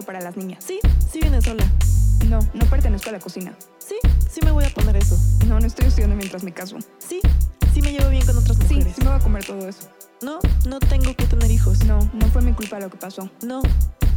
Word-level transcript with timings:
solo 0.00 0.06
para 0.06 0.20
las 0.20 0.36
niñas. 0.36 0.64
Sí, 0.66 0.80
sí 1.10 1.20
viene 1.20 1.40
sola. 1.42 1.64
No, 2.28 2.38
no 2.54 2.66
pertenezco 2.70 3.08
a 3.10 3.12
la 3.12 3.18
cocina. 3.20 3.56
Sí, 3.78 3.96
sí 4.30 4.40
me 4.44 4.50
voy 4.50 4.64
a 4.64 4.70
poner 4.70 4.96
eso. 4.96 5.16
No, 5.46 5.58
no 5.60 5.66
estoy 5.66 5.86
estudiando 5.86 6.16
mientras 6.16 6.42
me 6.44 6.52
caso. 6.52 6.76
Sí, 6.98 7.20
sí 7.74 7.82
me 7.82 7.92
llevo 7.92 8.08
bien 8.10 8.24
con 8.24 8.36
otras 8.38 8.56
Sí, 8.68 8.74
mujeres. 8.74 8.94
sí 8.96 9.02
me 9.02 9.10
voy 9.10 9.18
a 9.18 9.22
comer 9.22 9.44
todo 9.44 9.68
eso. 9.68 9.88
No, 10.22 10.38
no 10.68 10.78
tengo 10.80 11.14
que 11.16 11.24
tener 11.26 11.50
hijos. 11.50 11.84
No, 11.84 11.98
no 12.14 12.26
fue 12.28 12.42
mi 12.42 12.52
culpa 12.52 12.78
lo 12.78 12.90
que 12.90 12.98
pasó. 12.98 13.30
No, 13.42 13.62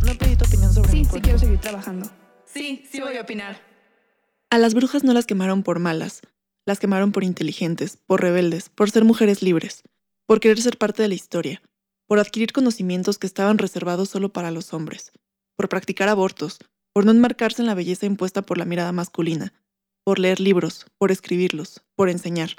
no 0.05 0.13
pedí 0.17 0.35
tu 0.35 0.45
opinión 0.45 0.73
sobre 0.73 0.91
Sí, 0.91 0.97
mi 0.99 1.05
sí 1.05 1.21
quiero 1.21 1.39
seguir 1.39 1.59
trabajando. 1.59 2.09
Sí, 2.45 2.85
sí 2.91 3.01
voy 3.01 3.17
a 3.17 3.21
opinar. 3.21 3.59
A 4.49 4.57
las 4.59 4.73
brujas 4.75 5.03
no 5.03 5.13
las 5.13 5.25
quemaron 5.25 5.63
por 5.63 5.79
malas, 5.79 6.21
las 6.65 6.79
quemaron 6.79 7.11
por 7.11 7.23
inteligentes, 7.23 7.97
por 8.05 8.21
rebeldes, 8.21 8.69
por 8.69 8.91
ser 8.91 9.03
mujeres 9.05 9.41
libres, 9.41 9.81
por 10.27 10.39
querer 10.39 10.61
ser 10.61 10.77
parte 10.77 11.01
de 11.01 11.07
la 11.07 11.15
historia, 11.15 11.63
por 12.05 12.19
adquirir 12.19 12.53
conocimientos 12.53 13.17
que 13.17 13.25
estaban 13.25 13.57
reservados 13.57 14.09
solo 14.09 14.31
para 14.31 14.51
los 14.51 14.71
hombres, 14.73 15.11
por 15.55 15.69
practicar 15.69 16.09
abortos, 16.09 16.59
por 16.93 17.05
no 17.05 17.11
enmarcarse 17.11 17.61
en 17.61 17.67
la 17.67 17.75
belleza 17.75 18.05
impuesta 18.05 18.41
por 18.41 18.57
la 18.57 18.65
mirada 18.65 18.91
masculina, 18.91 19.53
por 20.03 20.19
leer 20.19 20.39
libros, 20.39 20.85
por 20.97 21.11
escribirlos, 21.11 21.81
por 21.95 22.09
enseñar, 22.09 22.55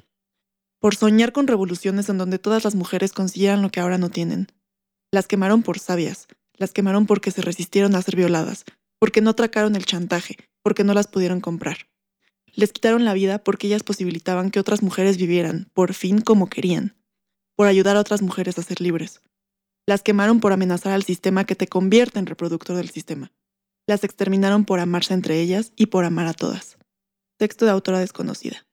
por 0.80 0.97
soñar 0.97 1.33
con 1.33 1.47
revoluciones 1.47 2.09
en 2.09 2.19
donde 2.19 2.38
todas 2.38 2.65
las 2.65 2.75
mujeres 2.75 3.12
consiguieran 3.12 3.62
lo 3.62 3.71
que 3.71 3.80
ahora 3.80 3.99
no 3.99 4.11
tienen. 4.11 4.49
Las 5.12 5.27
quemaron 5.27 5.62
por 5.62 5.79
sabias, 5.79 6.29
las 6.57 6.73
quemaron 6.73 7.07
porque 7.07 7.30
se 7.30 7.43
resistieron 7.43 7.95
a 7.95 8.02
ser 8.02 8.16
violadas, 8.16 8.65
porque 8.99 9.21
no 9.21 9.30
atracaron 9.30 9.77
el 9.77 9.87
chantaje, 9.87 10.37
porque 10.63 10.85
no 10.85 10.95
las 10.95 11.07
pudieron 11.07 11.41
comprar. 11.41 11.88
Les 12.52 12.73
quitaron 12.73 13.05
la 13.05 13.15
vida 13.15 13.43
porque 13.43 13.66
ellas 13.66 13.83
posibilitaban 13.83 14.51
que 14.51 14.61
otras 14.61 14.83
mujeres 14.83 15.16
vivieran, 15.16 15.71
por 15.74 15.95
fin, 15.95 16.21
como 16.21 16.49
querían, 16.49 16.96
por 17.57 17.66
ayudar 17.66 17.96
a 17.96 18.01
otras 18.01 18.23
mujeres 18.23 18.59
a 18.59 18.63
ser 18.63 18.80
libres. 18.80 19.23
Las 19.87 20.02
quemaron 20.02 20.40
por 20.40 20.52
amenazar 20.52 20.93
al 20.93 21.02
sistema 21.02 21.45
que 21.45 21.57
te 21.57 21.66
convierte 21.66 22.18
en 22.18 22.24
reproductor 22.24 22.74
del 22.77 22.88
sistema. 22.88 23.32
Las 23.87 24.02
exterminaron 24.02 24.65
por 24.65 24.80
amarse 24.80 25.13
entre 25.13 25.40
ellas 25.40 25.73
y 25.77 25.87
por 25.87 26.07
amar 26.07 26.27
a 26.27 26.32
todas. 26.32 26.79
Texto 27.37 27.66
de 27.66 27.73
autora 27.73 27.99
desconocida. 27.99 28.66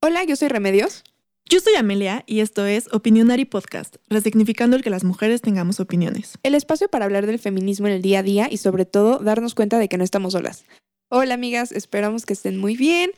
Hola, 0.00 0.22
yo 0.22 0.36
soy 0.36 0.46
Remedios. 0.46 1.02
Yo 1.50 1.58
soy 1.58 1.74
Amelia 1.74 2.22
y 2.26 2.38
esto 2.38 2.66
es 2.66 2.92
Opinionary 2.92 3.46
Podcast, 3.46 3.96
resignificando 4.06 4.76
el 4.76 4.82
que 4.82 4.90
las 4.90 5.02
mujeres 5.02 5.40
tengamos 5.40 5.80
opiniones. 5.80 6.38
El 6.44 6.54
espacio 6.54 6.88
para 6.88 7.06
hablar 7.06 7.26
del 7.26 7.38
feminismo 7.40 7.88
en 7.88 7.94
el 7.94 8.02
día 8.02 8.20
a 8.20 8.22
día 8.22 8.48
y 8.50 8.58
sobre 8.58 8.84
todo 8.84 9.18
darnos 9.18 9.54
cuenta 9.54 9.78
de 9.78 9.88
que 9.88 9.98
no 9.98 10.04
estamos 10.04 10.34
solas. 10.34 10.66
Hola 11.08 11.34
amigas, 11.34 11.72
esperamos 11.72 12.26
que 12.26 12.34
estén 12.34 12.58
muy 12.58 12.76
bien. 12.76 13.10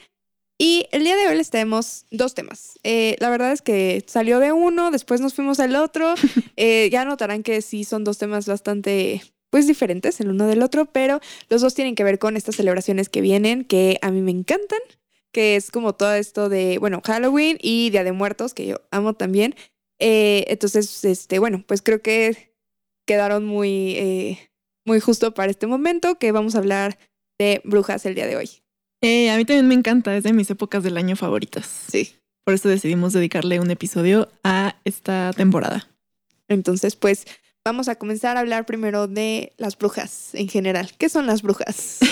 Y 0.62 0.88
el 0.92 1.04
día 1.04 1.16
de 1.16 1.26
hoy 1.26 1.36
les 1.38 1.48
tenemos 1.48 2.04
dos 2.10 2.34
temas. 2.34 2.78
Eh, 2.82 3.16
la 3.18 3.30
verdad 3.30 3.50
es 3.50 3.62
que 3.62 4.04
salió 4.06 4.40
de 4.40 4.52
uno, 4.52 4.90
después 4.90 5.22
nos 5.22 5.32
fuimos 5.32 5.58
al 5.58 5.74
otro. 5.74 6.14
Eh, 6.62 6.90
ya 6.90 7.06
notarán 7.06 7.42
que 7.42 7.62
sí 7.62 7.84
son 7.84 8.04
dos 8.04 8.18
temas 8.18 8.44
bastante, 8.44 9.22
pues 9.48 9.66
diferentes 9.66 10.20
el 10.20 10.28
uno 10.28 10.46
del 10.46 10.62
otro, 10.62 10.84
pero 10.84 11.20
los 11.48 11.62
dos 11.62 11.72
tienen 11.72 11.94
que 11.94 12.04
ver 12.04 12.18
con 12.18 12.36
estas 12.36 12.56
celebraciones 12.56 13.08
que 13.08 13.22
vienen, 13.22 13.64
que 13.64 13.98
a 14.02 14.10
mí 14.10 14.20
me 14.20 14.30
encantan, 14.30 14.80
que 15.32 15.56
es 15.56 15.70
como 15.70 15.94
todo 15.94 16.12
esto 16.12 16.50
de, 16.50 16.76
bueno, 16.76 17.00
Halloween 17.02 17.56
y 17.62 17.88
Día 17.88 18.04
de 18.04 18.12
Muertos, 18.12 18.52
que 18.52 18.66
yo 18.66 18.82
amo 18.90 19.14
también. 19.14 19.54
Eh, 19.98 20.44
entonces, 20.48 21.02
este, 21.06 21.38
bueno, 21.38 21.64
pues 21.66 21.80
creo 21.80 22.02
que 22.02 22.52
quedaron 23.06 23.46
muy, 23.46 23.92
eh, 23.96 24.50
muy 24.84 25.00
justo 25.00 25.32
para 25.32 25.50
este 25.50 25.66
momento 25.66 26.18
que 26.18 26.30
vamos 26.32 26.54
a 26.54 26.58
hablar 26.58 26.98
de 27.38 27.62
brujas 27.64 28.04
el 28.04 28.14
día 28.14 28.26
de 28.26 28.36
hoy. 28.36 28.50
Eh, 29.00 29.30
a 29.30 29.36
mí 29.36 29.44
también 29.44 29.68
me 29.68 29.74
encanta, 29.74 30.16
es 30.16 30.24
de 30.24 30.32
mis 30.32 30.50
épocas 30.50 30.82
del 30.82 30.96
año 30.96 31.16
favoritas. 31.16 31.66
Sí. 31.90 32.14
Por 32.44 32.54
eso 32.54 32.68
decidimos 32.68 33.12
dedicarle 33.12 33.60
un 33.60 33.70
episodio 33.70 34.28
a 34.44 34.76
esta 34.84 35.32
temporada. 35.34 35.88
Entonces, 36.48 36.96
pues 36.96 37.26
vamos 37.64 37.88
a 37.88 37.94
comenzar 37.94 38.36
a 38.36 38.40
hablar 38.40 38.66
primero 38.66 39.06
de 39.06 39.52
las 39.56 39.76
brujas 39.76 40.34
en 40.34 40.48
general. 40.48 40.90
¿Qué 40.98 41.08
son 41.08 41.26
las 41.26 41.42
brujas? 41.42 41.98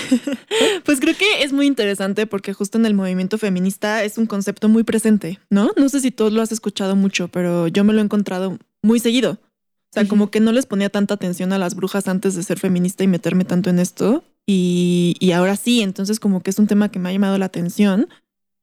Pues 0.84 1.00
creo 1.00 1.14
que 1.16 1.42
es 1.42 1.52
muy 1.52 1.66
interesante 1.66 2.26
porque 2.26 2.54
justo 2.54 2.78
en 2.78 2.86
el 2.86 2.94
movimiento 2.94 3.36
feminista 3.38 4.02
es 4.02 4.16
un 4.16 4.26
concepto 4.26 4.68
muy 4.68 4.82
presente, 4.82 5.38
¿no? 5.50 5.70
No 5.76 5.88
sé 5.88 6.00
si 6.00 6.10
tú 6.10 6.30
lo 6.30 6.40
has 6.40 6.50
escuchado 6.50 6.96
mucho, 6.96 7.28
pero 7.28 7.68
yo 7.68 7.84
me 7.84 7.92
lo 7.92 8.00
he 8.00 8.04
encontrado 8.04 8.58
muy 8.82 8.98
seguido. 8.98 9.32
O 9.32 9.92
sea, 9.92 10.08
como 10.08 10.30
que 10.30 10.40
no 10.40 10.50
les 10.52 10.66
ponía 10.66 10.88
tanta 10.88 11.14
atención 11.14 11.52
a 11.52 11.58
las 11.58 11.74
brujas 11.74 12.08
antes 12.08 12.34
de 12.34 12.42
ser 12.42 12.58
feminista 12.58 13.04
y 13.04 13.06
meterme 13.06 13.44
tanto 13.44 13.70
en 13.70 13.78
esto. 13.78 14.24
Y, 14.50 15.14
y 15.20 15.32
ahora 15.32 15.56
sí, 15.56 15.82
entonces 15.82 16.20
como 16.20 16.40
que 16.40 16.48
es 16.48 16.58
un 16.58 16.66
tema 16.66 16.90
que 16.90 16.98
me 16.98 17.10
ha 17.10 17.12
llamado 17.12 17.36
la 17.36 17.44
atención 17.44 18.08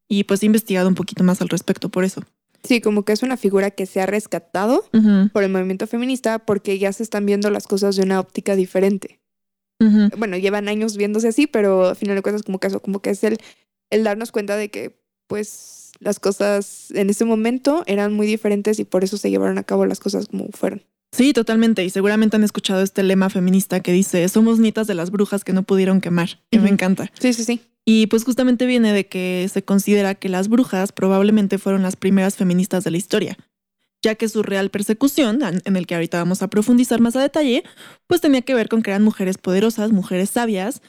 y 0.07 0.23
pues 0.23 0.41
he 0.41 0.47
investigado 0.47 0.88
un 0.88 0.96
poquito 0.96 1.23
más 1.23 1.44
al 1.44 1.50
respecto 1.50 1.90
por 1.90 2.03
eso. 2.03 2.23
Sí, 2.63 2.81
como 2.81 3.06
que 3.06 3.13
es 3.13 3.22
una 3.22 3.38
figura 3.38 3.69
que 3.69 3.85
se 3.85 4.01
ha 4.01 4.07
rescatado 4.07 4.90
por 5.31 5.44
el 5.44 5.51
movimiento 5.51 5.85
feminista 5.85 6.40
porque 6.40 6.79
ya 6.79 6.91
se 6.91 7.03
están 7.03 7.28
viendo 7.28 7.51
las 7.51 7.68
cosas 7.68 7.96
de 7.96 8.01
una 8.01 8.19
óptica 8.19 8.56
diferente. 8.56 9.19
Bueno, 10.18 10.38
llevan 10.38 10.69
años 10.69 10.97
viéndose 10.97 11.28
así, 11.28 11.46
pero 11.46 11.90
al 11.90 11.96
final 11.96 12.16
de 12.16 12.23
cuentas 12.23 12.41
como 12.41 12.59
que 12.59 12.67
eso, 12.67 12.79
como 12.79 13.03
que 13.03 13.12
es 13.12 13.23
el, 13.23 13.38
el 13.91 14.03
darnos 14.03 14.31
cuenta 14.31 14.57
de 14.57 14.72
que 14.72 15.00
pues 15.28 15.91
las 16.00 16.19
cosas 16.19 16.90
en 16.96 17.12
ese 17.12 17.25
momento 17.25 17.84
eran 17.85 18.12
muy 18.13 18.25
diferentes 18.25 18.79
y 18.79 18.85
por 18.85 19.03
eso 19.03 19.17
se 19.17 19.29
llevaron 19.29 19.59
a 19.59 19.63
cabo 19.63 19.85
las 19.85 20.00
cosas 20.00 20.28
como 20.28 20.47
fueron. 20.47 20.81
Sí, 21.12 21.34
totalmente. 21.34 21.84
Y 21.84 21.90
seguramente 21.90 22.36
han 22.36 22.44
escuchado 22.44 22.82
este 22.82 23.04
lema 23.04 23.30
feminista 23.30 23.80
que 23.80 23.92
dice, 23.92 24.28
somos 24.28 24.60
nietas 24.60 24.88
de 24.88 24.96
las 24.96 25.12
brujas 25.12 25.44
que 25.44 25.54
no 25.54 25.64
pudieron 25.64 26.02
quemar, 26.02 26.40
que 26.52 26.60
me 26.60 26.70
encanta. 26.70 27.12
Sí, 27.20 27.34
sí, 27.34 27.44
sí. 27.44 27.62
Y 27.86 28.08
pues 28.08 28.24
justamente 28.24 28.66
viene 28.66 28.92
de 28.92 29.08
que 29.08 29.48
se 29.52 29.64
considera 29.64 30.16
que 30.16 30.28
las 30.28 30.50
brujas 30.50 30.92
probablemente 30.92 31.58
fueron 31.58 31.84
las 31.84 31.96
primeras 31.96 32.36
feministas 32.36 32.84
de 32.84 32.92
la 32.92 32.98
historia, 32.98 33.38
ya 34.04 34.16
que 34.16 34.28
su 34.28 34.42
real 34.42 34.72
persecución, 34.72 35.40
en 35.44 35.76
el 35.76 35.86
que 35.86 35.94
ahorita 35.94 36.18
vamos 36.18 36.42
a 36.42 36.50
profundizar 36.50 37.00
más 37.00 37.16
a 37.16 37.22
detalle, 37.22 37.64
pues 38.08 38.22
tenía 38.22 38.42
que 38.42 38.56
ver 38.56 38.70
con 38.70 38.82
que 38.82 38.90
eran 38.90 39.04
mujeres 39.04 39.38
poderosas, 39.38 39.92
mujeres 39.92 40.32
sabias, 40.32 40.82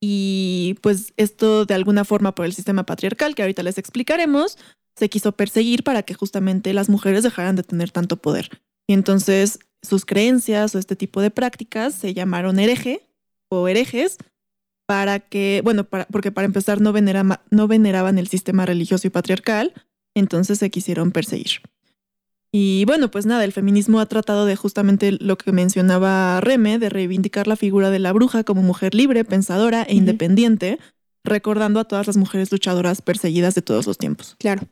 y 0.00 0.78
pues 0.80 1.12
esto 1.18 1.66
de 1.66 1.74
alguna 1.74 2.04
forma 2.04 2.34
por 2.34 2.46
el 2.46 2.54
sistema 2.54 2.86
patriarcal, 2.86 3.34
que 3.34 3.42
ahorita 3.42 3.62
les 3.62 3.76
explicaremos, 3.76 4.56
se 4.96 5.10
quiso 5.10 5.32
perseguir 5.32 5.84
para 5.84 6.02
que 6.02 6.14
justamente 6.14 6.72
las 6.72 6.88
mujeres 6.88 7.22
dejaran 7.22 7.54
de 7.54 7.62
tener 7.62 7.90
tanto 7.90 8.16
poder. 8.16 8.50
Y 8.90 8.92
entonces 8.92 9.60
sus 9.82 10.04
creencias 10.04 10.74
o 10.74 10.78
este 10.80 10.96
tipo 10.96 11.20
de 11.20 11.30
prácticas 11.30 11.94
se 11.94 12.12
llamaron 12.12 12.58
hereje 12.58 13.06
o 13.48 13.68
herejes 13.68 14.18
para 14.84 15.20
que, 15.20 15.60
bueno, 15.62 15.84
para- 15.84 16.06
porque 16.06 16.32
para 16.32 16.44
empezar 16.46 16.80
no, 16.80 16.92
venera- 16.92 17.40
no 17.52 17.68
veneraban 17.68 18.18
el 18.18 18.26
sistema 18.26 18.66
religioso 18.66 19.06
y 19.06 19.10
patriarcal, 19.10 19.72
entonces 20.16 20.58
se 20.58 20.70
quisieron 20.70 21.12
perseguir. 21.12 21.60
Y 22.50 22.84
bueno, 22.84 23.12
pues 23.12 23.26
nada, 23.26 23.44
el 23.44 23.52
feminismo 23.52 24.00
ha 24.00 24.06
tratado 24.06 24.44
de 24.44 24.56
justamente 24.56 25.12
lo 25.12 25.38
que 25.38 25.52
mencionaba 25.52 26.40
Reme, 26.40 26.80
de 26.80 26.88
reivindicar 26.88 27.46
la 27.46 27.54
figura 27.54 27.90
de 27.90 28.00
la 28.00 28.12
bruja 28.12 28.42
como 28.42 28.60
mujer 28.62 28.96
libre, 28.96 29.24
pensadora 29.24 29.84
e 29.84 29.94
independiente, 29.94 30.80
recordando 31.22 31.78
a 31.78 31.84
todas 31.84 32.08
las 32.08 32.16
mujeres 32.16 32.50
luchadoras 32.50 33.02
perseguidas 33.02 33.54
de 33.54 33.62
todos 33.62 33.86
los 33.86 33.98
tiempos. 33.98 34.34
Claro. 34.40 34.62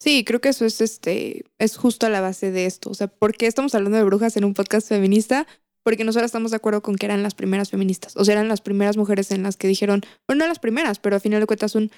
Sí, 0.00 0.24
creo 0.24 0.40
que 0.40 0.50
eso 0.50 0.64
es 0.64 0.80
este 0.80 1.44
es 1.58 1.76
justo 1.76 2.06
a 2.06 2.08
la 2.08 2.20
base 2.20 2.50
de 2.52 2.66
esto. 2.66 2.90
O 2.90 2.94
sea, 2.94 3.08
¿por 3.08 3.34
qué 3.36 3.46
estamos 3.46 3.74
hablando 3.74 3.98
de 3.98 4.04
brujas 4.04 4.36
en 4.36 4.44
un 4.44 4.54
podcast 4.54 4.88
feminista? 4.88 5.46
Porque 5.82 6.04
nosotros 6.04 6.26
estamos 6.26 6.50
de 6.52 6.56
acuerdo 6.56 6.82
con 6.82 6.96
que 6.96 7.06
eran 7.06 7.22
las 7.22 7.34
primeras 7.34 7.70
feministas. 7.70 8.16
O 8.16 8.24
sea, 8.24 8.34
eran 8.34 8.48
las 8.48 8.60
primeras 8.60 8.96
mujeres 8.96 9.30
en 9.32 9.42
las 9.42 9.56
que 9.56 9.66
dijeron, 9.68 10.02
bueno, 10.26 10.44
no 10.44 10.48
las 10.48 10.58
primeras, 10.60 10.98
pero 10.98 11.16
a 11.16 11.20
final 11.20 11.40
de 11.40 11.46
cuentas 11.46 11.72
son 11.72 11.90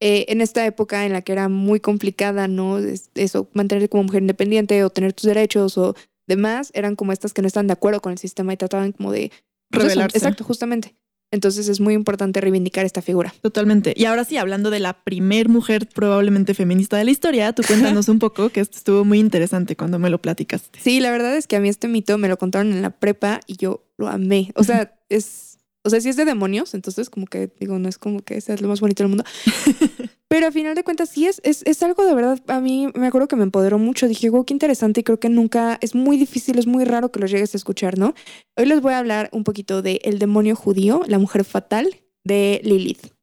eh, 0.00 0.26
en 0.28 0.40
esta 0.40 0.64
época 0.66 1.04
en 1.06 1.12
la 1.12 1.22
que 1.22 1.32
era 1.32 1.48
muy 1.48 1.80
complicada, 1.80 2.46
¿no? 2.46 2.78
Es- 2.78 3.10
Eso, 3.14 3.48
mantenerte 3.54 3.88
como 3.88 4.04
mujer 4.04 4.22
independiente 4.22 4.84
o 4.84 4.90
tener 4.90 5.12
tus 5.12 5.24
derechos 5.26 5.76
o 5.78 5.96
demás, 6.28 6.70
eran 6.74 6.94
como 6.94 7.10
estas 7.12 7.32
que 7.32 7.42
no 7.42 7.48
están 7.48 7.66
de 7.66 7.72
acuerdo 7.72 8.00
con 8.00 8.12
el 8.12 8.18
sistema 8.18 8.52
y 8.52 8.56
trataban 8.56 8.92
como 8.92 9.10
de 9.10 9.30
pues 9.70 9.80
eso, 9.84 9.88
Rebelarse. 9.88 10.18
Exacto, 10.18 10.44
justamente. 10.44 10.94
Entonces 11.30 11.68
es 11.68 11.80
muy 11.80 11.94
importante 11.94 12.40
reivindicar 12.40 12.86
esta 12.86 13.02
figura. 13.02 13.34
Totalmente. 13.42 13.92
Y 13.96 14.06
ahora 14.06 14.24
sí, 14.24 14.36
hablando 14.38 14.70
de 14.70 14.80
la 14.80 14.94
primer 15.04 15.48
mujer 15.48 15.86
probablemente 15.86 16.54
feminista 16.54 16.96
de 16.96 17.04
la 17.04 17.10
historia, 17.10 17.52
tú 17.52 17.62
cuéntanos 17.66 18.08
un 18.08 18.18
poco, 18.18 18.48
que 18.48 18.60
esto 18.60 18.78
estuvo 18.78 19.04
muy 19.04 19.18
interesante 19.18 19.76
cuando 19.76 19.98
me 19.98 20.10
lo 20.10 20.18
platicaste. 20.18 20.78
Sí, 20.80 21.00
la 21.00 21.10
verdad 21.10 21.36
es 21.36 21.46
que 21.46 21.56
a 21.56 21.60
mí 21.60 21.68
este 21.68 21.88
mito 21.88 22.16
me 22.18 22.28
lo 22.28 22.38
contaron 22.38 22.72
en 22.72 22.82
la 22.82 22.90
prepa 22.90 23.40
y 23.46 23.56
yo 23.56 23.84
lo 23.98 24.08
amé. 24.08 24.52
O 24.54 24.64
sea, 24.64 24.94
es, 25.08 25.47
o 25.84 25.90
sea, 25.90 26.00
sí 26.00 26.08
es 26.08 26.16
de 26.16 26.24
demonios, 26.24 26.74
entonces 26.74 27.08
como 27.08 27.26
que 27.26 27.50
digo, 27.58 27.78
no 27.78 27.88
es 27.88 27.98
como 27.98 28.20
que 28.20 28.40
sea 28.40 28.56
lo 28.56 28.68
más 28.68 28.80
bonito 28.80 29.02
del 29.02 29.08
mundo. 29.08 29.24
Pero 30.28 30.48
a 30.48 30.52
final 30.52 30.74
de 30.74 30.84
cuentas 30.84 31.08
sí 31.08 31.26
es, 31.26 31.40
es, 31.44 31.62
es 31.64 31.82
algo 31.82 32.04
de 32.04 32.14
verdad, 32.14 32.38
a 32.48 32.60
mí 32.60 32.88
me 32.94 33.06
acuerdo 33.06 33.28
que 33.28 33.36
me 33.36 33.44
empoderó 33.44 33.78
mucho. 33.78 34.08
Dije, 34.08 34.28
wow, 34.28 34.44
qué 34.44 34.52
interesante 34.52 35.00
y 35.00 35.02
creo 35.02 35.18
que 35.18 35.30
nunca, 35.30 35.78
es 35.80 35.94
muy 35.94 36.18
difícil, 36.18 36.58
es 36.58 36.66
muy 36.66 36.84
raro 36.84 37.10
que 37.10 37.20
lo 37.20 37.26
llegues 37.26 37.54
a 37.54 37.56
escuchar, 37.56 37.98
¿no? 37.98 38.14
Hoy 38.56 38.66
les 38.66 38.82
voy 38.82 38.92
a 38.92 38.98
hablar 38.98 39.30
un 39.32 39.44
poquito 39.44 39.80
de 39.80 40.00
el 40.04 40.18
demonio 40.18 40.54
judío, 40.54 41.02
la 41.06 41.18
mujer 41.18 41.44
fatal 41.44 41.96
de 42.24 42.60
Lilith. 42.62 43.14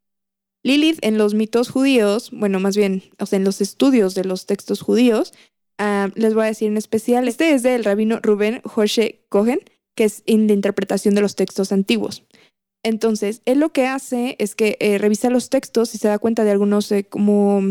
Lilith 0.64 0.98
en 1.02 1.20
los 1.20 1.36
mitos 1.36 1.70
judíos, 1.70 2.32
bueno, 2.32 2.60
más 2.60 2.76
bien, 2.76 3.04
o 3.20 3.28
sea, 3.28 3.38
en 3.38 3.44
los 3.44 3.62
estudios 3.62 4.16
de 4.16 4.24
los 4.24 4.48
textos 4.48 4.82
judíos, 4.82 5.32
ah, 5.78 6.10
les 6.16 6.34
voy 6.34 6.46
a 6.46 6.48
decir 6.48 6.70
en 6.70 6.78
especial, 6.78 7.28
este 7.28 7.54
es 7.54 7.62
del 7.62 7.84
rabino 7.84 8.20
Rubén 8.24 8.62
José 8.64 9.24
Cohen, 9.30 9.60
que 9.94 10.06
es 10.06 10.24
en 10.26 10.48
la 10.48 10.54
interpretación 10.54 11.14
de 11.14 11.22
los 11.22 11.36
textos 11.36 11.72
antiguos. 11.72 12.24
Entonces, 12.86 13.42
él 13.46 13.60
lo 13.60 13.74
que 13.74 13.88
hace 13.88 14.36
es 14.38 14.54
que 14.54 14.78
eh, 14.80 15.00
revisa 15.00 15.32
los 15.32 15.50
textos 15.50 15.96
y 15.96 15.98
se 15.98 16.08
da 16.08 16.20
cuenta 16.20 16.44
de 16.44 16.52
algunos 16.52 16.92
eh, 16.92 17.04
como 17.04 17.64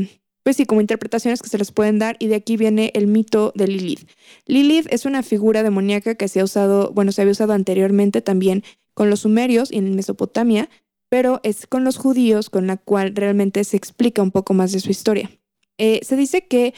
pues 0.42 0.56
sí, 0.56 0.66
como 0.66 0.80
interpretaciones 0.80 1.40
que 1.40 1.48
se 1.48 1.56
les 1.56 1.70
pueden 1.70 2.00
dar 2.00 2.16
y 2.18 2.26
de 2.26 2.34
aquí 2.34 2.56
viene 2.56 2.90
el 2.94 3.06
mito 3.06 3.52
de 3.54 3.68
Lilith. 3.68 4.08
Lilith 4.46 4.88
es 4.90 5.06
una 5.06 5.22
figura 5.22 5.62
demoníaca 5.62 6.16
que 6.16 6.26
se 6.26 6.40
ha 6.40 6.44
usado, 6.44 6.90
bueno, 6.92 7.12
se 7.12 7.22
había 7.22 7.30
usado 7.30 7.52
anteriormente 7.52 8.22
también 8.22 8.64
con 8.92 9.08
los 9.08 9.20
sumerios 9.20 9.70
y 9.70 9.78
en 9.78 9.94
Mesopotamia, 9.94 10.68
pero 11.08 11.38
es 11.44 11.68
con 11.68 11.84
los 11.84 11.96
judíos 11.96 12.50
con 12.50 12.66
la 12.66 12.76
cual 12.76 13.14
realmente 13.14 13.62
se 13.62 13.76
explica 13.76 14.20
un 14.20 14.32
poco 14.32 14.52
más 14.52 14.72
de 14.72 14.80
su 14.80 14.90
historia. 14.90 15.30
Eh, 15.78 16.00
se 16.02 16.16
dice 16.16 16.48
que 16.48 16.74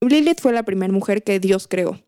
Lilith 0.00 0.40
fue 0.40 0.54
la 0.54 0.62
primera 0.62 0.92
mujer 0.92 1.22
que 1.22 1.38
Dios 1.40 1.68
creó. 1.68 2.00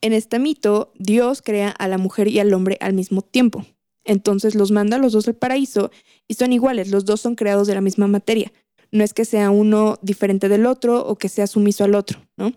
En 0.00 0.14
este 0.14 0.38
mito, 0.38 0.92
Dios 0.98 1.42
crea 1.42 1.68
a 1.68 1.88
la 1.88 1.98
mujer 1.98 2.26
y 2.28 2.38
al 2.38 2.54
hombre 2.54 2.78
al 2.80 2.94
mismo 2.94 3.20
tiempo. 3.20 3.66
Entonces 4.08 4.54
los 4.54 4.70
manda 4.70 4.96
a 4.96 4.98
los 4.98 5.12
dos 5.12 5.28
al 5.28 5.34
paraíso 5.34 5.90
y 6.26 6.34
son 6.34 6.54
iguales, 6.54 6.90
los 6.90 7.04
dos 7.04 7.20
son 7.20 7.34
creados 7.34 7.68
de 7.68 7.74
la 7.74 7.82
misma 7.82 8.08
materia. 8.08 8.50
No 8.90 9.04
es 9.04 9.12
que 9.12 9.26
sea 9.26 9.50
uno 9.50 9.98
diferente 10.00 10.48
del 10.48 10.64
otro 10.64 11.06
o 11.06 11.16
que 11.16 11.28
sea 11.28 11.46
sumiso 11.46 11.84
al 11.84 11.94
otro, 11.94 12.18
¿no? 12.38 12.54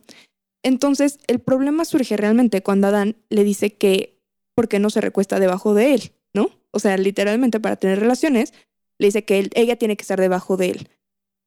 Entonces 0.63 1.19
el 1.27 1.39
problema 1.39 1.83
surge 1.83 2.15
realmente 2.15 2.63
cuando 2.63 2.88
Adán 2.88 3.18
le 3.30 3.44
dice 3.44 3.74
que 3.74 4.18
¿por 4.56 4.69
qué 4.69 4.80
no 4.80 4.89
se 4.89 5.01
recuesta 5.01 5.42
debajo 5.42 5.74
de 5.74 5.94
él? 5.94 6.13
¿No? 6.33 6.51
O 6.71 6.80
sea, 6.80 6.95
literalmente 6.95 7.59
para 7.59 7.75
tener 7.75 8.00
relaciones, 8.00 8.53
le 8.98 9.07
dice 9.07 9.25
que 9.25 9.50
ella 9.53 9.75
tiene 9.75 9.98
que 9.98 10.03
estar 10.03 10.21
debajo 10.21 10.56
de 10.56 10.69
él. 10.69 10.89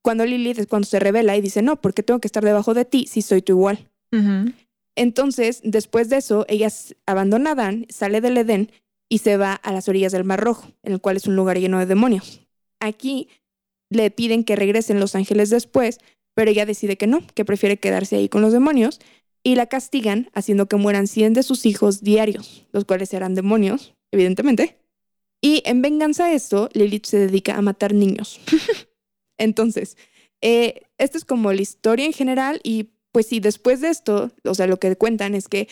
Cuando 0.02 0.26
Lilith 0.26 0.58
es 0.58 0.66
cuando 0.66 0.86
se 0.86 0.98
revela 0.98 1.34
y 1.34 1.40
dice, 1.40 1.62
no, 1.62 1.80
¿por 1.80 1.94
qué 1.94 2.02
tengo 2.02 2.20
que 2.20 2.28
estar 2.28 2.44
debajo 2.44 2.74
de 2.74 2.84
ti 2.84 3.06
si 3.06 3.22
soy 3.22 3.40
tú 3.40 3.52
igual? 3.52 3.88
Entonces, 4.96 5.62
después 5.64 6.10
de 6.10 6.18
eso, 6.18 6.44
ella 6.46 6.68
abandona 7.06 7.50
a 7.50 7.52
Adán, 7.54 7.86
sale 7.88 8.20
del 8.20 8.36
Edén 8.36 8.70
y 9.08 9.18
se 9.18 9.36
va 9.36 9.54
a 9.54 9.72
las 9.72 9.88
orillas 9.88 10.12
del 10.12 10.24
Mar 10.24 10.40
Rojo, 10.40 10.72
en 10.82 10.92
el 10.92 11.00
cual 11.00 11.16
es 11.16 11.26
un 11.26 11.36
lugar 11.36 11.58
lleno 11.58 11.78
de 11.78 11.86
demonios. 11.86 12.40
Aquí 12.80 13.28
le 13.90 14.10
piden 14.10 14.44
que 14.44 14.56
regresen 14.56 15.00
los 15.00 15.14
ángeles 15.14 15.50
después, 15.50 15.98
pero 16.34 16.50
ella 16.50 16.66
decide 16.66 16.96
que 16.96 17.06
no, 17.06 17.22
que 17.34 17.44
prefiere 17.44 17.76
quedarse 17.78 18.16
ahí 18.16 18.28
con 18.28 18.42
los 18.42 18.52
demonios 18.52 19.00
y 19.42 19.56
la 19.56 19.66
castigan 19.66 20.30
haciendo 20.32 20.66
que 20.66 20.76
mueran 20.76 21.06
100 21.06 21.34
de 21.34 21.42
sus 21.42 21.66
hijos 21.66 22.02
diarios, 22.02 22.66
los 22.72 22.84
cuales 22.84 23.10
serán 23.10 23.34
demonios, 23.34 23.94
evidentemente. 24.10 24.78
Y 25.40 25.62
en 25.66 25.82
venganza 25.82 26.26
a 26.26 26.32
esto, 26.32 26.70
Lilith 26.72 27.04
se 27.04 27.18
dedica 27.18 27.54
a 27.56 27.62
matar 27.62 27.92
niños. 27.92 28.40
Entonces, 29.38 29.96
eh, 30.40 30.82
esta 30.98 31.18
es 31.18 31.24
como 31.24 31.52
la 31.52 31.60
historia 31.60 32.06
en 32.06 32.12
general 32.12 32.60
y 32.62 32.90
pues 33.12 33.26
sí, 33.26 33.38
después 33.38 33.80
de 33.80 33.90
esto, 33.90 34.32
o 34.42 34.54
sea, 34.54 34.66
lo 34.66 34.78
que 34.78 34.96
cuentan 34.96 35.34
es 35.34 35.46
que 35.46 35.68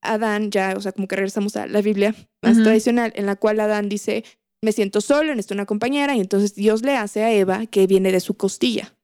Adán 0.00 0.50
ya, 0.50 0.74
o 0.76 0.80
sea, 0.80 0.92
como 0.92 1.08
que 1.08 1.16
regresamos 1.16 1.56
a 1.56 1.66
la 1.66 1.82
Biblia 1.82 2.14
más 2.42 2.62
tradicional, 2.62 3.12
en 3.16 3.26
la 3.26 3.36
cual 3.36 3.60
Adán 3.60 3.88
dice, 3.88 4.24
me 4.62 4.72
siento 4.72 5.00
solo, 5.00 5.34
necesito 5.34 5.54
una 5.54 5.66
compañera, 5.66 6.16
y 6.16 6.20
entonces 6.20 6.54
Dios 6.54 6.82
le 6.82 6.96
hace 6.96 7.22
a 7.24 7.32
Eva 7.32 7.66
que 7.66 7.86
viene 7.86 8.12
de 8.12 8.20
su 8.20 8.34
costilla, 8.34 8.94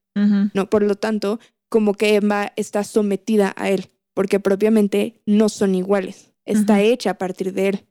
¿no? 0.55 0.70
Por 0.70 0.82
lo 0.82 0.94
tanto, 0.94 1.41
como 1.69 1.94
que 1.94 2.14
Eva 2.14 2.52
está 2.56 2.85
sometida 2.85 3.52
a 3.56 3.70
él, 3.70 3.87
porque 4.14 4.41
propiamente 4.41 5.20
no 5.26 5.49
son 5.49 5.75
iguales, 5.75 6.32
está 6.44 6.81
hecha 6.82 7.11
a 7.11 7.19
partir 7.19 7.52
de 7.52 7.69
él 7.69 7.87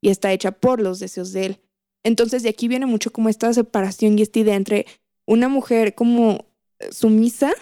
y 0.00 0.08
está 0.08 0.32
hecha 0.32 0.52
por 0.52 0.80
los 0.80 0.98
deseos 0.98 1.32
de 1.32 1.46
él. 1.46 1.60
Entonces 2.02 2.42
de 2.42 2.48
aquí 2.48 2.66
viene 2.66 2.86
mucho 2.86 3.12
como 3.12 3.28
esta 3.28 3.52
separación 3.52 4.18
y 4.18 4.22
esta 4.22 4.38
idea 4.38 4.56
entre 4.56 4.86
una 5.26 5.48
mujer 5.48 5.94
como 5.94 6.46
sumisa 6.90 7.52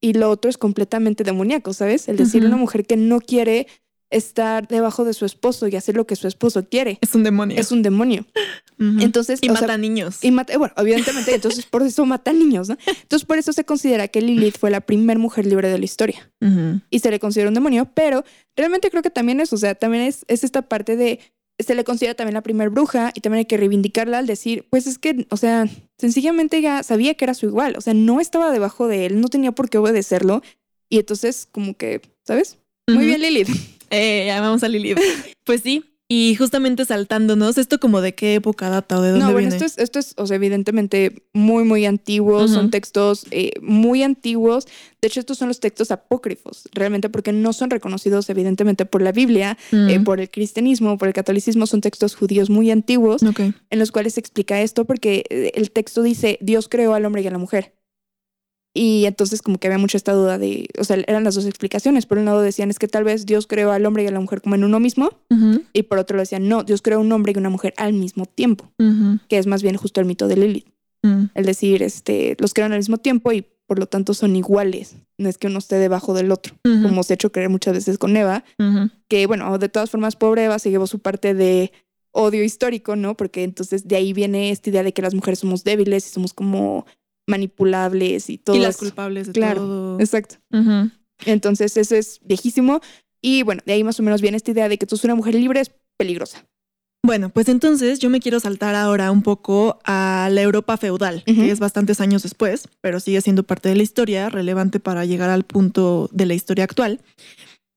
y 0.00 0.12
lo 0.12 0.30
otro 0.30 0.50
es 0.50 0.58
completamente 0.58 1.24
demoníaco, 1.24 1.72
¿sabes? 1.72 2.08
El 2.08 2.16
decir 2.16 2.44
una 2.44 2.56
mujer 2.56 2.84
que 2.84 2.96
no 2.96 3.20
quiere 3.20 3.66
estar 4.12 4.68
debajo 4.68 5.04
de 5.04 5.14
su 5.14 5.24
esposo 5.24 5.66
y 5.68 5.76
hacer 5.76 5.96
lo 5.96 6.06
que 6.06 6.16
su 6.16 6.28
esposo 6.28 6.64
quiere. 6.68 6.98
Es 7.00 7.14
un 7.14 7.24
demonio. 7.24 7.58
Es 7.58 7.72
un 7.72 7.82
demonio. 7.82 8.24
Entonces, 8.78 9.38
y 9.42 9.48
mata 9.48 9.76
niños. 9.78 10.24
Y 10.24 10.30
mata, 10.30 10.56
bueno, 10.58 10.74
evidentemente, 10.76 11.34
entonces 11.34 11.66
por 11.66 11.82
eso 11.82 12.04
mata 12.04 12.32
niños, 12.32 12.68
¿no? 12.68 12.76
Entonces 12.86 13.26
por 13.26 13.38
eso 13.38 13.52
se 13.52 13.64
considera 13.64 14.08
que 14.08 14.20
Lilith 14.20 14.58
fue 14.58 14.70
la 14.70 14.80
primera 14.80 15.18
mujer 15.18 15.46
libre 15.46 15.68
de 15.68 15.78
la 15.78 15.84
historia. 15.84 16.30
Y 16.90 16.98
se 16.98 17.10
le 17.10 17.20
considera 17.20 17.48
un 17.48 17.54
demonio, 17.54 17.88
pero 17.94 18.24
realmente 18.56 18.90
creo 18.90 19.02
que 19.02 19.10
también 19.10 19.40
es, 19.40 19.52
o 19.52 19.56
sea, 19.56 19.74
también 19.76 20.04
es, 20.04 20.24
es 20.26 20.42
esta 20.42 20.62
parte 20.62 20.96
de 20.96 21.20
se 21.58 21.74
le 21.74 21.84
considera 21.84 22.14
también 22.14 22.34
la 22.34 22.42
primer 22.42 22.70
bruja 22.70 23.12
y 23.14 23.20
también 23.20 23.40
hay 23.40 23.44
que 23.44 23.56
reivindicarla 23.56 24.18
al 24.18 24.26
decir, 24.26 24.66
pues 24.70 24.86
es 24.86 24.98
que, 24.98 25.26
o 25.30 25.36
sea, 25.36 25.68
sencillamente 25.98 26.56
ella 26.56 26.82
sabía 26.82 27.14
que 27.14 27.24
era 27.24 27.34
su 27.34 27.46
igual, 27.46 27.76
o 27.76 27.80
sea, 27.80 27.94
no 27.94 28.20
estaba 28.20 28.50
debajo 28.50 28.88
de 28.88 29.06
él, 29.06 29.20
no 29.20 29.28
tenía 29.28 29.52
por 29.52 29.70
qué 29.70 29.78
obedecerlo 29.78 30.42
y 30.88 30.98
entonces 30.98 31.46
como 31.50 31.76
que, 31.76 32.00
¿sabes? 32.24 32.58
Muy 32.88 33.06
bien, 33.06 33.22
Lilith. 33.22 33.48
Eh, 33.92 34.24
llamamos 34.26 34.64
a 34.64 34.68
Lilith. 34.68 34.98
pues 35.44 35.60
sí, 35.60 35.92
y 36.14 36.34
justamente 36.34 36.84
saltándonos, 36.84 37.56
¿esto 37.56 37.80
como 37.80 38.02
de 38.02 38.14
qué 38.14 38.34
época 38.34 38.68
data 38.68 38.98
o 38.98 39.00
de 39.00 39.12
dónde 39.12 39.24
no, 39.24 39.32
bueno, 39.32 39.48
esto 39.48 39.64
es, 39.64 39.78
esto 39.78 39.98
es, 39.98 40.12
o 40.18 40.26
sea, 40.26 40.34
evidentemente 40.34 41.24
muy, 41.32 41.64
muy 41.64 41.86
antiguo, 41.86 42.48
son 42.48 42.70
textos 42.70 43.24
eh, 43.30 43.52
muy 43.62 44.02
antiguos. 44.02 44.66
De 45.00 45.08
hecho, 45.08 45.20
estos 45.20 45.38
son 45.38 45.48
los 45.48 45.58
textos 45.58 45.90
apócrifos, 45.90 46.68
realmente 46.74 47.08
porque 47.08 47.32
no 47.32 47.54
son 47.54 47.70
reconocidos 47.70 48.28
evidentemente 48.28 48.84
por 48.84 49.00
la 49.00 49.10
Biblia, 49.10 49.56
eh, 49.72 50.00
por 50.00 50.20
el 50.20 50.28
cristianismo, 50.28 50.98
por 50.98 51.08
el 51.08 51.14
catolicismo, 51.14 51.66
son 51.66 51.80
textos 51.80 52.14
judíos 52.14 52.50
muy 52.50 52.70
antiguos 52.70 53.22
en 53.22 53.78
los 53.78 53.90
cuales 53.90 54.12
se 54.12 54.20
explica 54.20 54.60
esto 54.60 54.84
porque 54.84 55.24
eh, 55.30 55.52
el 55.54 55.70
texto 55.70 56.02
dice, 56.02 56.36
Dios 56.42 56.68
creó 56.68 56.92
al 56.92 57.06
hombre 57.06 57.22
y 57.22 57.26
a 57.26 57.30
la 57.30 57.38
mujer. 57.38 57.72
Y 58.74 59.04
entonces 59.04 59.42
como 59.42 59.58
que 59.58 59.66
había 59.66 59.78
mucha 59.78 59.98
esta 59.98 60.12
duda 60.12 60.38
de, 60.38 60.68
o 60.78 60.84
sea, 60.84 60.96
eran 61.06 61.24
las 61.24 61.34
dos 61.34 61.44
explicaciones. 61.44 62.06
Por 62.06 62.18
un 62.18 62.24
lado 62.24 62.40
decían 62.40 62.70
es 62.70 62.78
que 62.78 62.88
tal 62.88 63.04
vez 63.04 63.26
Dios 63.26 63.46
creó 63.46 63.70
al 63.70 63.84
hombre 63.84 64.04
y 64.04 64.06
a 64.06 64.10
la 64.10 64.20
mujer 64.20 64.40
como 64.40 64.54
en 64.54 64.64
uno 64.64 64.80
mismo. 64.80 65.10
Y 65.72 65.82
por 65.82 65.98
otro 65.98 66.18
decían, 66.18 66.48
no, 66.48 66.64
Dios 66.64 66.80
creó 66.80 67.00
un 67.00 67.12
hombre 67.12 67.32
y 67.34 67.38
una 67.38 67.50
mujer 67.50 67.74
al 67.76 67.92
mismo 67.92 68.24
tiempo. 68.26 68.70
Que 69.28 69.38
es 69.38 69.46
más 69.46 69.62
bien 69.62 69.76
justo 69.76 70.00
el 70.00 70.06
mito 70.06 70.26
de 70.28 70.36
Lilith. 70.36 70.66
El 71.34 71.44
decir, 71.44 71.82
este, 71.82 72.36
los 72.38 72.54
crearon 72.54 72.72
al 72.72 72.78
mismo 72.78 72.96
tiempo 72.96 73.32
y 73.32 73.44
por 73.66 73.78
lo 73.78 73.86
tanto 73.86 74.14
son 74.14 74.36
iguales. 74.36 74.96
No 75.18 75.28
es 75.28 75.36
que 75.36 75.48
uno 75.48 75.58
esté 75.58 75.76
debajo 75.76 76.14
del 76.14 76.30
otro, 76.32 76.54
como 76.62 77.02
se 77.02 77.12
ha 77.12 77.14
hecho 77.14 77.32
creer 77.32 77.50
muchas 77.50 77.74
veces 77.74 77.98
con 77.98 78.16
Eva. 78.16 78.44
Que 79.08 79.26
bueno, 79.26 79.58
de 79.58 79.68
todas 79.68 79.90
formas, 79.90 80.16
pobre 80.16 80.44
Eva 80.44 80.58
se 80.58 80.70
llevó 80.70 80.86
su 80.86 81.00
parte 81.00 81.34
de 81.34 81.72
odio 82.12 82.42
histórico, 82.44 82.96
¿no? 82.96 83.16
Porque 83.16 83.42
entonces 83.42 83.88
de 83.88 83.96
ahí 83.96 84.12
viene 84.12 84.50
esta 84.50 84.70
idea 84.70 84.82
de 84.82 84.92
que 84.92 85.02
las 85.02 85.14
mujeres 85.14 85.38
somos 85.40 85.64
débiles 85.64 86.06
y 86.06 86.10
somos 86.10 86.34
como 86.34 86.86
manipulables 87.26 88.30
y 88.30 88.38
todo. 88.38 88.56
Y 88.56 88.60
las 88.60 88.76
culpables 88.76 89.28
de 89.28 89.32
claro, 89.32 89.60
todo. 89.60 90.00
Exacto. 90.00 90.36
Entonces, 91.24 91.76
eso 91.76 91.94
es 91.94 92.20
viejísimo. 92.24 92.80
Y 93.20 93.42
bueno, 93.44 93.62
de 93.64 93.74
ahí 93.74 93.84
más 93.84 94.00
o 94.00 94.02
menos 94.02 94.20
viene 94.20 94.36
esta 94.36 94.50
idea 94.50 94.68
de 94.68 94.78
que 94.78 94.86
tú 94.86 94.96
eres 94.96 95.04
una 95.04 95.14
mujer 95.14 95.34
libre 95.34 95.60
es 95.60 95.70
peligrosa. 95.96 96.44
Bueno, 97.04 97.30
pues 97.30 97.48
entonces 97.48 97.98
yo 97.98 98.10
me 98.10 98.20
quiero 98.20 98.38
saltar 98.38 98.76
ahora 98.76 99.10
un 99.10 99.22
poco 99.22 99.80
a 99.84 100.28
la 100.30 100.40
Europa 100.40 100.76
feudal, 100.76 101.24
que 101.24 101.50
es 101.50 101.58
bastantes 101.58 102.00
años 102.00 102.22
después, 102.22 102.68
pero 102.80 103.00
sigue 103.00 103.20
siendo 103.20 103.42
parte 103.42 103.68
de 103.68 103.74
la 103.74 103.82
historia, 103.82 104.28
relevante 104.28 104.78
para 104.78 105.04
llegar 105.04 105.28
al 105.28 105.42
punto 105.42 106.08
de 106.12 106.26
la 106.26 106.34
historia 106.34 106.62
actual. 106.62 107.00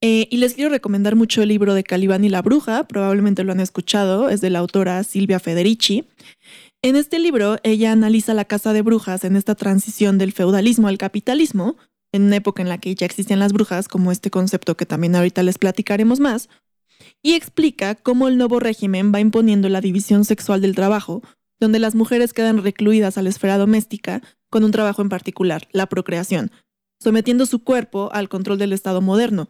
Eh, 0.02 0.28
y 0.30 0.38
les 0.38 0.54
quiero 0.54 0.70
recomendar 0.70 1.16
mucho 1.16 1.42
el 1.42 1.50
libro 1.50 1.74
de 1.74 1.84
Calibán 1.84 2.24
y 2.24 2.30
la 2.30 2.44
Bruja, 2.44 2.84
probablemente 2.84 3.44
lo 3.44 3.52
han 3.52 3.60
escuchado, 3.60 4.30
es 4.30 4.42
de 4.42 4.52
la 4.52 4.60
autora 4.60 5.04
Silvia 5.04 5.40
Federici. 5.40 6.06
En 6.86 6.96
este 6.96 7.18
libro, 7.18 7.58
ella 7.64 7.92
analiza 7.92 8.36
la 8.36 8.46
casa 8.46 8.72
de 8.72 8.84
brujas 8.84 9.24
en 9.24 9.36
esta 9.36 9.56
transición 9.56 10.20
del 10.20 10.32
feudalismo 10.32 10.88
al 10.88 11.00
capitalismo, 11.00 11.78
en 12.12 12.22
una 12.22 12.36
época 12.36 12.62
en 12.62 12.70
la 12.70 12.78
que 12.78 12.94
ya 12.94 13.08
existían 13.08 13.40
las 13.40 13.54
brujas, 13.54 13.88
como 13.88 14.12
este 14.12 14.30
concepto 14.30 14.78
que 14.78 14.86
también 14.86 15.16
ahorita 15.16 15.42
les 15.42 15.58
platicaremos 15.58 16.20
más, 16.20 16.48
y 17.24 17.34
explica 17.34 17.96
cómo 17.96 18.28
el 18.28 18.38
nuevo 18.38 18.60
régimen 18.60 19.12
va 19.12 19.20
imponiendo 19.20 19.68
la 19.68 19.82
división 19.82 20.26
sexual 20.26 20.62
del 20.62 20.76
trabajo, 20.76 21.24
donde 21.60 21.80
las 21.80 21.96
mujeres 21.96 22.34
quedan 22.34 22.62
recluidas 22.62 23.18
a 23.18 23.24
la 23.24 23.30
esfera 23.30 23.58
doméstica 23.58 24.22
con 24.52 24.64
un 24.64 24.70
trabajo 24.70 25.02
en 25.02 25.10
particular, 25.10 25.68
la 25.72 25.88
procreación, 25.88 26.52
sometiendo 27.00 27.48
su 27.48 27.64
cuerpo 27.64 28.12
al 28.14 28.30
control 28.30 28.60
del 28.60 28.74
Estado 28.74 29.02
moderno. 29.02 29.50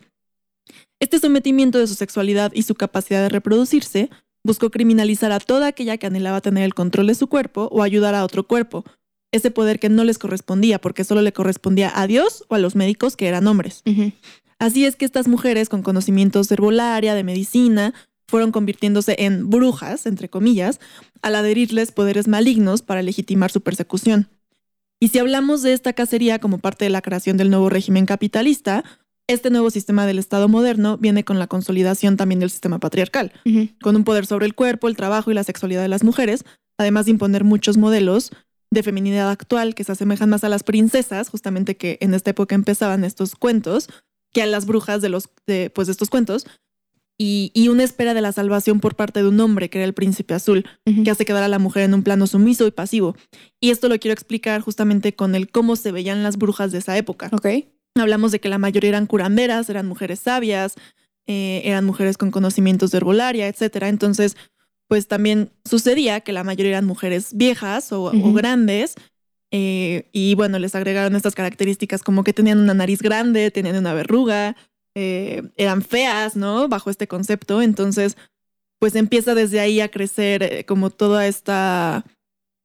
Este 1.01 1.19
sometimiento 1.19 1.79
de 1.79 1.87
su 1.87 1.95
sexualidad 1.95 2.53
y 2.55 2.61
su 2.61 2.75
capacidad 2.75 3.23
de 3.23 3.27
reproducirse 3.27 4.09
buscó 4.45 4.69
criminalizar 4.69 5.31
a 5.31 5.39
toda 5.39 5.67
aquella 5.67 5.97
que 5.97 6.05
anhelaba 6.05 6.39
tener 6.39 6.63
el 6.63 6.75
control 6.75 7.07
de 7.07 7.15
su 7.15 7.27
cuerpo 7.27 7.67
o 7.71 7.81
ayudar 7.81 8.13
a 8.13 8.23
otro 8.23 8.45
cuerpo, 8.45 8.85
ese 9.31 9.49
poder 9.49 9.79
que 9.79 9.89
no 9.89 10.03
les 10.03 10.19
correspondía 10.19 10.79
porque 10.79 11.03
solo 11.03 11.23
le 11.23 11.33
correspondía 11.33 11.91
a 11.93 12.05
Dios 12.05 12.45
o 12.47 12.55
a 12.55 12.59
los 12.59 12.75
médicos 12.75 13.17
que 13.17 13.27
eran 13.27 13.47
hombres. 13.47 13.83
Así 14.59 14.85
es 14.85 14.95
que 14.95 15.03
estas 15.03 15.27
mujeres 15.27 15.67
con 15.67 15.81
conocimientos 15.81 16.47
de 16.47 16.53
herbolaria, 16.53 17.15
de 17.15 17.23
medicina, 17.23 17.93
fueron 18.27 18.51
convirtiéndose 18.51 19.15
en 19.19 19.49
brujas, 19.49 20.05
entre 20.05 20.29
comillas, 20.29 20.79
al 21.23 21.35
adherirles 21.35 21.91
poderes 21.91 22.27
malignos 22.27 22.83
para 22.83 23.01
legitimar 23.01 23.51
su 23.51 23.61
persecución. 23.61 24.29
Y 24.99 25.09
si 25.09 25.19
hablamos 25.19 25.63
de 25.63 25.73
esta 25.73 25.93
cacería 25.93 26.39
como 26.39 26.59
parte 26.59 26.85
de 26.85 26.91
la 26.91 27.01
creación 27.01 27.35
del 27.35 27.49
nuevo 27.49 27.69
régimen 27.69 28.05
capitalista, 28.05 28.83
este 29.27 29.49
nuevo 29.49 29.69
sistema 29.71 30.05
del 30.05 30.19
Estado 30.19 30.47
moderno 30.47 30.97
viene 30.97 31.23
con 31.23 31.39
la 31.39 31.47
consolidación 31.47 32.17
también 32.17 32.39
del 32.39 32.51
sistema 32.51 32.79
patriarcal, 32.79 33.31
con 33.81 33.95
un 33.95 34.03
poder 34.03 34.25
sobre 34.25 34.45
el 34.45 34.55
cuerpo, 34.55 34.87
el 34.87 34.95
trabajo 34.95 35.31
y 35.31 35.33
la 35.33 35.43
sexualidad 35.43 35.81
de 35.81 35.87
las 35.87 36.03
mujeres, 36.03 36.45
además 36.77 37.05
de 37.05 37.11
imponer 37.11 37.43
muchos 37.43 37.77
modelos 37.77 38.31
de 38.71 38.83
feminidad 38.83 39.29
actual 39.29 39.73
que 39.73 39.83
se 39.83 39.93
asemejan 39.93 40.29
más 40.29 40.43
a 40.43 40.49
las 40.49 40.63
princesas, 40.63 41.29
justamente 41.29 41.77
que 41.77 41.97
en 42.01 42.13
esta 42.13 42.31
época 42.31 42.55
empezaban 42.55 43.03
estos 43.03 43.35
cuentos, 43.35 43.89
que 44.31 44.41
a 44.41 44.45
las 44.45 44.65
brujas 44.65 45.01
de 45.01 45.09
los 45.09 45.29
pues 45.73 45.87
de 45.87 45.91
estos 45.91 46.09
cuentos, 46.09 46.45
y, 47.17 47.51
y 47.53 47.69
una 47.69 47.83
espera 47.83 48.13
de 48.13 48.21
la 48.21 48.33
salvación 48.33 48.81
por 48.81 48.95
parte 48.95 49.21
de 49.21 49.29
un 49.29 49.39
hombre, 49.39 49.69
que 49.69 49.77
era 49.77 49.85
el 49.85 49.93
príncipe 49.93 50.33
azul, 50.33 50.65
que 51.03 51.09
hace 51.09 51.23
quedar 51.23 51.43
a 51.43 51.47
la 51.47 51.59
mujer 51.59 51.83
en 51.83 51.93
un 51.93 52.03
plano 52.03 52.27
sumiso 52.27 52.67
y 52.67 52.71
pasivo. 52.71 53.15
Y 53.61 53.69
esto 53.69 53.87
lo 53.87 53.97
quiero 53.99 54.13
explicar 54.13 54.59
justamente 54.59 55.15
con 55.15 55.33
el 55.33 55.49
cómo 55.49 55.77
se 55.77 55.93
veían 55.93 56.23
las 56.23 56.37
brujas 56.37 56.73
de 56.73 56.79
esa 56.79 56.97
época. 56.97 57.29
Hablamos 57.97 58.33
de 58.33 58.39
que 58.39 58.49
la 58.49 58.57
mayoría 58.57 58.89
eran 58.89 59.05
curanderas, 59.07 59.69
eran 59.69 59.87
mujeres 59.87 60.19
sabias, 60.19 60.75
eh, 61.27 61.61
eran 61.63 61.85
mujeres 61.85 62.17
con 62.17 62.29
conocimientos 62.29 62.91
de 62.91 62.97
herbolaria, 62.97 63.47
etcétera. 63.47 63.87
Entonces, 63.87 64.35
pues 64.87 65.07
también 65.07 65.51
sucedía 65.63 66.19
que 66.19 66.33
la 66.33 66.43
mayoría 66.43 66.73
eran 66.73 66.85
mujeres 66.85 67.35
viejas 67.35 67.91
o, 67.93 68.11
grandes. 68.33 68.95
eh, 69.51 70.09
y 70.11 70.35
bueno, 70.35 70.59
les 70.59 70.75
agregaron 70.75 71.15
estas 71.15 71.35
características 71.35 72.03
como 72.03 72.25
que 72.25 72.33
tenían 72.33 72.59
una 72.59 72.73
nariz 72.73 73.01
grande, 73.01 73.49
tenían 73.49 73.77
una 73.77 73.93
verruga, 73.93 74.57
eh, 74.93 75.43
eran 75.55 75.81
feas, 75.81 76.35
¿no? 76.35 76.67
Bajo 76.67 76.89
este 76.89 77.07
concepto. 77.07 77.61
Entonces, 77.61 78.17
pues 78.79 78.95
empieza 78.95 79.33
desde 79.35 79.61
ahí 79.61 79.79
a 79.79 79.89
crecer 79.89 80.65
como 80.65 80.89
toda 80.89 81.27
esta 81.27 82.03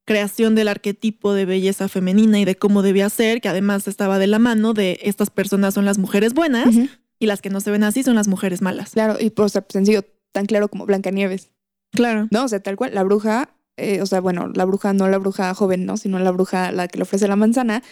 creación 0.07 0.55
del 0.55 0.69
arquetipo 0.69 1.33
de 1.35 1.45
belleza 1.45 1.89
femenina 1.89 2.41
y 2.41 2.45
de 2.45 2.57
cómo 2.57 2.83
debía 2.83 3.09
ser, 3.11 3.41
que 3.41 3.49
además 3.49 3.87
estaba 3.87 4.19
de 4.19 4.27
la 4.27 4.39
mano 4.39 4.75
de 4.75 4.99
estas 5.03 5.31
personas 5.31 5.75
son 5.75 5.85
las 5.85 5.99
mujeres 5.99 6.35
buenas 6.35 6.75
y 7.19 7.27
las 7.27 7.41
que 7.43 7.51
no 7.51 7.61
se 7.61 7.71
ven 7.71 7.85
así 7.85 8.03
son 8.03 8.17
las 8.17 8.27
mujeres 8.27 8.63
malas. 8.63 8.91
Claro, 8.91 9.17
y 9.21 9.31
pues, 9.31 9.53
sea, 9.53 9.65
sencillo, 9.69 10.03
tan 10.33 10.47
claro 10.47 10.69
como 10.69 10.87
Blancanieves. 10.87 11.51
Claro. 11.93 12.29
No, 12.31 12.45
o 12.45 12.49
sea, 12.49 12.61
tal 12.61 12.77
cual, 12.77 12.95
la 12.95 13.05
bruja, 13.05 13.51
eh, 13.77 14.01
o 14.03 14.07
sea, 14.07 14.21
bueno, 14.21 14.51
la 14.55 14.65
bruja, 14.65 14.93
no 14.93 15.09
la 15.09 15.19
bruja 15.19 15.53
joven, 15.55 15.87
¿no? 15.87 15.97
Sino 15.97 16.19
la 16.19 16.31
bruja, 16.31 16.73
la 16.73 16.89
que 16.89 16.99
le 16.99 17.03
ofrece 17.03 17.29
la 17.29 17.37
manzana, 17.37 17.83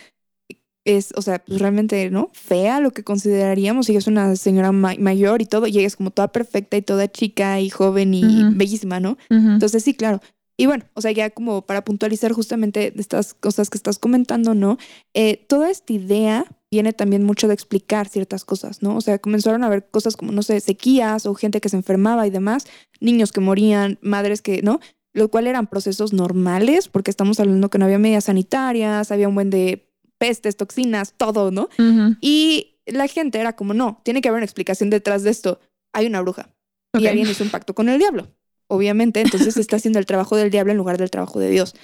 es, 0.84 1.12
o 1.16 1.22
sea, 1.22 1.40
pues 1.40 1.60
realmente, 1.60 2.08
¿no? 2.10 2.30
Fea 2.32 2.80
lo 2.80 2.92
que 2.92 3.04
consideraríamos, 3.04 3.90
y 3.90 3.96
es 3.96 4.06
una 4.06 4.34
señora 4.36 4.72
ma- 4.72 4.94
mayor 4.98 5.42
y 5.42 5.46
todo, 5.46 5.66
y 5.66 5.76
ella 5.78 5.86
es 5.86 5.96
como 5.96 6.10
toda 6.10 6.28
perfecta 6.32 6.76
y 6.78 6.82
toda 6.82 7.08
chica 7.08 7.60
y 7.60 7.68
joven 7.68 8.14
y 8.14 8.44
bellísima, 8.54 8.98
¿no? 8.98 9.18
Entonces, 9.52 9.84
sí, 9.84 9.92
claro. 9.94 10.20
Y 10.60 10.66
bueno, 10.66 10.84
o 10.94 11.00
sea, 11.00 11.12
ya 11.12 11.30
como 11.30 11.62
para 11.62 11.84
puntualizar 11.84 12.32
justamente 12.32 12.92
estas 12.96 13.32
cosas 13.32 13.70
que 13.70 13.78
estás 13.78 14.00
comentando, 14.00 14.54
¿no? 14.54 14.76
Eh, 15.14 15.46
toda 15.48 15.70
esta 15.70 15.92
idea 15.92 16.44
viene 16.68 16.92
también 16.92 17.22
mucho 17.22 17.46
de 17.46 17.54
explicar 17.54 18.08
ciertas 18.08 18.44
cosas, 18.44 18.82
¿no? 18.82 18.96
O 18.96 19.00
sea, 19.00 19.20
comenzaron 19.20 19.62
a 19.62 19.68
ver 19.68 19.88
cosas 19.88 20.16
como, 20.16 20.32
no 20.32 20.42
sé, 20.42 20.58
sequías 20.58 21.26
o 21.26 21.34
gente 21.34 21.60
que 21.60 21.68
se 21.68 21.76
enfermaba 21.76 22.26
y 22.26 22.30
demás, 22.30 22.66
niños 23.00 23.30
que 23.30 23.40
morían, 23.40 24.00
madres 24.02 24.42
que, 24.42 24.60
¿no? 24.62 24.80
Lo 25.12 25.28
cual 25.28 25.46
eran 25.46 25.68
procesos 25.68 26.12
normales, 26.12 26.88
porque 26.88 27.12
estamos 27.12 27.38
hablando 27.38 27.70
que 27.70 27.78
no 27.78 27.84
había 27.84 28.00
medidas 28.00 28.24
sanitarias, 28.24 29.12
había 29.12 29.28
un 29.28 29.36
buen 29.36 29.50
de 29.50 29.88
pestes, 30.18 30.56
toxinas, 30.56 31.14
todo, 31.16 31.52
¿no? 31.52 31.68
Y 32.20 32.80
la 32.84 33.06
gente 33.06 33.38
era 33.38 33.54
como, 33.54 33.74
no, 33.74 34.00
tiene 34.04 34.20
que 34.20 34.28
haber 34.28 34.38
una 34.38 34.46
explicación 34.46 34.90
detrás 34.90 35.22
de 35.22 35.30
esto. 35.30 35.60
Hay 35.92 36.06
una 36.06 36.20
bruja 36.20 36.50
y 36.98 37.06
alguien 37.06 37.28
hizo 37.28 37.44
un 37.44 37.50
pacto 37.50 37.76
con 37.76 37.88
el 37.88 38.00
diablo. 38.00 38.34
Obviamente, 38.68 39.20
entonces 39.20 39.56
está 39.56 39.76
haciendo 39.76 39.98
el 39.98 40.06
trabajo 40.06 40.36
del 40.36 40.50
diablo 40.50 40.72
en 40.72 40.78
lugar 40.78 40.98
del 40.98 41.10
trabajo 41.10 41.40
de 41.40 41.50
Dios. 41.50 41.74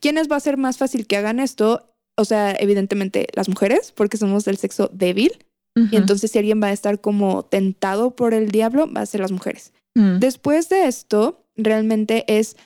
¿Quiénes 0.00 0.30
va 0.30 0.36
a 0.36 0.40
ser 0.40 0.56
más 0.56 0.78
fácil 0.78 1.06
que 1.06 1.16
hagan 1.16 1.40
esto? 1.40 1.94
O 2.16 2.24
sea, 2.24 2.54
evidentemente 2.58 3.28
las 3.34 3.48
mujeres, 3.48 3.92
porque 3.92 4.16
somos 4.16 4.44
del 4.44 4.58
sexo 4.58 4.90
débil. 4.92 5.32
Y 5.90 5.96
entonces 5.96 6.30
si 6.30 6.38
alguien 6.38 6.62
va 6.62 6.66
a 6.66 6.72
estar 6.72 7.00
como 7.00 7.46
tentado 7.46 8.14
por 8.14 8.34
el 8.34 8.50
diablo, 8.50 8.92
va 8.92 9.00
a 9.00 9.06
ser 9.06 9.22
las 9.22 9.32
mujeres. 9.32 9.72
Mm. 9.94 10.18
Después 10.18 10.68
de 10.68 10.84
esto, 10.84 11.46
realmente 11.56 12.26
es 12.28 12.56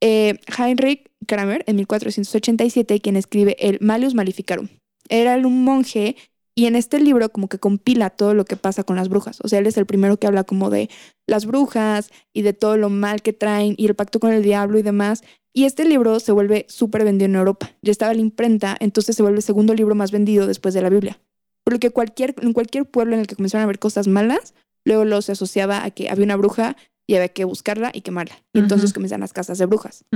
eh, 0.00 0.40
Heinrich 0.58 1.08
Kramer 1.28 1.62
en 1.68 1.76
1487 1.76 3.00
quien 3.00 3.14
escribe 3.14 3.56
el 3.60 3.78
Malleus 3.80 4.14
Maleficarum. 4.14 4.68
Era 5.08 5.36
un 5.36 5.62
monje 5.62 6.16
y 6.58 6.64
en 6.64 6.74
este 6.74 6.98
libro 6.98 7.28
como 7.28 7.48
que 7.48 7.58
compila 7.58 8.08
todo 8.08 8.32
lo 8.32 8.46
que 8.46 8.56
pasa 8.56 8.82
con 8.82 8.96
las 8.96 9.10
brujas. 9.10 9.38
O 9.42 9.48
sea, 9.48 9.58
él 9.58 9.66
es 9.66 9.76
el 9.76 9.84
primero 9.84 10.16
que 10.16 10.26
habla 10.26 10.42
como 10.42 10.70
de 10.70 10.88
las 11.26 11.44
brujas 11.44 12.10
y 12.32 12.42
de 12.42 12.54
todo 12.54 12.78
lo 12.78 12.88
mal 12.88 13.20
que 13.20 13.34
traen 13.34 13.74
y 13.76 13.86
el 13.86 13.94
pacto 13.94 14.20
con 14.20 14.32
el 14.32 14.42
diablo 14.42 14.78
y 14.78 14.82
demás. 14.82 15.22
Y 15.52 15.66
este 15.66 15.84
libro 15.84 16.18
se 16.18 16.32
vuelve 16.32 16.64
súper 16.70 17.04
vendido 17.04 17.26
en 17.26 17.36
Europa. 17.36 17.70
Ya 17.82 17.92
estaba 17.92 18.14
la 18.14 18.22
imprenta, 18.22 18.74
entonces 18.80 19.14
se 19.14 19.22
vuelve 19.22 19.36
el 19.36 19.42
segundo 19.42 19.74
libro 19.74 19.94
más 19.94 20.12
vendido 20.12 20.46
después 20.46 20.72
de 20.72 20.80
la 20.80 20.88
Biblia. 20.88 21.20
Porque 21.62 21.90
cualquier, 21.90 22.34
en 22.40 22.54
cualquier 22.54 22.86
pueblo 22.86 23.14
en 23.14 23.20
el 23.20 23.26
que 23.26 23.36
comenzaron 23.36 23.64
a 23.64 23.66
ver 23.66 23.78
cosas 23.78 24.08
malas, 24.08 24.54
luego 24.84 25.04
lo 25.04 25.20
se 25.20 25.32
asociaba 25.32 25.84
a 25.84 25.90
que 25.90 26.08
había 26.08 26.24
una 26.24 26.36
bruja 26.36 26.76
y 27.06 27.16
había 27.16 27.28
que 27.28 27.44
buscarla 27.44 27.90
y 27.92 28.00
quemarla. 28.00 28.42
Y 28.54 28.60
entonces 28.60 28.94
comienzan 28.94 29.20
las 29.20 29.34
casas 29.34 29.58
de 29.58 29.66
brujas. 29.66 30.06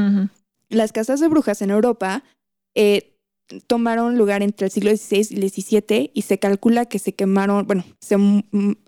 Las 0.71 0.93
casas 0.93 1.21
de 1.21 1.29
brujas 1.29 1.61
en 1.61 1.71
Europa 1.71 2.25
eh, 2.75 3.20
tomaron 3.67 4.17
lugar 4.17 4.43
entre 4.43 4.67
el 4.67 4.71
siglo 4.71 4.91
XVI 4.91 5.29
y 5.31 5.43
el 5.43 5.51
XVII 5.51 6.11
y 6.15 6.23
se 6.23 6.39
calcula 6.39 6.87
que 6.87 6.99
se 6.99 7.15
quemaron, 7.15 7.67
bueno, 7.67 7.85
se 8.01 8.17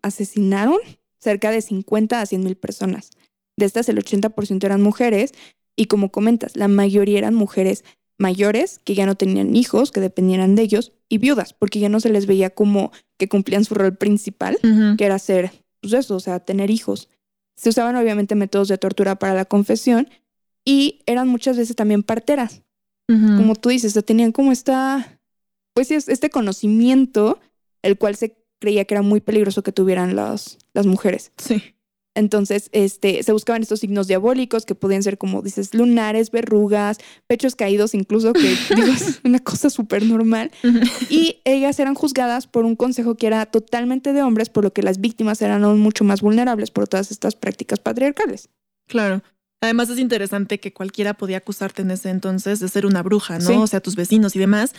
asesinaron 0.03 0.79
cerca 1.19 1.51
de 1.51 1.61
50 1.61 2.21
a 2.21 2.27
100 2.27 2.45
mil 2.45 2.57
personas. 2.57 3.11
De 3.57 3.67
estas, 3.67 3.89
el 3.89 3.99
80% 3.99 4.65
eran 4.65 4.83
mujeres 4.83 5.33
y 5.77 5.87
como 5.87 6.11
comentas, 6.11 6.57
la 6.57 6.69
mayoría 6.69 7.19
eran 7.19 7.35
mujeres 7.35 7.85
mayores 8.19 8.81
que 8.85 8.95
ya 8.95 9.07
no 9.07 9.17
tenían 9.17 9.57
hijos, 9.57 9.91
que 9.91 10.01
dependieran 10.01 10.55
de 10.55 10.63
ellos, 10.63 10.93
y 11.09 11.19
viudas, 11.19 11.53
porque 11.53 11.81
ya 11.81 11.89
no 11.89 12.01
se 12.01 12.09
les 12.09 12.27
veía 12.27 12.51
como 12.51 12.93
que 13.19 13.29
cumplían 13.29 13.65
su 13.65 13.75
rol 13.75 13.97
principal, 13.97 14.59
que 14.97 15.05
era 15.05 15.19
ser, 15.19 15.53
pues 15.81 15.93
eso, 15.93 16.17
o 16.17 16.21
sea, 16.21 16.41
tener 16.41 16.71
hijos. 16.71 17.09
Se 17.57 17.69
usaban 17.69 17.97
obviamente 17.97 18.35
métodos 18.35 18.69
de 18.69 18.79
tortura 18.79 19.17
para 19.17 19.35
la 19.35 19.45
confesión 19.45 20.09
y 20.65 21.03
eran 21.07 21.29
muchas 21.29 21.57
veces 21.57 21.77
también 21.77 22.03
parteras. 22.03 22.63
Como 23.09 23.55
tú 23.57 23.69
dices, 23.69 23.93
o 23.93 23.95
sea, 23.95 24.03
tenían 24.03 24.33
como 24.33 24.53
esta, 24.53 25.21
pues 25.75 25.91
este 25.91 26.31
conocimiento, 26.31 27.41
el 27.83 27.99
cual 27.99 28.17
se 28.17 28.39
creía 28.59 28.87
que 28.87 28.95
era 28.95 29.03
muy 29.03 29.21
peligroso 29.21 29.63
que 29.63 29.73
tuvieran 29.73 30.17
las, 30.17 30.57
las 30.73 30.87
mujeres. 30.87 31.33
Sí. 31.37 31.63
Entonces, 32.15 32.69
este, 32.73 33.23
se 33.23 33.33
buscaban 33.33 33.63
estos 33.63 33.81
signos 33.81 34.07
diabólicos 34.07 34.67
que 34.67 34.75
podían 34.75 35.03
ser, 35.03 35.17
como 35.17 35.41
dices, 35.41 35.75
lunares, 35.75 36.31
verrugas, 36.31 36.99
pechos 37.27 37.57
caídos, 37.57 37.95
incluso, 37.95 38.33
que 38.35 38.55
digo, 38.75 38.93
es 38.93 39.21
una 39.25 39.39
cosa 39.39 39.71
súper 39.71 40.05
normal. 40.05 40.51
Y 41.09 41.41
ellas 41.45 41.79
eran 41.81 41.95
juzgadas 41.95 42.47
por 42.47 42.65
un 42.65 42.77
consejo 42.77 43.15
que 43.15 43.27
era 43.27 43.47
totalmente 43.47 44.13
de 44.13 44.23
hombres, 44.23 44.51
por 44.51 44.65
lo 44.65 44.73
que 44.73 44.83
las 44.83 45.01
víctimas 45.01 45.41
eran 45.41 45.65
aún 45.65 45.81
mucho 45.81 46.05
más 46.05 46.21
vulnerables 46.21 46.71
por 46.71 46.87
todas 46.87 47.11
estas 47.11 47.35
prácticas 47.35 47.81
patriarcales. 47.81 48.51
Claro. 48.89 49.23
Además 49.63 49.89
es 49.91 50.01
interesante 50.01 50.59
que 50.59 50.73
cualquiera 50.73 51.15
podía 51.15 51.39
acusarte 51.39 51.83
en 51.83 51.93
ese 51.93 52.11
entonces 52.11 52.59
de 52.59 52.69
ser 52.69 52.85
una 52.85 53.03
bruja, 53.03 53.39
¿no? 53.39 53.47
Sí. 53.47 53.55
O 53.55 53.67
sea, 53.69 53.81
tus 53.81 53.95
vecinos 53.95 54.35
y 54.35 54.41
demás. 54.41 54.75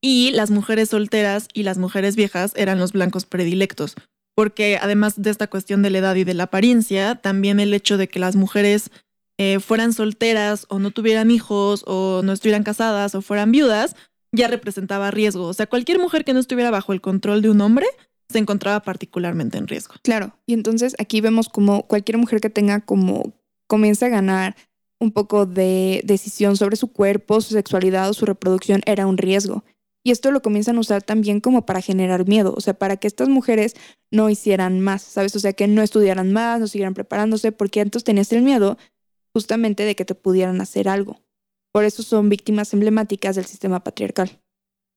Y 0.00 0.30
las 0.30 0.52
mujeres 0.52 0.90
solteras 0.90 1.48
y 1.52 1.64
las 1.64 1.76
mujeres 1.76 2.14
viejas 2.14 2.52
eran 2.54 2.78
los 2.78 2.92
blancos 2.92 3.26
predilectos. 3.26 3.96
Porque 4.36 4.78
además 4.80 5.20
de 5.20 5.30
esta 5.30 5.48
cuestión 5.48 5.82
de 5.82 5.90
la 5.90 5.98
edad 5.98 6.14
y 6.14 6.22
de 6.22 6.34
la 6.34 6.44
apariencia, 6.44 7.16
también 7.16 7.58
el 7.58 7.74
hecho 7.74 7.98
de 7.98 8.08
que 8.08 8.20
las 8.20 8.36
mujeres 8.36 8.90
eh, 9.38 9.58
fueran 9.58 9.92
solteras 9.92 10.66
o 10.68 10.78
no 10.78 10.92
tuvieran 10.92 11.32
hijos 11.32 11.82
o 11.88 12.22
no 12.22 12.32
estuvieran 12.32 12.62
casadas 12.62 13.16
o 13.16 13.22
fueran 13.22 13.50
viudas, 13.50 13.96
ya 14.30 14.46
representaba 14.46 15.10
riesgo. 15.10 15.48
O 15.48 15.52
sea, 15.52 15.66
cualquier 15.66 15.98
mujer 15.98 16.24
que 16.24 16.32
no 16.32 16.38
estuviera 16.38 16.70
bajo 16.70 16.92
el 16.92 17.00
control 17.00 17.42
de 17.42 17.50
un 17.50 17.60
hombre 17.60 17.86
se 18.28 18.38
encontraba 18.38 18.80
particularmente 18.82 19.58
en 19.58 19.66
riesgo. 19.66 19.96
Claro. 20.02 20.38
Y 20.46 20.54
entonces 20.54 20.94
aquí 21.00 21.20
vemos 21.20 21.48
como 21.48 21.88
cualquier 21.88 22.18
mujer 22.18 22.40
que 22.40 22.50
tenga 22.50 22.80
como 22.80 23.34
comienza 23.72 24.04
a 24.04 24.10
ganar 24.10 24.54
un 25.00 25.12
poco 25.12 25.46
de 25.46 26.02
decisión 26.04 26.58
sobre 26.58 26.76
su 26.76 26.88
cuerpo, 26.88 27.40
su 27.40 27.54
sexualidad 27.54 28.10
o 28.10 28.12
su 28.12 28.26
reproducción 28.26 28.82
era 28.84 29.06
un 29.06 29.16
riesgo. 29.16 29.64
Y 30.04 30.10
esto 30.10 30.30
lo 30.30 30.42
comienzan 30.42 30.76
a 30.76 30.80
usar 30.80 31.02
también 31.02 31.40
como 31.40 31.64
para 31.64 31.80
generar 31.80 32.28
miedo, 32.28 32.52
o 32.54 32.60
sea, 32.60 32.74
para 32.74 32.98
que 32.98 33.06
estas 33.08 33.30
mujeres 33.30 33.74
no 34.10 34.28
hicieran 34.28 34.80
más, 34.80 35.00
¿sabes? 35.00 35.34
O 35.36 35.40
sea, 35.40 35.54
que 35.54 35.68
no 35.68 35.80
estudiaran 35.80 36.34
más, 36.34 36.60
no 36.60 36.66
siguieran 36.66 36.92
preparándose, 36.92 37.50
porque 37.50 37.80
antes 37.80 38.04
tenías 38.04 38.30
el 38.34 38.42
miedo 38.42 38.76
justamente 39.32 39.86
de 39.86 39.96
que 39.96 40.04
te 40.04 40.14
pudieran 40.14 40.60
hacer 40.60 40.86
algo. 40.86 41.22
Por 41.72 41.84
eso 41.84 42.02
son 42.02 42.28
víctimas 42.28 42.74
emblemáticas 42.74 43.36
del 43.36 43.46
sistema 43.46 43.82
patriarcal. 43.82 44.38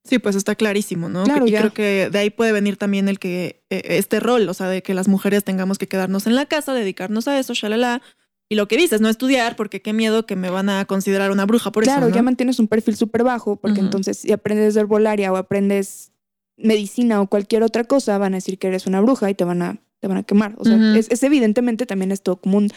Sí, 0.04 0.20
pues 0.20 0.36
está 0.36 0.56
clarísimo, 0.56 1.08
¿no? 1.08 1.24
Claro, 1.24 1.48
y 1.48 1.52
ya. 1.52 1.62
creo 1.62 1.74
que 1.74 2.10
de 2.12 2.20
ahí 2.20 2.30
puede 2.30 2.52
venir 2.52 2.76
también 2.76 3.08
el 3.08 3.20
que 3.20 3.64
eh, 3.70 3.84
este 3.86 4.20
rol, 4.20 4.50
o 4.50 4.54
sea, 4.54 4.68
de 4.68 4.84
que 4.84 4.94
las 4.94 5.08
mujeres 5.08 5.46
tengamos 5.46 5.78
que 5.78 5.88
quedarnos 5.88 6.28
en 6.28 6.36
la 6.36 6.46
casa, 6.46 6.74
dedicarnos 6.74 7.30
a 7.30 7.40
eso, 7.40 7.54
shalala. 7.54 8.02
Y 8.50 8.56
lo 8.56 8.68
que 8.68 8.78
dices, 8.78 9.02
no 9.02 9.10
estudiar, 9.10 9.56
porque 9.56 9.82
qué 9.82 9.92
miedo 9.92 10.26
que 10.26 10.36
me 10.36 10.50
van 10.50 10.70
a 10.70 10.86
considerar 10.86 11.32
una 11.32 11.46
bruja 11.46 11.72
por 11.72 11.84
claro, 11.84 12.02
eso. 12.02 12.10
¿no? 12.10 12.16
ya 12.16 12.22
mantienes 12.22 12.60
un 12.60 12.68
perfil 12.68 12.96
súper 12.96 13.24
bajo, 13.24 13.56
porque 13.56 13.80
entonces 13.80 14.20
si 14.20 14.32
aprendes 14.32 14.76
de 14.76 14.82
herbolaria 14.82 15.32
o 15.32 15.36
aprendes 15.36 16.12
medicina 16.58 17.22
o 17.22 17.28
cualquier 17.28 17.64
otra 17.64 17.84
cosa, 17.86 18.18
van 18.18 18.34
a 18.34 18.38
decir 18.38 18.60
que 18.60 18.68
eres 18.68 18.86
una 18.86 19.02
bruja 19.02 19.30
y 19.30 19.34
te 19.34 19.44
van 19.46 19.62
a, 19.64 19.82
te 20.00 20.08
van 20.08 20.18
a 20.18 20.24
quemar. 20.24 20.54
O 20.58 20.64
sea, 20.64 20.78
es, 20.96 21.10
es 21.10 21.24
evidentemente 21.24 21.86
también 21.86 22.12
esto 22.12 22.36
como 22.36 22.58
un, 22.58 22.70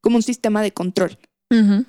como 0.00 0.16
un 0.16 0.22
sistema 0.22 0.62
de 0.62 0.72
control. 0.72 1.18
Ujú. 1.50 1.84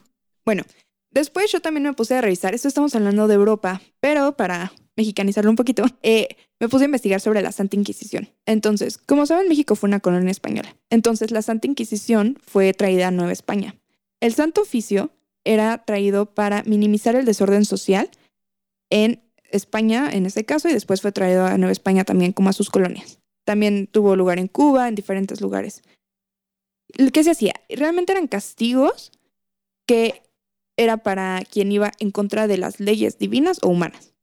Después 1.12 1.52
yo 1.52 1.62
también 1.62 1.84
me 1.84 1.94
puse 1.94 2.16
a 2.16 2.22
revisar, 2.22 2.54
esto 2.54 2.68
estamos 2.68 2.94
hablando 2.96 3.28
de 3.28 3.36
Europa, 3.36 3.82
pero 4.00 4.38
para 4.38 4.72
mexicanizarlo 4.98 5.50
un 5.50 5.56
poquito, 5.56 5.86
eh, 6.04 6.28
me 6.60 6.68
puse 6.68 6.84
a 6.84 6.86
investigar 6.86 7.22
sobre 7.22 7.42
la 7.42 7.52
Santa 7.52 7.78
Inquisición. 7.78 8.30
Entonces, 8.46 8.98
como 8.98 9.26
saben, 9.26 9.48
México 9.48 9.76
fue 9.76 9.88
una 9.88 10.00
colonia 10.00 10.32
española. 10.32 10.76
Entonces, 10.90 11.32
la 11.32 11.42
Santa 11.42 11.68
Inquisición 11.68 12.38
fue 12.46 12.74
traída 12.74 13.08
a 13.08 13.12
Nueva 13.12 13.32
España. 13.32 13.76
El 14.20 14.34
Santo 14.34 14.62
Oficio 14.62 15.12
era 15.46 15.86
traído 15.86 16.34
para 16.34 16.64
minimizar 16.64 17.16
el 17.16 17.26
desorden 17.26 17.64
social 17.64 18.10
en 18.90 19.22
España, 19.52 20.10
en 20.12 20.26
este 20.26 20.44
caso, 20.44 20.68
y 20.68 20.74
después 20.74 21.02
fue 21.02 21.12
traído 21.12 21.46
a 21.46 21.58
Nueva 21.58 21.72
España 21.72 22.04
también 22.04 22.34
como 22.34 22.50
a 22.50 22.54
sus 22.54 22.70
colonias. 22.70 23.20
También 23.46 23.88
tuvo 23.88 24.16
lugar 24.16 24.40
en 24.40 24.48
Cuba, 24.48 24.90
en 24.90 24.96
diferentes 24.96 25.40
lugares. 25.40 25.84
¿Qué 27.14 27.24
se 27.24 27.32
hacía? 27.32 27.54
Realmente 27.70 28.12
eran 28.12 28.28
castigos 28.28 29.12
que 29.86 30.24
era 30.76 30.98
para 30.98 31.44
quien 31.50 31.72
iba 31.72 31.92
en 32.00 32.12
contra 32.12 32.48
de 32.48 32.58
las 32.58 32.80
leyes 32.80 33.18
divinas 33.20 33.60
o 33.62 33.70
humanas. 33.70 34.14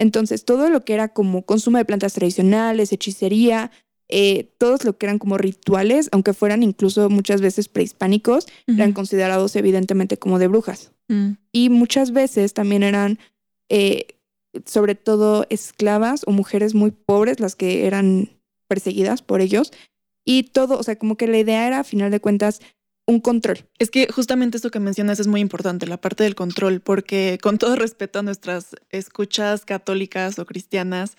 Entonces, 0.00 0.46
todo 0.46 0.70
lo 0.70 0.82
que 0.82 0.94
era 0.94 1.08
como 1.08 1.42
consumo 1.42 1.76
de 1.76 1.84
plantas 1.84 2.14
tradicionales, 2.14 2.90
hechicería, 2.90 3.70
eh, 4.08 4.50
todos 4.56 4.84
lo 4.84 4.96
que 4.96 5.04
eran 5.04 5.18
como 5.18 5.36
rituales, 5.36 6.08
aunque 6.10 6.32
fueran 6.32 6.62
incluso 6.62 7.10
muchas 7.10 7.42
veces 7.42 7.68
prehispánicos, 7.68 8.46
eran 8.66 8.94
considerados 8.94 9.54
evidentemente 9.56 10.16
como 10.16 10.38
de 10.38 10.48
brujas. 10.48 10.92
Mm. 11.08 11.32
Y 11.52 11.68
muchas 11.68 12.12
veces 12.12 12.54
también 12.54 12.82
eran, 12.82 13.18
eh, 13.68 14.06
sobre 14.64 14.94
todo, 14.94 15.46
esclavas 15.50 16.22
o 16.26 16.32
mujeres 16.32 16.74
muy 16.74 16.92
pobres 16.92 17.38
las 17.38 17.54
que 17.54 17.86
eran 17.86 18.30
perseguidas 18.68 19.20
por 19.20 19.42
ellos. 19.42 19.70
Y 20.24 20.44
todo, 20.44 20.78
o 20.78 20.82
sea, 20.82 20.96
como 20.96 21.16
que 21.16 21.26
la 21.26 21.38
idea 21.38 21.66
era, 21.66 21.80
a 21.80 21.84
final 21.84 22.10
de 22.10 22.20
cuentas, 22.20 22.62
un 23.10 23.20
control. 23.20 23.58
Es 23.78 23.90
que 23.90 24.08
justamente 24.10 24.56
esto 24.56 24.70
que 24.70 24.80
mencionas 24.80 25.20
es 25.20 25.26
muy 25.26 25.40
importante, 25.40 25.86
la 25.86 26.00
parte 26.00 26.24
del 26.24 26.34
control, 26.34 26.80
porque 26.80 27.38
con 27.42 27.58
todo 27.58 27.76
respeto 27.76 28.20
a 28.20 28.22
nuestras 28.22 28.76
escuchas 28.90 29.64
católicas 29.64 30.38
o 30.38 30.46
cristianas, 30.46 31.16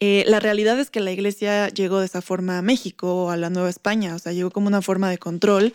eh, 0.00 0.24
la 0.26 0.40
realidad 0.40 0.80
es 0.80 0.90
que 0.90 1.00
la 1.00 1.12
iglesia 1.12 1.68
llegó 1.68 2.00
de 2.00 2.06
esa 2.06 2.22
forma 2.22 2.58
a 2.58 2.62
México 2.62 3.24
o 3.24 3.30
a 3.30 3.36
la 3.36 3.50
Nueva 3.50 3.68
España, 3.68 4.14
o 4.14 4.18
sea, 4.18 4.32
llegó 4.32 4.50
como 4.50 4.66
una 4.66 4.80
forma 4.80 5.10
de 5.10 5.18
control. 5.18 5.74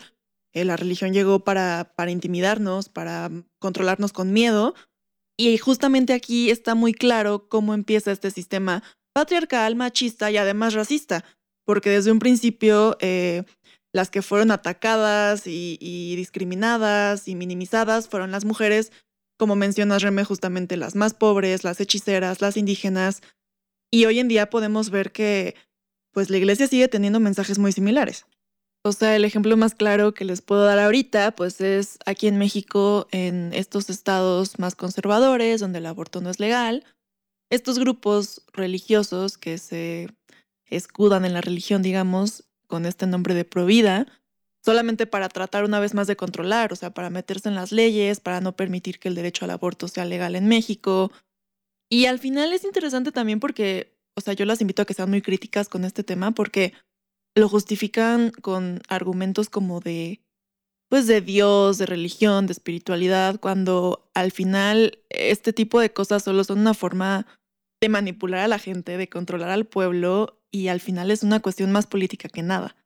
Eh, 0.52 0.64
la 0.64 0.76
religión 0.76 1.12
llegó 1.12 1.44
para, 1.44 1.92
para 1.96 2.10
intimidarnos, 2.10 2.88
para 2.88 3.30
controlarnos 3.60 4.12
con 4.12 4.32
miedo. 4.32 4.74
Y 5.38 5.56
justamente 5.58 6.12
aquí 6.12 6.50
está 6.50 6.74
muy 6.74 6.92
claro 6.92 7.48
cómo 7.48 7.72
empieza 7.72 8.10
este 8.10 8.30
sistema 8.30 8.82
patriarcal, 9.12 9.76
machista 9.76 10.30
y 10.30 10.38
además 10.38 10.74
racista, 10.74 11.24
porque 11.64 11.90
desde 11.90 12.10
un 12.10 12.18
principio 12.18 12.96
eh, 13.00 13.44
las 13.96 14.10
que 14.10 14.20
fueron 14.20 14.50
atacadas 14.50 15.46
y, 15.46 16.14
discriminadas 16.16 17.28
y 17.28 17.34
minimizadas 17.34 18.08
fueron 18.08 18.30
las 18.30 18.44
mujeres, 18.44 18.92
como 19.38 19.56
mencionas 19.56 20.02
Reme, 20.02 20.22
justamente 20.22 20.76
las 20.76 20.94
más 20.94 21.14
pobres, 21.14 21.64
las 21.64 21.80
hechiceras, 21.80 22.42
las 22.42 22.58
indígenas. 22.58 23.22
Y 23.90 24.04
hoy 24.04 24.18
en 24.18 24.28
día 24.28 24.50
podemos 24.50 24.90
ver 24.90 25.12
que 25.12 25.54
pues 26.12 26.28
la 26.28 26.36
iglesia 26.36 26.68
sigue 26.68 26.88
teniendo 26.88 27.20
mensajes 27.20 27.58
muy 27.58 27.72
similares. 27.72 28.26
O 28.84 28.92
sea, 28.92 29.16
el 29.16 29.24
ejemplo 29.24 29.56
más 29.56 29.74
claro 29.74 30.12
que 30.12 30.26
les 30.26 30.42
puedo 30.42 30.64
dar 30.64 30.78
ahorita, 30.78 31.34
pues 31.34 31.60
es 31.62 31.98
aquí 32.04 32.28
en 32.28 32.38
México, 32.38 33.08
en 33.12 33.52
estos 33.54 33.88
estados 33.88 34.58
más 34.58 34.74
conservadores, 34.74 35.60
donde 35.60 35.78
el 35.78 35.86
aborto 35.86 36.20
no 36.20 36.28
es 36.28 36.38
legal, 36.38 36.84
estos 37.50 37.78
grupos 37.78 38.42
religiosos 38.52 39.38
que 39.38 39.56
se 39.56 40.08
escudan 40.66 41.24
en 41.24 41.32
la 41.32 41.40
religión, 41.40 41.82
digamos, 41.82 42.45
con 42.66 42.86
este 42.86 43.06
nombre 43.06 43.34
de 43.34 43.44
provida, 43.44 44.06
solamente 44.64 45.06
para 45.06 45.28
tratar 45.28 45.64
una 45.64 45.78
vez 45.78 45.94
más 45.94 46.06
de 46.06 46.16
controlar, 46.16 46.72
o 46.72 46.76
sea, 46.76 46.90
para 46.90 47.08
meterse 47.10 47.48
en 47.48 47.54
las 47.54 47.70
leyes, 47.70 48.20
para 48.20 48.40
no 48.40 48.56
permitir 48.56 48.98
que 48.98 49.08
el 49.08 49.14
derecho 49.14 49.44
al 49.44 49.52
aborto 49.52 49.86
sea 49.86 50.04
legal 50.04 50.34
en 50.34 50.48
México. 50.48 51.12
Y 51.88 52.06
al 52.06 52.18
final 52.18 52.52
es 52.52 52.64
interesante 52.64 53.12
también 53.12 53.38
porque, 53.38 53.96
o 54.16 54.20
sea, 54.20 54.34
yo 54.34 54.44
las 54.44 54.60
invito 54.60 54.82
a 54.82 54.84
que 54.84 54.94
sean 54.94 55.10
muy 55.10 55.22
críticas 55.22 55.68
con 55.68 55.84
este 55.84 56.02
tema 56.02 56.32
porque 56.32 56.72
lo 57.36 57.48
justifican 57.48 58.30
con 58.30 58.80
argumentos 58.88 59.48
como 59.50 59.80
de, 59.80 60.20
pues, 60.88 61.06
de 61.06 61.20
Dios, 61.20 61.78
de 61.78 61.86
religión, 61.86 62.46
de 62.46 62.52
espiritualidad, 62.52 63.38
cuando 63.38 64.10
al 64.14 64.32
final 64.32 64.98
este 65.10 65.52
tipo 65.52 65.78
de 65.78 65.92
cosas 65.92 66.24
solo 66.24 66.42
son 66.42 66.58
una 66.58 66.74
forma 66.74 67.26
de 67.80 67.88
manipular 67.88 68.40
a 68.40 68.48
la 68.48 68.58
gente, 68.58 68.96
de 68.96 69.08
controlar 69.08 69.50
al 69.50 69.66
pueblo 69.66 70.35
y 70.50 70.68
al 70.68 70.80
final 70.80 71.10
es 71.10 71.22
una 71.22 71.40
cuestión 71.40 71.72
más 71.72 71.86
política 71.86 72.28
que 72.28 72.42
nada. 72.42 72.76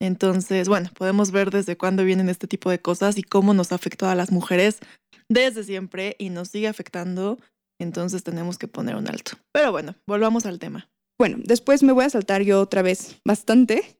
Entonces, 0.00 0.68
bueno, 0.68 0.90
podemos 0.94 1.30
ver 1.30 1.50
desde 1.50 1.76
cuándo 1.76 2.04
vienen 2.04 2.28
este 2.28 2.48
tipo 2.48 2.70
de 2.70 2.80
cosas 2.80 3.18
y 3.18 3.22
cómo 3.22 3.54
nos 3.54 3.72
afectó 3.72 4.08
a 4.08 4.14
las 4.14 4.32
mujeres 4.32 4.80
desde 5.28 5.62
siempre 5.64 6.16
y 6.18 6.30
nos 6.30 6.48
sigue 6.48 6.68
afectando. 6.68 7.38
Entonces 7.78 8.24
tenemos 8.24 8.58
que 8.58 8.68
poner 8.68 8.96
un 8.96 9.08
alto. 9.08 9.32
Pero 9.52 9.70
bueno, 9.70 9.94
volvamos 10.06 10.46
al 10.46 10.58
tema. 10.58 10.88
Bueno, 11.18 11.38
después 11.44 11.82
me 11.82 11.92
voy 11.92 12.04
a 12.04 12.10
saltar 12.10 12.42
yo 12.42 12.60
otra 12.60 12.82
vez 12.82 13.20
bastante 13.24 13.96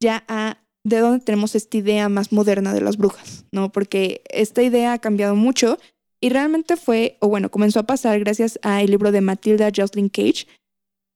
ya 0.00 0.24
a 0.28 0.58
de 0.84 0.98
dónde 0.98 1.24
tenemos 1.24 1.54
esta 1.54 1.76
idea 1.76 2.08
más 2.08 2.32
moderna 2.32 2.74
de 2.74 2.82
las 2.82 2.96
brujas, 2.96 3.46
¿no? 3.52 3.72
Porque 3.72 4.22
esta 4.28 4.62
idea 4.62 4.92
ha 4.92 4.98
cambiado 4.98 5.34
mucho 5.34 5.78
y 6.20 6.30
realmente 6.30 6.76
fue, 6.76 7.16
o 7.20 7.28
bueno, 7.28 7.50
comenzó 7.50 7.80
a 7.80 7.86
pasar 7.86 8.18
gracias 8.20 8.58
al 8.62 8.86
libro 8.86 9.12
de 9.12 9.20
Matilda 9.20 9.70
Jocelyn 9.74 10.08
Cage. 10.08 10.46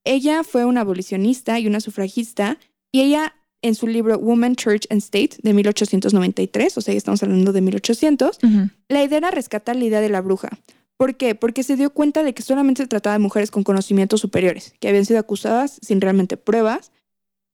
Ella 0.09 0.43
fue 0.43 0.65
una 0.65 0.81
abolicionista 0.81 1.59
y 1.59 1.67
una 1.67 1.79
sufragista 1.81 2.57
y 2.91 3.01
ella 3.01 3.35
en 3.61 3.75
su 3.75 3.85
libro 3.85 4.17
Woman, 4.17 4.55
Church 4.55 4.87
and 4.89 5.03
State 5.03 5.37
de 5.43 5.53
1893, 5.53 6.77
o 6.79 6.81
sea, 6.81 6.95
estamos 6.95 7.21
hablando 7.21 7.53
de 7.53 7.61
1800, 7.61 8.39
la 8.87 9.03
idea 9.03 9.19
era 9.19 9.29
rescatar 9.29 9.75
la 9.75 9.85
idea 9.85 10.01
de 10.01 10.09
la 10.09 10.21
bruja. 10.21 10.49
¿Por 10.97 11.15
qué? 11.15 11.35
Porque 11.35 11.61
se 11.61 11.75
dio 11.75 11.91
cuenta 11.91 12.23
de 12.23 12.33
que 12.33 12.41
solamente 12.41 12.81
se 12.81 12.87
trataba 12.87 13.13
de 13.13 13.19
mujeres 13.19 13.51
con 13.51 13.63
conocimientos 13.63 14.19
superiores, 14.19 14.73
que 14.79 14.87
habían 14.89 15.05
sido 15.05 15.19
acusadas 15.19 15.77
sin 15.79 16.01
realmente 16.01 16.37
pruebas, 16.37 16.91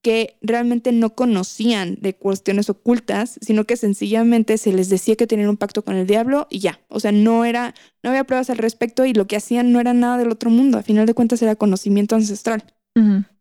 que 0.05 0.37
realmente 0.39 0.91
no 0.91 1.15
conocían 1.15 1.97
de 1.99 2.13
cuestiones 2.13 2.69
ocultas, 2.69 3.39
sino 3.41 3.63
que 3.63 3.75
sencillamente 3.75 4.59
se 4.59 4.71
les 4.71 4.87
decía 4.87 5.15
que 5.15 5.25
tenían 5.25 5.49
un 5.49 5.57
pacto 5.57 5.83
con 5.83 5.95
el 5.95 6.05
diablo 6.05 6.45
y 6.51 6.59
ya. 6.59 6.79
O 6.89 6.99
sea, 6.99 7.11
no 7.11 7.43
era, 7.43 7.73
no 8.03 8.11
había 8.11 8.23
pruebas 8.23 8.51
al 8.51 8.59
respecto 8.59 9.03
y 9.05 9.15
lo 9.15 9.25
que 9.25 9.35
hacían 9.35 9.71
no 9.71 9.79
era 9.79 9.95
nada 9.95 10.19
del 10.19 10.29
otro 10.29 10.51
mundo. 10.51 10.77
A 10.77 10.83
final 10.83 11.07
de 11.07 11.15
cuentas 11.15 11.41
era 11.41 11.55
conocimiento 11.55 12.15
ancestral. 12.15 12.63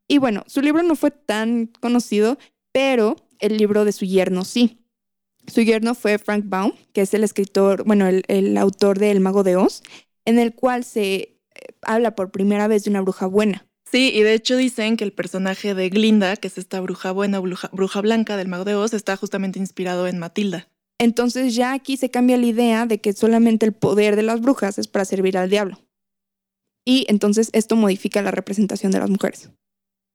Y 0.09 0.17
bueno, 0.17 0.43
su 0.47 0.63
libro 0.63 0.83
no 0.83 0.97
fue 0.97 1.11
tan 1.11 1.67
conocido, 1.81 2.39
pero 2.73 3.17
el 3.41 3.59
libro 3.59 3.85
de 3.85 3.93
su 3.93 4.07
yerno 4.07 4.47
sí. 4.47 4.79
Su 5.47 5.61
yerno 5.61 5.95
fue 5.95 6.17
Frank 6.17 6.47
Baum, 6.47 6.73
que 6.95 7.03
es 7.03 7.13
el 7.13 7.25
escritor, 7.25 7.85
bueno, 7.85 8.07
el, 8.07 8.23
el 8.29 8.57
autor 8.57 8.99
de 8.99 9.11
El 9.11 9.21
Mago 9.21 9.43
de 9.43 9.57
Oz, 9.57 9.83
en 10.25 10.39
el 10.39 10.55
cual 10.55 10.85
se 10.85 11.15
eh, 11.15 11.35
habla 11.83 12.15
por 12.15 12.31
primera 12.31 12.69
vez 12.69 12.85
de 12.85 12.91
una 12.91 13.03
bruja 13.03 13.27
buena. 13.27 13.67
Sí, 13.95 14.11
y 14.13 14.25
de 14.25 14.35
hecho 14.35 14.57
dicen 14.57 14.97
que 14.97 15.05
el 15.05 15.13
personaje 15.13 15.73
de 15.73 15.89
Glinda, 15.89 16.35
que 16.35 16.49
es 16.49 16.59
esta 16.59 16.81
bruja 16.81 17.13
buena, 17.13 17.39
bruja, 17.39 17.71
bruja 17.73 18.01
blanca 18.01 18.37
del 18.37 18.49
Mago 18.49 18.65
de 18.65 18.75
Oz, 18.75 18.93
está 18.93 19.17
justamente 19.17 19.61
inspirado 19.61 20.09
en 20.09 20.19
Matilda. 20.19 20.69
Entonces 20.99 21.55
ya 21.55 21.73
aquí 21.73 21.97
se 21.97 22.11
cambia 22.11 22.37
la 22.37 22.47
idea 22.47 22.87
de 22.87 23.01
que 23.01 23.13
solamente 23.13 23.67
el 23.67 23.73
poder 23.73 24.17
de 24.17 24.25
las 24.25 24.41
brujas 24.41 24.79
es 24.79 24.89
para 24.89 25.05
servir 25.05 25.39
al 25.39 25.49
diablo. 25.49 25.79
Y 26.85 27.07
entonces 27.09 27.51
esto 27.53 27.77
modifica 27.77 28.21
la 28.21 28.33
representación 28.33 28.91
de 28.91 28.99
las 28.99 29.11
mujeres. 29.11 29.51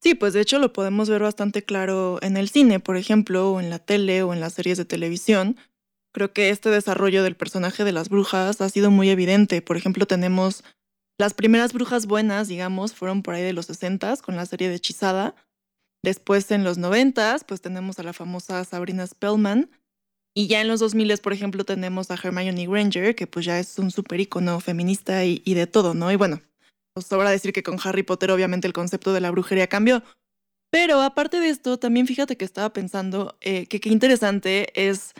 Sí, 0.02 0.14
pues 0.14 0.34
de 0.34 0.42
hecho 0.42 0.58
lo 0.58 0.74
podemos 0.74 1.08
ver 1.08 1.22
bastante 1.22 1.62
claro 1.62 2.18
en 2.20 2.36
el 2.36 2.50
cine, 2.50 2.80
por 2.80 2.98
ejemplo, 2.98 3.52
o 3.52 3.60
en 3.60 3.70
la 3.70 3.78
tele 3.78 4.22
o 4.22 4.34
en 4.34 4.40
las 4.40 4.52
series 4.52 4.76
de 4.76 4.84
televisión. 4.84 5.56
Creo 6.12 6.34
que 6.34 6.50
este 6.50 6.68
desarrollo 6.68 7.22
del 7.22 7.34
personaje 7.34 7.82
de 7.84 7.92
las 7.92 8.10
brujas 8.10 8.60
ha 8.60 8.68
sido 8.68 8.90
muy 8.90 9.08
evidente. 9.08 9.62
Por 9.62 9.78
ejemplo, 9.78 10.04
tenemos 10.04 10.64
las 11.20 11.34
primeras 11.34 11.74
brujas 11.74 12.06
buenas, 12.06 12.48
digamos, 12.48 12.94
fueron 12.94 13.22
por 13.22 13.34
ahí 13.34 13.42
de 13.42 13.52
los 13.52 13.66
60 13.66 14.16
con 14.24 14.36
la 14.36 14.46
serie 14.46 14.70
de 14.70 14.76
Hechizada. 14.76 15.34
Después 16.02 16.50
en 16.50 16.64
los 16.64 16.78
90 16.78 17.36
pues 17.46 17.60
tenemos 17.60 17.98
a 17.98 18.02
la 18.02 18.14
famosa 18.14 18.64
Sabrina 18.64 19.06
Spellman. 19.06 19.70
Y 20.34 20.46
ya 20.46 20.62
en 20.62 20.68
los 20.68 20.80
2000 20.80 21.18
por 21.18 21.34
ejemplo, 21.34 21.64
tenemos 21.64 22.10
a 22.10 22.14
Hermione 22.14 22.66
Granger, 22.66 23.14
que 23.14 23.26
pues 23.26 23.44
ya 23.44 23.58
es 23.58 23.78
un 23.78 23.90
súper 23.90 24.20
icono 24.20 24.60
feminista 24.60 25.22
y, 25.26 25.42
de 25.44 25.66
todo, 25.66 25.92
¿no? 25.92 26.10
Y 26.10 26.16
bueno, 26.16 26.40
os 26.96 27.04
sobra 27.04 27.30
decir 27.30 27.52
que 27.52 27.62
con 27.62 27.78
Harry 27.84 28.02
Potter 28.02 28.30
obviamente 28.30 28.66
el 28.66 28.72
concepto 28.72 29.12
de 29.12 29.20
la 29.20 29.30
brujería 29.30 29.66
cambió. 29.66 30.02
Pero 30.70 31.02
aparte 31.02 31.38
de 31.38 31.50
esto, 31.50 31.78
también 31.78 32.06
fíjate 32.06 32.38
que 32.38 32.46
estaba 32.46 32.72
pensando 32.72 33.36
eh, 33.42 33.66
que 33.66 33.80
qué 33.80 33.90
interesante 33.90 34.72
es 34.74 35.12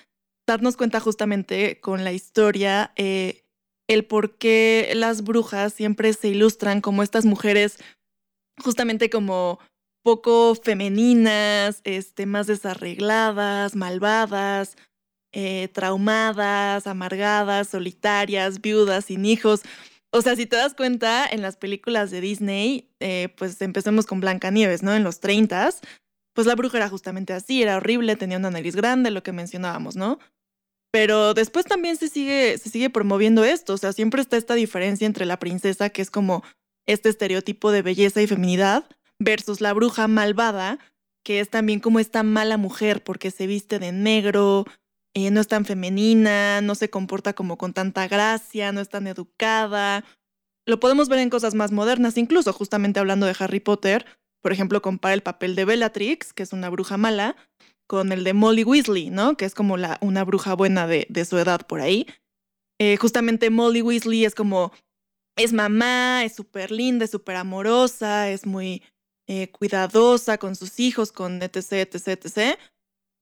darnos 0.48 0.78
cuenta 0.78 0.98
justamente 0.98 1.78
con 1.80 2.04
la 2.04 2.12
historia 2.12 2.92
eh, 2.96 3.44
el 3.90 4.04
por 4.04 4.36
qué 4.36 4.92
las 4.94 5.22
brujas 5.24 5.74
siempre 5.74 6.12
se 6.12 6.28
ilustran 6.28 6.80
como 6.80 7.02
estas 7.02 7.24
mujeres 7.24 7.78
justamente 8.62 9.10
como 9.10 9.58
poco 10.04 10.54
femeninas, 10.54 11.80
este, 11.82 12.24
más 12.24 12.46
desarregladas, 12.46 13.74
malvadas, 13.74 14.76
eh, 15.32 15.68
traumadas, 15.72 16.86
amargadas, 16.86 17.68
solitarias, 17.68 18.60
viudas, 18.60 19.06
sin 19.06 19.24
hijos. 19.24 19.62
O 20.12 20.22
sea, 20.22 20.36
si 20.36 20.46
te 20.46 20.56
das 20.56 20.74
cuenta, 20.74 21.26
en 21.26 21.42
las 21.42 21.56
películas 21.56 22.12
de 22.12 22.20
Disney, 22.20 22.88
eh, 23.00 23.34
pues 23.36 23.60
empecemos 23.60 24.06
con 24.06 24.20
Blancanieves, 24.20 24.84
¿no? 24.84 24.94
En 24.94 25.02
los 25.02 25.18
30 25.18 25.70
pues 26.32 26.46
la 26.46 26.54
bruja 26.54 26.78
era 26.78 26.88
justamente 26.88 27.32
así, 27.32 27.60
era 27.60 27.76
horrible, 27.76 28.14
tenía 28.14 28.38
una 28.38 28.52
nariz 28.52 28.76
grande, 28.76 29.10
lo 29.10 29.24
que 29.24 29.32
mencionábamos, 29.32 29.96
¿no? 29.96 30.20
Pero 30.92 31.34
después 31.34 31.66
también 31.66 31.96
se 31.96 32.08
sigue, 32.08 32.58
se 32.58 32.68
sigue 32.68 32.90
promoviendo 32.90 33.44
esto, 33.44 33.74
o 33.74 33.78
sea, 33.78 33.92
siempre 33.92 34.22
está 34.22 34.36
esta 34.36 34.54
diferencia 34.54 35.06
entre 35.06 35.24
la 35.24 35.38
princesa, 35.38 35.90
que 35.90 36.02
es 36.02 36.10
como 36.10 36.42
este 36.86 37.08
estereotipo 37.08 37.70
de 37.70 37.82
belleza 37.82 38.20
y 38.20 38.26
feminidad, 38.26 38.88
versus 39.20 39.60
la 39.60 39.72
bruja 39.72 40.08
malvada, 40.08 40.78
que 41.22 41.40
es 41.40 41.48
también 41.50 41.80
como 41.80 42.00
esta 42.00 42.22
mala 42.22 42.56
mujer 42.56 43.04
porque 43.04 43.30
se 43.30 43.46
viste 43.46 43.78
de 43.78 43.92
negro, 43.92 44.64
eh, 45.14 45.30
no 45.30 45.40
es 45.40 45.48
tan 45.48 45.64
femenina, 45.64 46.60
no 46.60 46.74
se 46.74 46.90
comporta 46.90 47.34
como 47.34 47.58
con 47.58 47.72
tanta 47.72 48.08
gracia, 48.08 48.72
no 48.72 48.80
es 48.80 48.88
tan 48.88 49.06
educada. 49.06 50.04
Lo 50.66 50.80
podemos 50.80 51.08
ver 51.08 51.18
en 51.20 51.30
cosas 51.30 51.54
más 51.54 51.72
modernas, 51.72 52.16
incluso 52.16 52.52
justamente 52.52 53.00
hablando 53.00 53.26
de 53.26 53.36
Harry 53.38 53.60
Potter, 53.60 54.06
por 54.40 54.52
ejemplo, 54.52 54.80
compara 54.80 55.14
el 55.14 55.22
papel 55.22 55.54
de 55.54 55.64
Bellatrix, 55.64 56.32
que 56.32 56.42
es 56.42 56.52
una 56.52 56.70
bruja 56.70 56.96
mala, 56.96 57.36
con 57.90 58.12
el 58.12 58.22
de 58.22 58.34
Molly 58.34 58.62
Weasley, 58.62 59.10
¿no? 59.10 59.36
Que 59.36 59.44
es 59.44 59.52
como 59.52 59.74
una 60.00 60.22
bruja 60.22 60.54
buena 60.54 60.86
de, 60.86 61.08
de 61.08 61.24
su 61.24 61.36
edad 61.38 61.66
por 61.66 61.80
ahí. 61.80 62.06
Eh, 62.78 62.96
justamente 62.98 63.50
Molly 63.50 63.82
Weasley 63.82 64.24
es 64.24 64.36
como, 64.36 64.70
es 65.34 65.52
mamá, 65.52 66.22
es 66.24 66.36
súper 66.36 66.70
linda, 66.70 67.04
es 67.04 67.10
súper 67.10 67.34
amorosa, 67.34 68.30
es 68.30 68.46
muy 68.46 68.84
eh, 69.26 69.50
cuidadosa 69.50 70.38
con 70.38 70.54
sus 70.54 70.78
hijos, 70.78 71.10
con 71.10 71.42
etc, 71.42 71.72
etc, 71.72 72.06
etc. 72.06 72.58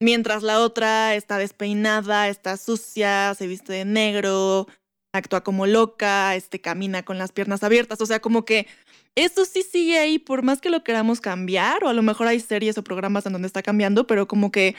Mientras 0.00 0.42
la 0.42 0.60
otra 0.60 1.14
está 1.14 1.38
despeinada, 1.38 2.28
está 2.28 2.58
sucia, 2.58 3.34
se 3.38 3.46
viste 3.46 3.72
de 3.72 3.86
negro, 3.86 4.66
actúa 5.14 5.42
como 5.42 5.66
loca, 5.66 6.36
este, 6.36 6.60
camina 6.60 7.06
con 7.06 7.16
las 7.16 7.32
piernas 7.32 7.62
abiertas. 7.62 8.02
O 8.02 8.06
sea, 8.06 8.20
como 8.20 8.44
que 8.44 8.66
eso 9.14 9.44
sí 9.44 9.62
sigue 9.62 9.98
ahí, 9.98 10.18
por 10.18 10.42
más 10.42 10.60
que 10.60 10.70
lo 10.70 10.84
queramos 10.84 11.20
cambiar, 11.20 11.84
o 11.84 11.88
a 11.88 11.94
lo 11.94 12.02
mejor 12.02 12.26
hay 12.26 12.40
series 12.40 12.78
o 12.78 12.84
programas 12.84 13.26
en 13.26 13.32
donde 13.32 13.46
está 13.46 13.62
cambiando, 13.62 14.06
pero 14.06 14.28
como 14.28 14.50
que 14.50 14.74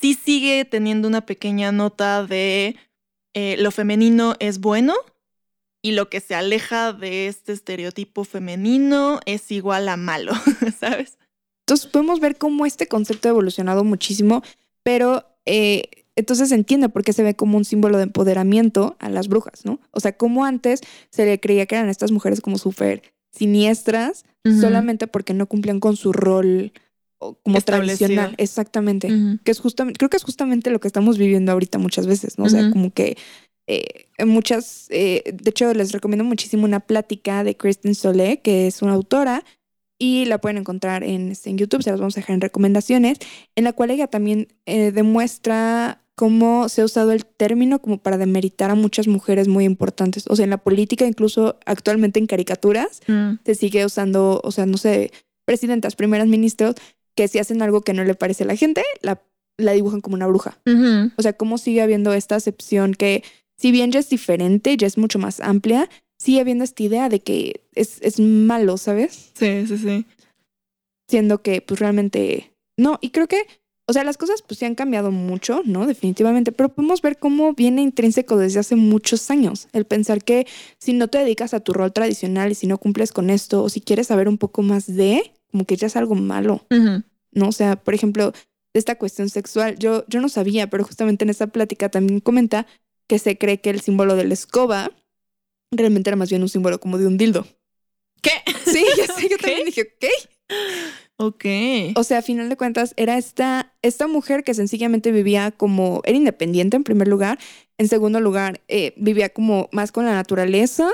sí 0.00 0.14
sigue 0.14 0.64
teniendo 0.64 1.08
una 1.08 1.26
pequeña 1.26 1.72
nota 1.72 2.24
de 2.24 2.76
eh, 3.34 3.56
lo 3.58 3.70
femenino 3.70 4.36
es 4.38 4.60
bueno 4.60 4.94
y 5.82 5.92
lo 5.92 6.08
que 6.08 6.20
se 6.20 6.34
aleja 6.34 6.92
de 6.92 7.26
este 7.26 7.52
estereotipo 7.52 8.24
femenino 8.24 9.20
es 9.26 9.50
igual 9.50 9.88
a 9.88 9.96
malo, 9.96 10.32
¿sabes? 10.78 11.18
Entonces 11.60 11.86
podemos 11.86 12.20
ver 12.20 12.36
cómo 12.36 12.66
este 12.66 12.86
concepto 12.86 13.28
ha 13.28 13.30
evolucionado 13.30 13.84
muchísimo, 13.84 14.42
pero 14.82 15.24
eh, 15.46 16.04
entonces 16.16 16.50
se 16.50 16.54
entiende 16.54 16.88
por 16.88 17.02
qué 17.02 17.12
se 17.12 17.22
ve 17.22 17.34
como 17.34 17.56
un 17.56 17.64
símbolo 17.64 17.96
de 17.96 18.04
empoderamiento 18.04 18.96
a 18.98 19.08
las 19.08 19.28
brujas, 19.28 19.64
¿no? 19.64 19.80
O 19.90 20.00
sea, 20.00 20.16
como 20.16 20.44
antes 20.44 20.80
se 21.10 21.24
le 21.24 21.40
creía 21.40 21.66
que 21.66 21.74
eran 21.74 21.88
estas 21.88 22.12
mujeres 22.12 22.40
como 22.40 22.58
súper 22.58 23.13
siniestras 23.34 24.24
solamente 24.60 25.06
porque 25.06 25.32
no 25.32 25.46
cumplían 25.46 25.80
con 25.80 25.96
su 25.96 26.12
rol 26.12 26.72
como 27.18 27.60
tradicional. 27.62 28.34
Exactamente. 28.36 29.08
Que 29.42 29.50
es 29.50 29.60
justamente, 29.60 29.98
creo 29.98 30.10
que 30.10 30.18
es 30.18 30.24
justamente 30.24 30.70
lo 30.70 30.80
que 30.80 30.88
estamos 30.88 31.16
viviendo 31.16 31.52
ahorita 31.52 31.78
muchas 31.78 32.06
veces, 32.06 32.38
¿no? 32.38 32.44
O 32.44 32.48
sea, 32.48 32.70
como 32.70 32.92
que 32.92 33.16
eh, 33.66 34.06
muchas, 34.26 34.86
eh, 34.90 35.22
de 35.32 35.50
hecho 35.50 35.72
les 35.72 35.92
recomiendo 35.92 36.24
muchísimo 36.24 36.64
una 36.64 36.80
plática 36.80 37.44
de 37.44 37.56
Kristen 37.56 37.94
Solé, 37.94 38.40
que 38.40 38.66
es 38.66 38.82
una 38.82 38.92
autora, 38.92 39.44
y 39.98 40.26
la 40.26 40.38
pueden 40.38 40.58
encontrar 40.58 41.02
en, 41.02 41.30
este, 41.30 41.50
en 41.50 41.58
YouTube, 41.58 41.82
se 41.82 41.90
las 41.90 42.00
vamos 42.00 42.16
a 42.16 42.20
dejar 42.20 42.34
en 42.34 42.40
recomendaciones, 42.40 43.18
en 43.54 43.64
la 43.64 43.72
cual 43.72 43.90
ella 43.90 44.08
también 44.08 44.48
eh, 44.66 44.92
demuestra 44.92 46.03
cómo 46.16 46.68
se 46.68 46.82
ha 46.82 46.84
usado 46.84 47.12
el 47.12 47.26
término 47.26 47.80
como 47.80 47.98
para 47.98 48.16
demeritar 48.18 48.70
a 48.70 48.74
muchas 48.74 49.08
mujeres 49.08 49.48
muy 49.48 49.64
importantes. 49.64 50.24
O 50.28 50.36
sea, 50.36 50.44
en 50.44 50.50
la 50.50 50.58
política, 50.58 51.06
incluso 51.06 51.58
actualmente 51.66 52.18
en 52.20 52.26
caricaturas, 52.26 53.00
Mm. 53.08 53.38
se 53.44 53.54
sigue 53.54 53.84
usando, 53.84 54.40
o 54.44 54.52
sea, 54.52 54.66
no 54.66 54.76
sé, 54.76 55.10
presidentas, 55.44 55.96
primeras 55.96 56.26
ministros, 56.28 56.76
que 57.16 57.28
si 57.28 57.38
hacen 57.38 57.62
algo 57.62 57.80
que 57.82 57.92
no 57.94 58.04
le 58.04 58.14
parece 58.14 58.44
a 58.44 58.46
la 58.46 58.56
gente, 58.56 58.82
la, 59.02 59.20
la 59.58 59.72
dibujan 59.72 60.00
como 60.00 60.14
una 60.16 60.26
bruja. 60.26 60.58
O 61.16 61.22
sea, 61.22 61.32
cómo 61.32 61.58
sigue 61.58 61.82
habiendo 61.82 62.12
esta 62.14 62.36
acepción 62.36 62.94
que, 62.94 63.22
si 63.56 63.70
bien 63.72 63.92
ya 63.92 64.00
es 64.00 64.08
diferente, 64.08 64.76
ya 64.76 64.86
es 64.86 64.98
mucho 64.98 65.18
más 65.18 65.40
amplia, 65.40 65.88
sigue 66.18 66.40
habiendo 66.40 66.64
esta 66.64 66.82
idea 66.82 67.08
de 67.08 67.20
que 67.20 67.60
es, 67.74 67.98
es 68.02 68.18
malo, 68.20 68.76
¿sabes? 68.78 69.30
Sí, 69.34 69.66
sí, 69.66 69.78
sí. 69.78 70.06
Siendo 71.08 71.42
que, 71.42 71.60
pues 71.60 71.80
realmente, 71.80 72.52
no. 72.76 72.98
Y 73.00 73.10
creo 73.10 73.28
que, 73.28 73.46
o 73.86 73.92
sea, 73.92 74.04
las 74.04 74.16
cosas 74.16 74.42
pues 74.42 74.58
sí 74.58 74.64
han 74.64 74.74
cambiado 74.74 75.10
mucho, 75.10 75.62
¿no? 75.64 75.86
Definitivamente, 75.86 76.52
pero 76.52 76.70
podemos 76.70 77.02
ver 77.02 77.18
cómo 77.18 77.52
viene 77.52 77.82
intrínseco 77.82 78.36
desde 78.36 78.60
hace 78.60 78.76
muchos 78.76 79.30
años. 79.30 79.68
El 79.72 79.84
pensar 79.84 80.24
que 80.24 80.46
si 80.78 80.94
no 80.94 81.08
te 81.08 81.18
dedicas 81.18 81.52
a 81.52 81.60
tu 81.60 81.72
rol 81.74 81.92
tradicional 81.92 82.52
y 82.52 82.54
si 82.54 82.66
no 82.66 82.78
cumples 82.78 83.12
con 83.12 83.28
esto, 83.28 83.62
o 83.62 83.68
si 83.68 83.80
quieres 83.80 84.06
saber 84.06 84.28
un 84.28 84.38
poco 84.38 84.62
más 84.62 84.86
de, 84.86 85.32
como 85.50 85.66
que 85.66 85.76
ya 85.76 85.86
es 85.86 85.96
algo 85.96 86.14
malo. 86.14 86.66
¿no? 87.32 87.48
O 87.48 87.52
sea, 87.52 87.76
por 87.76 87.92
ejemplo, 87.92 88.32
de 88.72 88.78
esta 88.78 88.96
cuestión 88.96 89.28
sexual, 89.28 89.78
yo, 89.78 90.04
yo 90.08 90.20
no 90.20 90.28
sabía, 90.30 90.70
pero 90.70 90.84
justamente 90.84 91.24
en 91.24 91.30
esa 91.30 91.48
plática 91.48 91.90
también 91.90 92.20
comenta 92.20 92.66
que 93.06 93.18
se 93.18 93.36
cree 93.36 93.60
que 93.60 93.70
el 93.70 93.80
símbolo 93.80 94.16
de 94.16 94.24
la 94.24 94.34
escoba 94.34 94.90
realmente 95.70 96.08
era 96.08 96.16
más 96.16 96.30
bien 96.30 96.42
un 96.42 96.48
símbolo 96.48 96.80
como 96.80 96.96
de 96.96 97.06
un 97.06 97.18
dildo. 97.18 97.46
¿Qué? 98.22 98.30
Sí, 98.64 98.84
ya 98.96 99.06
sé, 99.12 99.28
yo 99.28 99.36
también 99.40 99.66
dije, 99.66 99.94
¿qué? 100.00 100.10
Ok. 101.16 101.44
O 101.96 102.02
sea, 102.04 102.18
a 102.18 102.22
final 102.22 102.48
de 102.48 102.56
cuentas, 102.56 102.92
era 102.96 103.16
esta, 103.18 103.72
esta 103.82 104.06
mujer 104.08 104.42
que 104.44 104.54
sencillamente 104.54 105.12
vivía 105.12 105.50
como, 105.52 106.00
era 106.04 106.16
independiente 106.16 106.76
en 106.76 106.84
primer 106.84 107.08
lugar, 107.08 107.38
en 107.78 107.88
segundo 107.88 108.20
lugar, 108.20 108.60
eh, 108.68 108.94
vivía 108.96 109.28
como 109.28 109.68
más 109.72 109.92
con 109.92 110.04
la 110.04 110.12
naturaleza, 110.14 110.90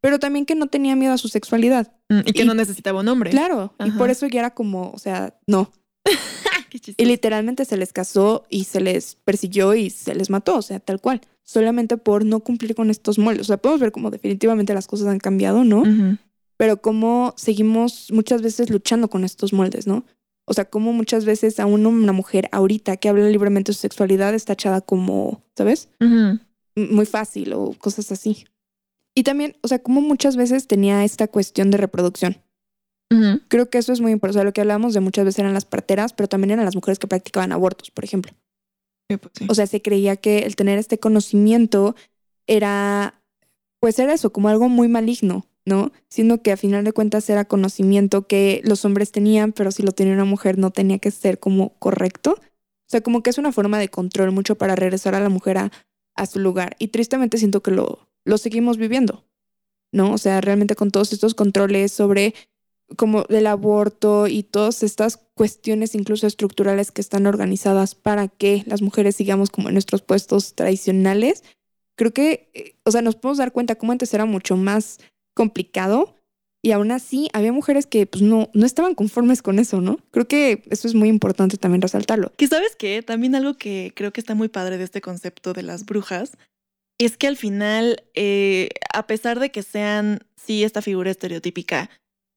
pero 0.00 0.18
también 0.18 0.44
que 0.46 0.54
no 0.54 0.66
tenía 0.66 0.94
miedo 0.96 1.12
a 1.14 1.18
su 1.18 1.28
sexualidad. 1.28 1.92
Mm, 2.08 2.18
y 2.26 2.32
que 2.32 2.42
y- 2.42 2.46
no 2.46 2.54
necesitaba 2.54 3.00
un 3.00 3.08
hombre. 3.08 3.30
Claro, 3.30 3.74
y 3.84 3.90
por 3.92 4.10
eso 4.10 4.26
ya 4.26 4.40
era 4.40 4.50
como, 4.50 4.90
o 4.90 4.98
sea, 4.98 5.38
no, 5.46 5.70
Qué. 6.70 6.94
Y 6.96 7.04
literalmente 7.04 7.64
se 7.66 7.76
les 7.76 7.92
casó 7.92 8.44
y 8.48 8.64
se 8.64 8.80
les 8.80 9.14
persiguió 9.16 9.74
y 9.74 9.90
se 9.90 10.14
les 10.14 10.30
mató, 10.30 10.56
o 10.56 10.62
sea, 10.62 10.80
tal 10.80 11.00
cual. 11.00 11.20
Solamente 11.44 11.96
por 11.98 12.24
no 12.24 12.40
cumplir 12.40 12.74
con 12.74 12.88
estos 12.88 13.18
moldes. 13.18 13.42
O 13.42 13.44
sea, 13.44 13.56
podemos 13.58 13.80
ver 13.80 13.92
cómo 13.92 14.10
definitivamente 14.10 14.72
las 14.72 14.86
cosas 14.86 15.08
han 15.08 15.18
cambiado, 15.18 15.64
¿no? 15.64 15.82
Pero 16.56 16.80
cómo 16.80 17.34
seguimos 17.36 18.08
muchas 18.12 18.42
veces 18.42 18.70
luchando 18.70 19.08
con 19.08 19.24
estos 19.24 19.52
moldes, 19.52 19.86
¿no? 19.86 20.04
O 20.44 20.54
sea, 20.54 20.64
cómo 20.64 20.92
muchas 20.92 21.24
veces 21.24 21.60
a 21.60 21.66
una, 21.66 21.90
mujer 22.12 22.48
ahorita 22.52 22.96
que 22.96 23.08
habla 23.08 23.28
libremente 23.28 23.70
de 23.70 23.74
su 23.74 23.80
sexualidad 23.80 24.34
está 24.34 24.52
echada 24.54 24.80
como, 24.80 25.42
¿sabes? 25.56 25.88
M- 26.00 26.38
Muy 26.76 27.06
fácil 27.06 27.52
o 27.52 27.72
cosas 27.78 28.10
así. 28.12 28.44
Y 29.14 29.24
también, 29.24 29.56
o 29.62 29.68
sea, 29.68 29.78
cómo 29.80 30.00
muchas 30.00 30.36
veces 30.36 30.66
tenía 30.66 31.04
esta 31.04 31.28
cuestión 31.28 31.70
de 31.70 31.78
reproducción. 31.78 32.42
Creo 33.48 33.68
que 33.68 33.76
eso 33.76 33.92
es 33.92 34.00
muy 34.00 34.10
importante. 34.12 34.38
O 34.38 34.40
sea, 34.40 34.44
lo 34.44 34.52
que 34.52 34.62
hablábamos 34.62 34.94
de 34.94 35.00
muchas 35.00 35.26
veces 35.26 35.40
eran 35.40 35.52
las 35.52 35.66
parteras, 35.66 36.14
pero 36.14 36.28
también 36.28 36.52
eran 36.52 36.64
las 36.64 36.74
mujeres 36.74 36.98
que 36.98 37.06
practicaban 37.06 37.52
abortos, 37.52 37.90
por 37.90 38.04
ejemplo. 38.04 38.32
Sí, 39.10 39.18
pues 39.18 39.32
sí. 39.36 39.46
O 39.50 39.54
sea, 39.54 39.66
se 39.66 39.82
creía 39.82 40.16
que 40.16 40.40
el 40.40 40.56
tener 40.56 40.78
este 40.78 40.98
conocimiento 40.98 41.94
era, 42.46 43.20
pues 43.80 43.98
era 43.98 44.14
eso, 44.14 44.32
como 44.32 44.48
algo 44.48 44.70
muy 44.70 44.88
maligno, 44.88 45.44
¿no? 45.64 45.92
Siendo 46.08 46.42
que 46.42 46.52
a 46.52 46.56
final 46.56 46.84
de 46.84 46.92
cuentas 46.92 47.28
era 47.30 47.44
conocimiento 47.44 48.26
que 48.26 48.60
los 48.64 48.84
hombres 48.84 49.12
tenían, 49.12 49.52
pero 49.52 49.70
si 49.70 49.82
lo 49.82 49.92
tenía 49.92 50.14
una 50.14 50.24
mujer 50.24 50.58
no 50.58 50.70
tenía 50.70 50.98
que 50.98 51.10
ser 51.10 51.38
como 51.38 51.70
correcto. 51.78 52.36
O 52.38 52.88
sea, 52.92 53.00
como 53.00 53.22
que 53.22 53.30
es 53.30 53.38
una 53.38 53.52
forma 53.52 53.78
de 53.78 53.88
control 53.88 54.32
mucho 54.32 54.56
para 54.56 54.76
regresar 54.76 55.14
a 55.14 55.20
la 55.20 55.28
mujer 55.28 55.58
a, 55.58 55.72
a 56.14 56.26
su 56.26 56.38
lugar. 56.38 56.76
Y 56.78 56.88
tristemente 56.88 57.38
siento 57.38 57.62
que 57.62 57.70
lo, 57.70 58.08
lo 58.24 58.38
seguimos 58.38 58.76
viviendo, 58.76 59.24
¿no? 59.92 60.12
O 60.12 60.18
sea, 60.18 60.40
realmente 60.40 60.76
con 60.76 60.90
todos 60.90 61.12
estos 61.12 61.34
controles 61.34 61.92
sobre 61.92 62.34
como 62.96 63.22
del 63.24 63.46
aborto 63.46 64.26
y 64.26 64.42
todas 64.42 64.82
estas 64.82 65.16
cuestiones 65.34 65.94
incluso 65.94 66.26
estructurales 66.26 66.90
que 66.90 67.00
están 67.00 67.26
organizadas 67.26 67.94
para 67.94 68.28
que 68.28 68.64
las 68.66 68.82
mujeres 68.82 69.16
sigamos 69.16 69.50
como 69.50 69.68
en 69.68 69.74
nuestros 69.74 70.02
puestos 70.02 70.54
tradicionales, 70.54 71.42
creo 71.96 72.12
que, 72.12 72.50
eh, 72.54 72.74
o 72.84 72.90
sea, 72.90 73.02
nos 73.02 73.16
podemos 73.16 73.38
dar 73.38 73.52
cuenta 73.52 73.76
cómo 73.76 73.92
antes 73.92 74.12
era 74.14 74.24
mucho 74.24 74.56
más 74.56 74.98
complicado 75.34 76.16
y 76.64 76.70
aún 76.72 76.92
así 76.92 77.28
había 77.32 77.52
mujeres 77.52 77.86
que 77.86 78.06
pues 78.06 78.22
no, 78.22 78.48
no 78.54 78.66
estaban 78.66 78.94
conformes 78.94 79.42
con 79.42 79.58
eso, 79.58 79.80
¿no? 79.80 79.98
Creo 80.12 80.28
que 80.28 80.62
eso 80.70 80.86
es 80.86 80.94
muy 80.94 81.08
importante 81.08 81.56
también 81.56 81.82
resaltarlo. 81.82 82.32
Que 82.36 82.46
sabes 82.46 82.76
qué, 82.76 83.02
también 83.02 83.34
algo 83.34 83.54
que 83.54 83.92
creo 83.96 84.12
que 84.12 84.20
está 84.20 84.34
muy 84.34 84.48
padre 84.48 84.78
de 84.78 84.84
este 84.84 85.00
concepto 85.00 85.52
de 85.52 85.62
las 85.64 85.84
brujas 85.84 86.32
es 86.98 87.16
que 87.16 87.26
al 87.26 87.36
final, 87.36 88.04
eh, 88.14 88.68
a 88.94 89.06
pesar 89.08 89.40
de 89.40 89.50
que 89.50 89.62
sean, 89.64 90.20
sí, 90.36 90.62
esta 90.62 90.82
figura 90.82 91.10
estereotípica 91.10 91.90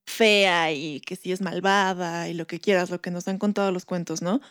fea 0.07 0.71
y 0.71 1.01
que 1.01 1.15
sí 1.15 1.31
es 1.31 1.41
malvada 1.41 2.27
y 2.29 2.33
lo 2.33 2.47
que 2.47 2.59
quieras, 2.59 2.89
lo 2.89 3.01
que 3.01 3.11
nos 3.11 3.27
han 3.27 3.37
contado 3.37 3.71
los 3.71 3.85
cuentos, 3.85 4.21
¿no? 4.23 4.41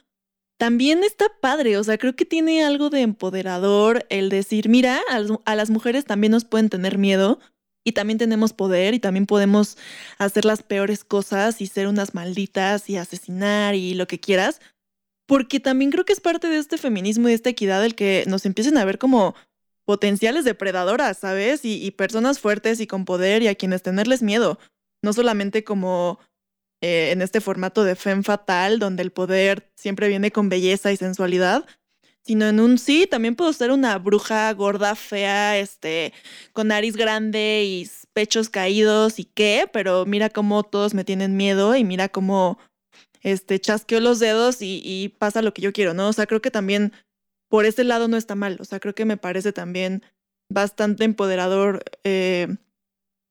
También 0.56 1.02
está 1.02 1.26
padre, 1.40 1.78
o 1.78 1.84
sea, 1.84 1.98
creo 1.98 2.14
que 2.14 2.24
tiene 2.24 2.62
algo 2.64 2.90
de 2.90 3.00
empoderador 3.00 4.06
el 4.08 4.28
decir, 4.28 4.68
mira, 4.68 5.00
a 5.10 5.18
las- 5.18 5.38
a 5.44 5.54
las 5.56 5.70
mujeres 5.70 6.04
también 6.04 6.30
nos 6.30 6.44
pueden 6.44 6.68
tener 6.70 6.96
miedo 6.96 7.40
y 7.84 7.92
también 7.92 8.18
tenemos 8.18 8.52
poder 8.52 8.94
y 8.94 9.00
también 9.00 9.26
podemos 9.26 9.76
hacer 10.18 10.44
las 10.44 10.62
peores 10.62 11.04
cosas 11.04 11.60
y 11.60 11.66
ser 11.66 11.86
unas 11.86 12.14
malditas 12.14 12.88
y 12.88 12.96
asesinar 12.96 13.74
y 13.74 13.94
lo 13.94 14.06
que 14.06 14.18
quieras, 14.18 14.60
porque 15.26 15.60
también 15.60 15.90
creo 15.90 16.04
que 16.04 16.12
es 16.12 16.20
parte 16.20 16.48
de 16.48 16.58
este 16.58 16.78
feminismo 16.78 17.28
y 17.28 17.32
de 17.32 17.36
esta 17.36 17.50
equidad 17.50 17.84
el 17.84 17.94
que 17.94 18.24
nos 18.26 18.46
empiecen 18.46 18.78
a 18.78 18.84
ver 18.84 18.98
como 18.98 19.34
potenciales 19.84 20.44
depredadoras, 20.44 21.18
¿sabes? 21.18 21.64
Y, 21.64 21.84
y 21.84 21.90
personas 21.90 22.38
fuertes 22.38 22.80
y 22.80 22.86
con 22.86 23.04
poder 23.04 23.42
y 23.42 23.48
a 23.48 23.54
quienes 23.54 23.82
tenerles 23.82 24.22
miedo, 24.22 24.58
no 25.02 25.12
solamente 25.12 25.62
como 25.62 26.18
eh, 26.80 27.12
en 27.12 27.22
este 27.22 27.40
formato 27.40 27.82
de 27.84 27.96
femme 27.96 28.22
fatal, 28.22 28.78
donde 28.78 29.02
el 29.02 29.10
poder 29.10 29.70
siempre 29.74 30.08
viene 30.08 30.30
con 30.30 30.50
belleza 30.50 30.92
y 30.92 30.98
sensualidad, 30.98 31.64
sino 32.24 32.46
en 32.46 32.60
un 32.60 32.78
sí, 32.78 33.06
también 33.06 33.36
puedo 33.36 33.52
ser 33.52 33.70
una 33.70 33.98
bruja 33.98 34.52
gorda, 34.52 34.94
fea, 34.94 35.58
este, 35.58 36.12
con 36.52 36.68
nariz 36.68 36.96
grande 36.96 37.64
y 37.64 37.90
pechos 38.12 38.48
caídos 38.48 39.18
y 39.18 39.24
qué, 39.24 39.68
pero 39.72 40.06
mira 40.06 40.30
cómo 40.30 40.62
todos 40.62 40.94
me 40.94 41.04
tienen 41.04 41.36
miedo 41.36 41.76
y 41.76 41.84
mira 41.84 42.08
cómo 42.08 42.58
este, 43.22 43.60
chasqueo 43.60 44.00
los 44.00 44.18
dedos 44.20 44.62
y, 44.62 44.80
y 44.84 45.10
pasa 45.10 45.42
lo 45.42 45.54
que 45.54 45.62
yo 45.62 45.72
quiero, 45.72 45.94
¿no? 45.94 46.08
O 46.08 46.12
sea, 46.12 46.26
creo 46.26 46.42
que 46.42 46.50
también 46.50 46.92
por 47.48 47.66
ese 47.66 47.84
lado 47.84 48.08
no 48.08 48.16
está 48.16 48.34
mal, 48.34 48.58
o 48.60 48.64
sea, 48.64 48.80
creo 48.80 48.94
que 48.94 49.04
me 49.04 49.16
parece 49.16 49.52
también 49.52 50.02
bastante 50.48 51.04
empoderador 51.04 51.84
eh, 52.04 52.56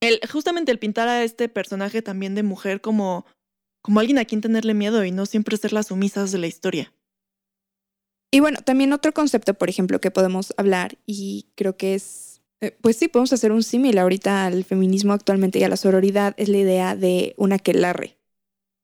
el, 0.04 0.20
justamente 0.30 0.72
el 0.72 0.80
pintar 0.80 1.08
a 1.08 1.24
este 1.24 1.50
personaje 1.50 2.02
también 2.02 2.36
de 2.36 2.44
mujer 2.44 2.82
como, 2.82 3.26
como 3.82 4.00
alguien 4.00 4.18
a 4.18 4.26
quien 4.26 4.42
tenerle 4.42 4.74
miedo 4.74 5.04
y 5.06 5.12
no 5.12 5.26
siempre 5.26 5.58
ser 5.58 5.74
las 5.74 5.88
sumisas 5.88 6.32
de 6.32 6.40
la 6.40 6.48
historia. 6.48 6.94
Y 8.34 8.40
bueno, 8.40 8.58
también 8.66 8.94
otro 8.94 9.14
concepto, 9.14 9.54
por 9.54 9.70
ejemplo, 9.70 10.02
que 10.02 10.10
podemos 10.10 10.56
hablar 10.58 10.98
y 11.06 11.46
creo 11.54 11.78
que 11.78 11.94
es, 11.94 12.42
eh, 12.62 12.76
pues 12.82 12.98
sí, 12.98 13.08
podemos 13.08 13.32
hacer 13.32 13.52
un 13.52 13.62
símil 13.62 14.00
ahorita 14.00 14.48
al 14.48 14.64
feminismo 14.64 15.14
actualmente 15.14 15.60
y 15.60 15.64
a 15.64 15.70
la 15.70 15.78
sororidad, 15.78 16.34
es 16.38 16.50
la 16.50 16.58
idea 16.58 16.96
de 16.96 17.36
una 17.38 17.60
quelarre. 17.60 18.18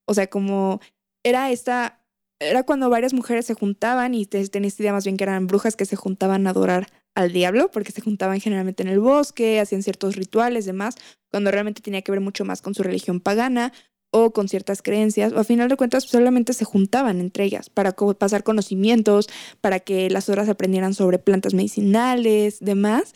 O 0.05 0.13
sea, 0.13 0.27
como 0.27 0.81
era 1.23 1.49
esta, 1.49 1.99
era 2.39 2.61
cuando 2.61 2.91
varias 2.91 3.15
mujeres 3.15 3.47
se 3.47 3.55
juntaban 3.55 4.13
y 4.13 4.27
tenías 4.27 4.73
esta 4.73 4.83
idea 4.83 4.93
más 4.93 5.05
bien 5.05 5.17
que 5.17 5.23
eran 5.23 5.47
brujas 5.47 5.75
que 5.75 5.85
se 5.85 5.95
juntaban 5.95 6.45
a 6.45 6.51
adorar 6.51 6.85
al 7.15 7.33
diablo, 7.33 7.71
porque 7.71 7.91
se 7.91 8.01
juntaban 8.01 8.39
generalmente 8.39 8.83
en 8.83 8.89
el 8.89 8.99
bosque, 8.99 9.59
hacían 9.59 9.81
ciertos 9.81 10.15
rituales, 10.15 10.67
demás, 10.67 10.93
cuando 11.31 11.49
realmente 11.49 11.81
tenía 11.81 12.03
que 12.03 12.11
ver 12.11 12.21
mucho 12.21 12.45
más 12.45 12.61
con 12.61 12.75
su 12.75 12.83
religión 12.83 13.19
pagana 13.19 13.73
o 14.11 14.31
con 14.31 14.47
ciertas 14.47 14.81
creencias, 14.81 15.33
o 15.33 15.39
a 15.39 15.43
final 15.43 15.69
de 15.69 15.75
cuentas 15.75 16.03
solamente 16.03 16.53
se 16.53 16.65
juntaban 16.65 17.19
entre 17.19 17.45
ellas 17.45 17.69
para 17.69 17.91
pasar 17.91 18.43
conocimientos, 18.43 19.29
para 19.61 19.79
que 19.79 20.09
las 20.09 20.29
otras 20.29 20.49
aprendieran 20.49 20.93
sobre 20.93 21.19
plantas 21.19 21.53
medicinales, 21.53 22.59
demás. 22.59 23.13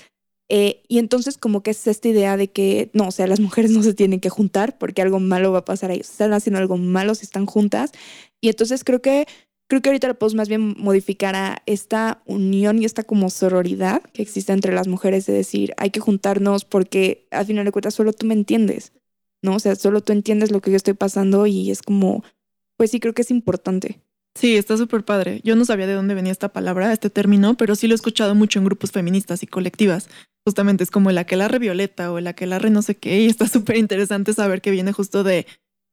Eh, 0.49 0.83
y 0.87 0.99
entonces 0.99 1.37
como 1.37 1.63
que 1.63 1.71
es 1.71 1.87
esta 1.87 2.09
idea 2.09 2.37
de 2.37 2.49
que, 2.51 2.91
no, 2.93 3.07
o 3.07 3.11
sea, 3.11 3.27
las 3.27 3.39
mujeres 3.39 3.71
no 3.71 3.81
se 3.81 3.93
tienen 3.93 4.19
que 4.19 4.29
juntar 4.29 4.77
porque 4.77 5.01
algo 5.01 5.19
malo 5.19 5.51
va 5.51 5.59
a 5.59 5.65
pasar 5.65 5.89
a 5.89 5.93
ellos. 5.93 6.09
Están 6.09 6.33
haciendo 6.33 6.59
algo 6.59 6.77
malo 6.77 7.15
si 7.15 7.25
están 7.25 7.45
juntas. 7.45 7.91
Y 8.41 8.49
entonces 8.49 8.83
creo 8.83 9.01
que 9.01 9.25
creo 9.67 9.81
que 9.81 9.89
ahorita 9.89 10.07
lo 10.07 10.19
podemos 10.19 10.35
más 10.35 10.49
bien 10.49 10.75
modificar 10.77 11.35
a 11.35 11.63
esta 11.65 12.21
unión 12.25 12.79
y 12.79 12.85
esta 12.85 13.03
como 13.03 13.31
sororidad 13.31 14.03
que 14.13 14.21
existe 14.21 14.53
entre 14.53 14.73
las 14.73 14.87
mujeres 14.87 15.25
de 15.25 15.33
decir, 15.33 15.73
hay 15.77 15.89
que 15.89 15.99
juntarnos 15.99 16.65
porque 16.65 17.27
al 17.31 17.45
final 17.47 17.65
de 17.65 17.71
cuentas 17.71 17.95
solo 17.95 18.13
tú 18.13 18.27
me 18.27 18.35
entiendes, 18.35 18.91
¿no? 19.43 19.55
O 19.55 19.59
sea, 19.59 19.75
solo 19.75 20.01
tú 20.01 20.13
entiendes 20.13 20.51
lo 20.51 20.61
que 20.61 20.71
yo 20.71 20.77
estoy 20.77 20.95
pasando 20.95 21.45
y 21.45 21.69
es 21.69 21.81
como, 21.83 22.23
pues 22.77 22.89
sí, 22.89 22.99
creo 22.99 23.13
que 23.13 23.21
es 23.21 23.29
importante. 23.29 23.99
Sí, 24.35 24.55
está 24.55 24.77
súper 24.77 25.05
padre. 25.05 25.41
Yo 25.43 25.55
no 25.55 25.65
sabía 25.65 25.85
de 25.85 25.93
dónde 25.93 26.15
venía 26.15 26.31
esta 26.31 26.49
palabra, 26.49 26.91
este 26.91 27.11
término, 27.11 27.55
pero 27.55 27.75
sí 27.75 27.87
lo 27.87 27.93
he 27.93 27.95
escuchado 27.95 28.33
mucho 28.33 28.57
en 28.57 28.65
grupos 28.65 28.91
feministas 28.91 29.43
y 29.43 29.47
colectivas. 29.47 30.09
Justamente 30.45 30.83
es 30.83 30.89
como 30.89 31.11
el 31.11 31.17
aquelarre 31.19 31.59
violeta 31.59 32.11
o 32.11 32.17
el 32.17 32.25
aquelarre 32.25 32.71
no 32.71 32.81
sé 32.81 32.95
qué, 32.95 33.21
y 33.21 33.27
está 33.27 33.47
súper 33.47 33.77
interesante 33.77 34.33
saber 34.33 34.61
que 34.61 34.71
viene 34.71 34.91
justo 34.91 35.23
de 35.23 35.45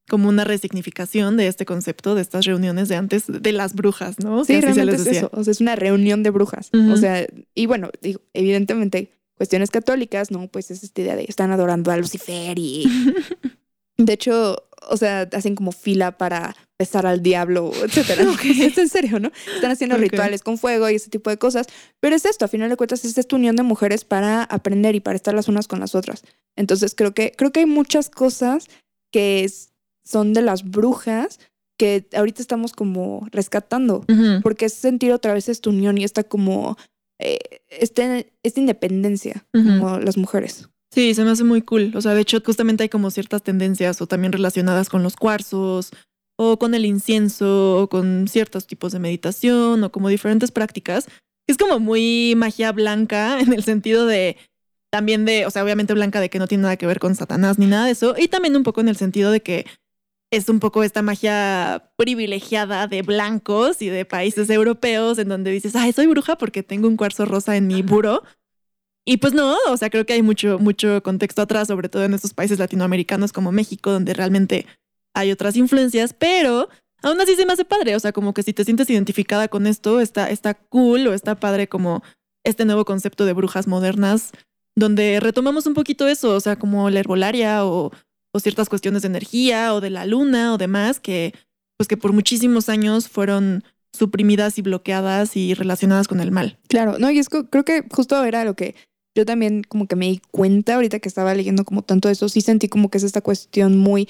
como 0.09 0.29
una 0.29 0.45
resignificación 0.45 1.37
de 1.37 1.47
este 1.47 1.65
concepto, 1.65 2.17
de 2.17 2.23
estas 2.23 2.45
reuniones 2.45 2.89
de 2.89 2.97
antes 2.97 3.25
de 3.29 3.53
las 3.53 3.75
brujas, 3.75 4.19
¿no? 4.19 4.45
Sí, 4.45 4.61
realmente 4.61 4.97
es 4.97 5.07
eso. 5.07 5.31
O 5.33 5.45
sea, 5.45 5.53
es 5.53 5.61
una 5.61 5.77
reunión 5.77 6.25
de 6.25 6.31
brujas. 6.31 6.71
O 6.73 6.97
sea, 6.97 7.27
y 7.55 7.67
bueno, 7.67 7.91
digo, 8.03 8.21
evidentemente, 8.33 9.13
cuestiones 9.41 9.71
católicas, 9.71 10.31
¿no? 10.31 10.49
Pues 10.49 10.71
es 10.71 10.85
esta 10.85 11.01
idea 11.01 11.17
de 11.17 11.25
están 11.27 11.51
adorando 11.51 11.91
a 11.91 11.97
Lucifer 11.97 12.59
y. 12.59 12.85
de 13.97 14.13
hecho, 14.13 14.69
o 14.91 14.99
sea, 14.99 15.23
hacen 15.33 15.55
como 15.55 15.73
fila 15.73 16.19
para 16.19 16.55
besar 16.79 17.07
al 17.07 17.23
diablo, 17.23 17.73
etcétera. 17.83 18.23
Es 18.45 18.77
en 18.77 18.91
serio, 18.91 19.19
¿no? 19.19 19.33
Están 19.55 19.71
haciendo 19.71 19.97
rituales 19.97 20.43
con 20.43 20.59
fuego 20.59 20.91
y 20.91 20.97
ese 20.97 21.09
tipo 21.09 21.31
de 21.31 21.39
cosas. 21.39 21.69
Pero 22.01 22.15
es 22.17 22.27
esto, 22.27 22.45
a 22.45 22.49
final 22.49 22.69
de 22.69 22.77
cuentas, 22.77 23.03
es 23.07 23.17
esta 23.17 23.35
unión 23.35 23.57
de 23.57 23.63
mujeres 23.63 24.05
para 24.05 24.43
aprender 24.43 24.95
y 24.95 25.01
para 25.01 25.17
estar 25.17 25.33
las 25.33 25.49
unas 25.49 25.69
con 25.69 25.81
las 25.81 25.95
otras. 25.95 26.23
Entonces 26.55 26.95
creo 26.95 27.15
que, 27.15 27.33
creo 27.33 27.51
que 27.51 27.61
hay 27.61 27.67
muchas 27.67 28.11
cosas 28.11 28.67
que 29.11 29.45
es, 29.45 29.73
son 30.05 30.35
de 30.35 30.43
las 30.43 30.65
brujas 30.65 31.41
que 31.79 32.07
ahorita 32.15 32.43
estamos 32.43 32.75
como 32.75 33.27
rescatando, 33.31 34.05
porque 34.43 34.67
es 34.67 34.75
sentir 34.75 35.13
otra 35.13 35.33
vez 35.33 35.49
esta 35.49 35.71
unión 35.71 35.97
y 35.97 36.05
esta 36.05 36.25
como, 36.25 36.77
eh, 37.21 37.39
este, 37.69 38.33
esta 38.43 38.61
independencia 38.61 39.47
como 39.53 39.99
las 39.99 40.17
mujeres. 40.17 40.69
Sí, 40.93 41.15
se 41.15 41.25
me 41.25 41.31
hace 41.31 41.45
muy 41.45 41.63
cool. 41.63 41.93
O 41.95 42.01
sea, 42.01 42.15
de 42.15 42.21
hecho, 42.21 42.41
justamente 42.45 42.83
hay 42.83 42.89
como 42.89 43.11
ciertas 43.11 43.43
tendencias 43.43 44.01
o 44.01 44.07
también 44.07 44.33
relacionadas 44.33 44.89
con 44.89 45.03
los 45.03 45.17
cuarzos 45.17 45.93
o 46.37 46.59
con 46.59 46.75
el 46.75 46.85
incienso 46.85 47.83
o 47.83 47.89
con 47.89 48.27
ciertos 48.27 48.67
tipos 48.67 48.93
de 48.93 48.99
meditación 48.99 49.85
o 49.85 49.93
como 49.93 50.09
diferentes 50.09 50.51
prácticas. 50.51 51.07
Es 51.47 51.57
como 51.57 51.79
muy 51.79 52.35
magia 52.37 52.73
blanca 52.73 53.39
en 53.41 53.53
el 53.53 53.63
sentido 53.63 54.07
de 54.07 54.37
también 54.91 55.25
de, 55.25 55.47
o 55.47 55.51
sea, 55.51 55.63
obviamente 55.63 55.95
blanca 55.95 56.21
de 56.21 56.31
que 56.31 56.41
no 56.41 56.49
tiene 56.49 56.63
nada 56.63 56.77
que 56.77 56.87
ver 56.87 56.99
con 56.99 57.15
Satanás 57.15 57.59
ni 57.59 57.67
nada 57.67 57.87
de 57.87 57.93
eso. 57.93 58.17
Y 58.19 58.27
también 58.27 58.57
un 58.57 58.65
poco 58.65 58.81
en 58.81 58.89
el 58.89 58.97
sentido 58.97 59.31
de 59.31 59.41
que 59.41 59.67
es 60.31 60.49
un 60.49 60.61
poco 60.61 60.85
esta 60.85 61.03
magia 61.03 61.91
privilegiada 61.97 62.87
de 62.87 63.03
blancos 63.03 63.83
y 63.83 63.89
de 63.89 64.05
países 64.05 64.49
europeos 64.49 65.19
en 65.19 65.29
donde 65.29 65.51
dices, 65.51 65.75
ay, 65.75 65.93
soy 65.93 66.07
bruja 66.07 66.39
porque 66.39 66.63
tengo 66.63 66.87
un 66.87 66.97
cuarzo 66.97 67.25
rosa 67.25 67.57
en 67.57 67.67
mi 67.67 67.83
buro. 67.83 68.23
Y 69.05 69.17
pues 69.17 69.35
no, 69.35 69.57
o 69.69 69.77
sea, 69.77 69.91
creo 69.91 70.07
que 70.07 70.13
hay 70.13 70.23
mucho, 70.23 70.59
mucho 70.59 71.03
contexto 71.03 71.43
atrás, 71.43 71.67
sobre 71.69 71.89
todo 71.89 72.05
en 72.05 72.15
estos 72.15 72.33
países 72.33 72.59
latinoamericanos 72.59 73.33
como 73.33 73.51
México, 73.51 73.91
donde 73.91 74.15
realmente 74.15 74.67
hay 75.15 75.33
otras 75.33 75.57
influencias, 75.57 76.15
pero 76.15 76.69
aún 77.03 77.21
así 77.21 77.35
se 77.35 77.45
me 77.45 77.53
hace 77.53 77.65
padre, 77.65 77.97
o 77.97 78.01
sea, 78.01 78.13
como 78.13 78.35
que 78.35 78.45
si 78.45 78.53
te 78.53 78.65
sientes 78.65 78.89
identificada 78.89 79.49
con 79.49 79.67
esto, 79.67 80.01
está, 80.01 80.31
está 80.31 80.55
cool 80.55 81.09
o 81.09 81.15
está 81.15 81.35
padre 81.35 81.69
como 81.69 82.05
este 82.45 82.65
nuevo 82.65 82.85
concepto 82.85 83.25
de 83.25 83.33
brujas 83.33 83.67
modernas, 83.67 84.31
donde 84.77 85.19
retomamos 85.19 85.67
un 85.67 85.75
poquito 85.75 86.07
eso, 86.07 86.35
o 86.35 86.41
sea, 86.41 86.57
como 86.57 86.89
la 86.91 87.01
herbolaria 87.01 87.65
o 87.65 87.91
o 88.33 88.41
ciertas 88.41 88.69
cuestiones 88.69 89.03
de 89.03 89.09
energía 89.09 89.75
o 89.75 89.81
de 89.81 89.91
la 89.91 90.07
luna 90.07 90.55
o 90.55 90.59
demás 90.59 91.01
que 91.01 91.35
pues 91.77 91.89
que 91.89 91.97
por 91.97 92.13
muchísimos 92.13 92.69
años 92.69 93.09
fueron 93.09 93.65
suprimidas 93.93 94.59
y 94.59 94.63
bloqueadas 94.63 95.37
y 95.37 95.55
relacionadas 95.55 96.09
con 96.09 96.21
el 96.21 96.31
mal. 96.31 96.59
Claro, 96.69 96.99
no, 96.99 97.11
y 97.11 97.19
es 97.19 97.29
que 97.29 97.45
creo 97.47 97.65
que 97.65 97.85
justo 97.91 98.23
era 98.25 98.45
lo 98.45 98.55
que 98.55 98.75
yo 99.17 99.27
también 99.27 99.63
como 99.65 99.87
que 99.87 99.97
me 99.97 100.07
di 100.07 100.23
cuenta 100.31 100.75
ahorita 100.75 101.01
que 101.01 101.09
estaba 101.09 101.35
leyendo 101.35 101.65
como 101.65 101.83
tanto 101.83 102.09
eso, 102.09 102.29
sí 102.29 102.41
sentí 102.41 102.69
como 102.69 102.91
que 102.91 102.99
es 102.99 103.05
esta 103.05 103.21
cuestión 103.21 103.79
muy, 103.79 104.09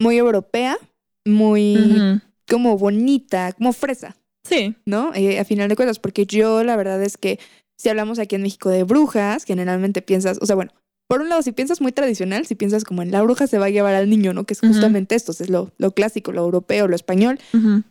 muy 0.00 0.16
europea, 0.18 0.76
muy 1.24 2.20
como 2.48 2.76
bonita, 2.76 3.52
como 3.52 3.72
fresa. 3.72 4.16
Sí. 4.44 4.76
¿No? 4.84 5.12
Eh, 5.14 5.40
a 5.40 5.44
final 5.44 5.68
de 5.68 5.76
cuentas, 5.76 5.98
porque 5.98 6.26
yo 6.26 6.62
la 6.62 6.76
verdad 6.76 7.02
es 7.02 7.16
que 7.16 7.38
si 7.76 7.88
hablamos 7.88 8.18
aquí 8.18 8.36
en 8.36 8.42
México 8.42 8.70
de 8.70 8.84
brujas, 8.84 9.44
generalmente 9.44 10.02
piensas, 10.02 10.38
o 10.40 10.46
sea, 10.46 10.54
bueno, 10.56 10.72
por 11.08 11.20
un 11.20 11.28
lado, 11.28 11.42
si 11.42 11.52
piensas 11.52 11.80
muy 11.80 11.92
tradicional, 11.92 12.46
si 12.46 12.54
piensas 12.54 12.84
como 12.84 13.02
en 13.02 13.12
la 13.12 13.22
bruja 13.22 13.46
se 13.46 13.58
va 13.58 13.66
a 13.66 13.70
llevar 13.70 13.94
al 13.94 14.10
niño, 14.10 14.32
¿no? 14.32 14.44
Que 14.44 14.54
es 14.54 14.60
justamente 14.60 15.14
esto, 15.14 15.32
es 15.32 15.48
lo, 15.48 15.70
lo, 15.78 15.92
clásico, 15.92 16.32
lo 16.32 16.42
europeo, 16.42 16.88
lo 16.88 16.96
español. 16.96 17.38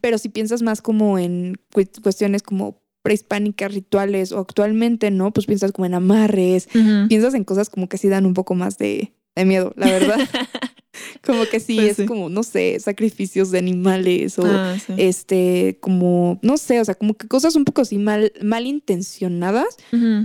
Pero 0.01 0.17
si 0.17 0.30
piensas 0.30 0.62
más 0.62 0.82
como 0.82 1.17
en 1.17 1.58
cuestiones 2.01 2.43
como 2.43 2.82
prehispánicas, 3.04 3.73
rituales 3.73 4.32
o 4.32 4.39
actualmente, 4.39 5.12
¿no? 5.12 5.32
Pues 5.32 5.45
piensas 5.45 5.71
como 5.71 5.86
en 5.86 5.93
amarres, 5.93 6.67
piensas 7.08 7.36
en 7.36 7.43
cosas 7.43 7.69
como 7.69 7.88
que 7.88 7.97
sí 7.97 8.10
dan 8.10 8.25
un 8.25 8.34
poco 8.34 8.56
más 8.56 8.78
de, 8.78 9.13
miedo, 9.45 9.73
la 9.78 9.88
verdad. 9.88 10.17
como 11.25 11.45
que 11.45 11.60
sí, 11.60 11.75
pues 11.75 11.99
es 11.99 12.08
como, 12.08 12.30
no 12.30 12.43
sé, 12.43 12.80
sacrificios 12.80 13.51
de 13.51 13.60
animales 13.60 14.39
o 14.39 14.45
ah, 14.45 14.75
este, 14.97 15.78
como, 15.82 16.39
no 16.41 16.58
sé, 16.58 16.82
o 16.82 16.86
sea, 16.86 16.95
como 16.95 17.13
que 17.13 17.28
cosas 17.28 17.56
un 17.56 17.63
poco 17.63 17.82
así 17.82 17.97
mal, 17.97 18.34
mal 18.41 18.65
intencionadas 18.65 19.78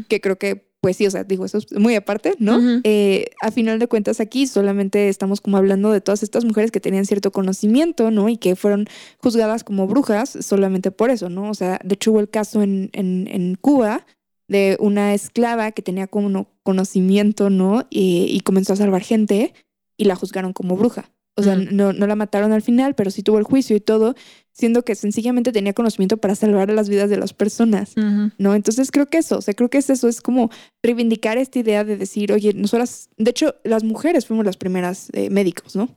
que 0.09 0.21
creo 0.21 0.39
que 0.39 0.70
pues 0.81 0.97
sí, 0.97 1.07
o 1.07 1.11
sea, 1.11 1.25
digo, 1.25 1.45
eso 1.45 1.59
es 1.59 1.73
muy 1.73 1.95
aparte, 1.95 2.35
¿no? 2.39 2.59
Eh, 2.85 3.27
a 3.43 3.51
final 3.51 3.79
de 3.79 3.87
cuentas 3.87 4.19
aquí 4.19 4.47
solamente 4.47 5.09
estamos 5.09 5.43
como 5.43 5.59
hablando 5.59 5.91
de 5.93 6.01
todas 6.01 6.23
estas 6.23 6.45
mujeres 6.45 6.71
que 6.71 6.81
tenían 6.81 7.05
cierto 7.05 7.33
conocimiento, 7.33 8.11
¿no? 8.11 8.31
Y 8.31 8.39
que 8.39 8.57
fueron 8.57 8.87
juzgadas 9.19 9.63
como 9.63 9.87
brujas 9.87 10.39
solamente 10.41 10.91
por 10.91 11.11
eso, 11.11 11.29
¿no? 11.29 11.51
O 11.51 11.55
sea, 11.55 11.81
de 11.85 11.95
hecho 11.95 12.13
hubo 12.13 12.21
el 12.21 12.31
caso 12.31 12.63
en, 12.63 12.89
en, 12.95 13.29
en 13.31 13.57
Cuba 13.57 14.07
de 14.49 14.79
una 14.81 15.13
esclava 15.13 15.71
que 15.73 15.83
tenía 15.83 16.07
como 16.07 16.49
conocimiento, 16.63 17.51
¿no? 17.51 17.87
Y, 17.91 18.27
y 18.31 18.41
comenzó 18.41 18.73
a 18.73 18.77
salvar 18.77 19.03
gente 19.03 19.53
y 19.99 20.05
la 20.05 20.17
juzgaron 20.17 20.55
como 20.55 20.77
bruja. 20.77 21.11
O 21.41 21.43
sea, 21.43 21.57
no, 21.57 21.93
no 21.93 22.07
la 22.07 22.17
mataron 22.17 22.53
al 22.53 22.63
final, 22.63 22.95
pero 22.95 23.11
sí 23.11 23.23
tuvo 23.23 23.39
el 23.39 23.45
juicio 23.45 23.77
y 23.77 23.81
todo, 23.81 24.15
siendo 24.53 24.85
que 24.85 24.95
sencillamente 24.95 25.53
tenía 25.53 25.73
conocimiento 25.73 26.19
para 26.19 26.35
salvar 26.35 26.71
las 26.71 26.89
vidas 26.89 27.11
de 27.11 27.17
las 27.17 27.33
personas, 27.33 27.95
¿no? 28.39 28.55
Entonces 28.55 28.91
creo 28.91 29.07
que 29.07 29.19
eso, 29.19 29.39
o 29.39 29.43
sea, 29.43 29.55
creo 29.55 29.71
que 29.71 29.79
es 29.79 29.91
eso, 29.91 30.09
es 30.09 30.21
como 30.21 30.51
reivindicar 30.83 31.39
esta 31.39 31.59
idea 31.59 31.83
de 31.85 31.97
decir, 31.97 32.33
oye, 32.33 32.53
nosotras, 32.55 33.09
de 33.17 33.31
hecho, 33.31 33.55
las 33.65 33.85
mujeres 33.85 34.27
fuimos 34.27 34.45
las 34.45 34.57
primeras 34.57 35.09
eh, 35.13 35.31
médicos, 35.31 35.77
¿no? 35.77 35.89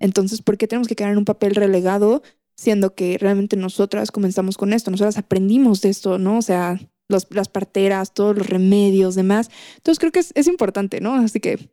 Entonces, 0.00 0.42
¿por 0.42 0.58
qué 0.58 0.66
tenemos 0.66 0.86
que 0.86 0.96
quedar 0.96 1.12
en 1.12 1.18
un 1.18 1.24
papel 1.24 1.54
relegado 1.54 2.22
siendo 2.56 2.94
que 2.94 3.16
realmente 3.18 3.56
nosotras 3.56 4.10
comenzamos 4.10 4.58
con 4.58 4.74
esto, 4.74 4.90
nosotras 4.90 5.16
aprendimos 5.16 5.80
de 5.80 5.88
esto, 5.88 6.18
¿no? 6.18 6.38
O 6.38 6.42
sea, 6.42 6.78
las 7.08 7.48
parteras, 7.48 8.12
todos 8.12 8.36
los 8.36 8.46
remedios, 8.46 9.14
demás. 9.14 9.50
Entonces 9.76 9.98
creo 9.98 10.12
que 10.12 10.20
es, 10.20 10.32
es 10.34 10.46
importante, 10.46 11.00
¿no? 11.00 11.14
Así 11.14 11.40
que 11.40 11.70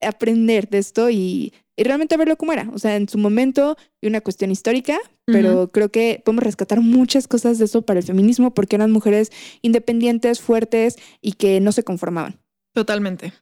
aprender 0.00 0.68
de 0.68 0.78
esto 0.78 1.10
y 1.10 1.52
y 1.78 1.84
realmente 1.84 2.16
verlo 2.16 2.36
como 2.36 2.52
era. 2.52 2.68
O 2.74 2.78
sea, 2.78 2.96
en 2.96 3.08
su 3.08 3.18
momento 3.18 3.76
y 4.00 4.08
una 4.08 4.20
cuestión 4.20 4.50
histórica, 4.50 4.98
pero 5.26 5.70
creo 5.70 5.90
que 5.90 6.20
podemos 6.24 6.42
rescatar 6.42 6.80
muchas 6.80 7.28
cosas 7.28 7.58
de 7.58 7.66
eso 7.66 7.82
para 7.82 8.00
el 8.00 8.04
feminismo 8.04 8.52
porque 8.52 8.74
eran 8.74 8.90
mujeres 8.90 9.30
independientes, 9.62 10.40
fuertes 10.40 10.96
y 11.22 11.34
que 11.34 11.60
no 11.60 11.70
se 11.70 11.84
conformaban. 11.84 12.40
Totalmente. 12.74 13.32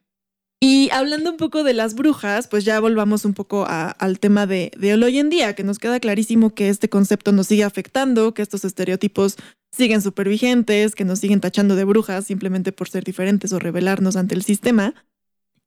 Y 0.59 0.89
hablando 0.91 1.31
un 1.31 1.37
poco 1.37 1.63
de 1.63 1.73
las 1.73 1.95
brujas, 1.95 2.47
pues 2.47 2.63
ya 2.63 2.79
volvamos 2.79 3.25
un 3.25 3.33
poco 3.33 3.65
al 3.67 4.19
tema 4.19 4.45
de, 4.45 4.71
de 4.77 4.93
hoy 4.93 5.17
en 5.17 5.29
día, 5.29 5.55
que 5.55 5.63
nos 5.63 5.79
queda 5.79 5.99
clarísimo 5.99 6.53
que 6.53 6.69
este 6.69 6.89
concepto 6.89 7.31
nos 7.31 7.47
sigue 7.47 7.63
afectando, 7.63 8.35
que 8.35 8.43
estos 8.43 8.65
estereotipos 8.65 9.37
siguen 9.71 10.01
súper 10.03 10.29
vigentes, 10.29 10.93
que 10.93 11.05
nos 11.05 11.19
siguen 11.19 11.41
tachando 11.41 11.75
de 11.75 11.85
brujas 11.85 12.25
simplemente 12.25 12.71
por 12.71 12.87
ser 12.87 13.03
diferentes 13.03 13.51
o 13.51 13.59
rebelarnos 13.59 14.15
ante 14.15 14.35
el 14.35 14.43
sistema. 14.43 14.93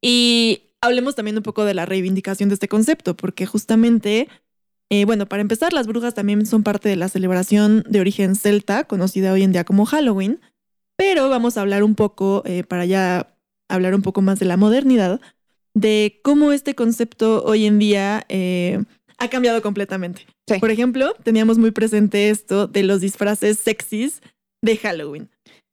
Y 0.00 0.69
hablemos 0.80 1.14
también 1.14 1.36
un 1.36 1.42
poco 1.42 1.64
de 1.64 1.74
la 1.74 1.86
reivindicación 1.86 2.48
de 2.48 2.54
este 2.54 2.68
concepto, 2.68 3.16
porque 3.16 3.46
justamente 3.46 4.28
Eh, 4.92 5.04
bueno, 5.04 5.26
para 5.26 5.40
empezar, 5.40 5.72
las 5.72 5.86
brujas 5.86 6.14
también 6.14 6.44
son 6.46 6.64
parte 6.64 6.88
de 6.88 6.96
la 6.96 7.08
celebración 7.08 7.84
de 7.88 8.00
origen 8.00 8.34
celta, 8.34 8.82
conocida 8.82 9.32
hoy 9.32 9.44
en 9.44 9.52
día 9.52 9.62
como 9.62 9.84
Halloween, 9.84 10.40
pero 10.96 11.28
vamos 11.28 11.56
a 11.56 11.60
hablar 11.60 11.84
un 11.84 11.94
poco, 11.94 12.42
eh, 12.44 12.64
para 12.64 12.84
ya 12.86 13.36
hablar 13.68 13.94
un 13.94 14.02
poco 14.02 14.20
más 14.20 14.40
de 14.40 14.46
la 14.46 14.56
modernidad, 14.56 15.20
de 15.74 16.18
cómo 16.24 16.50
este 16.50 16.74
concepto 16.74 17.44
hoy 17.44 17.66
en 17.66 17.78
día 17.78 18.24
eh, 18.28 18.82
ha 19.18 19.28
cambiado 19.28 19.62
completamente. 19.62 20.26
Sí. 20.48 20.58
Por 20.58 20.72
ejemplo, 20.72 21.14
teníamos 21.22 21.56
muy 21.56 21.70
presente 21.70 22.30
esto 22.30 22.66
de 22.66 22.82
los 22.82 23.00
disfraces 23.00 23.60
sexys 23.60 24.20
de 24.60 24.76
Halloween. 24.76 25.30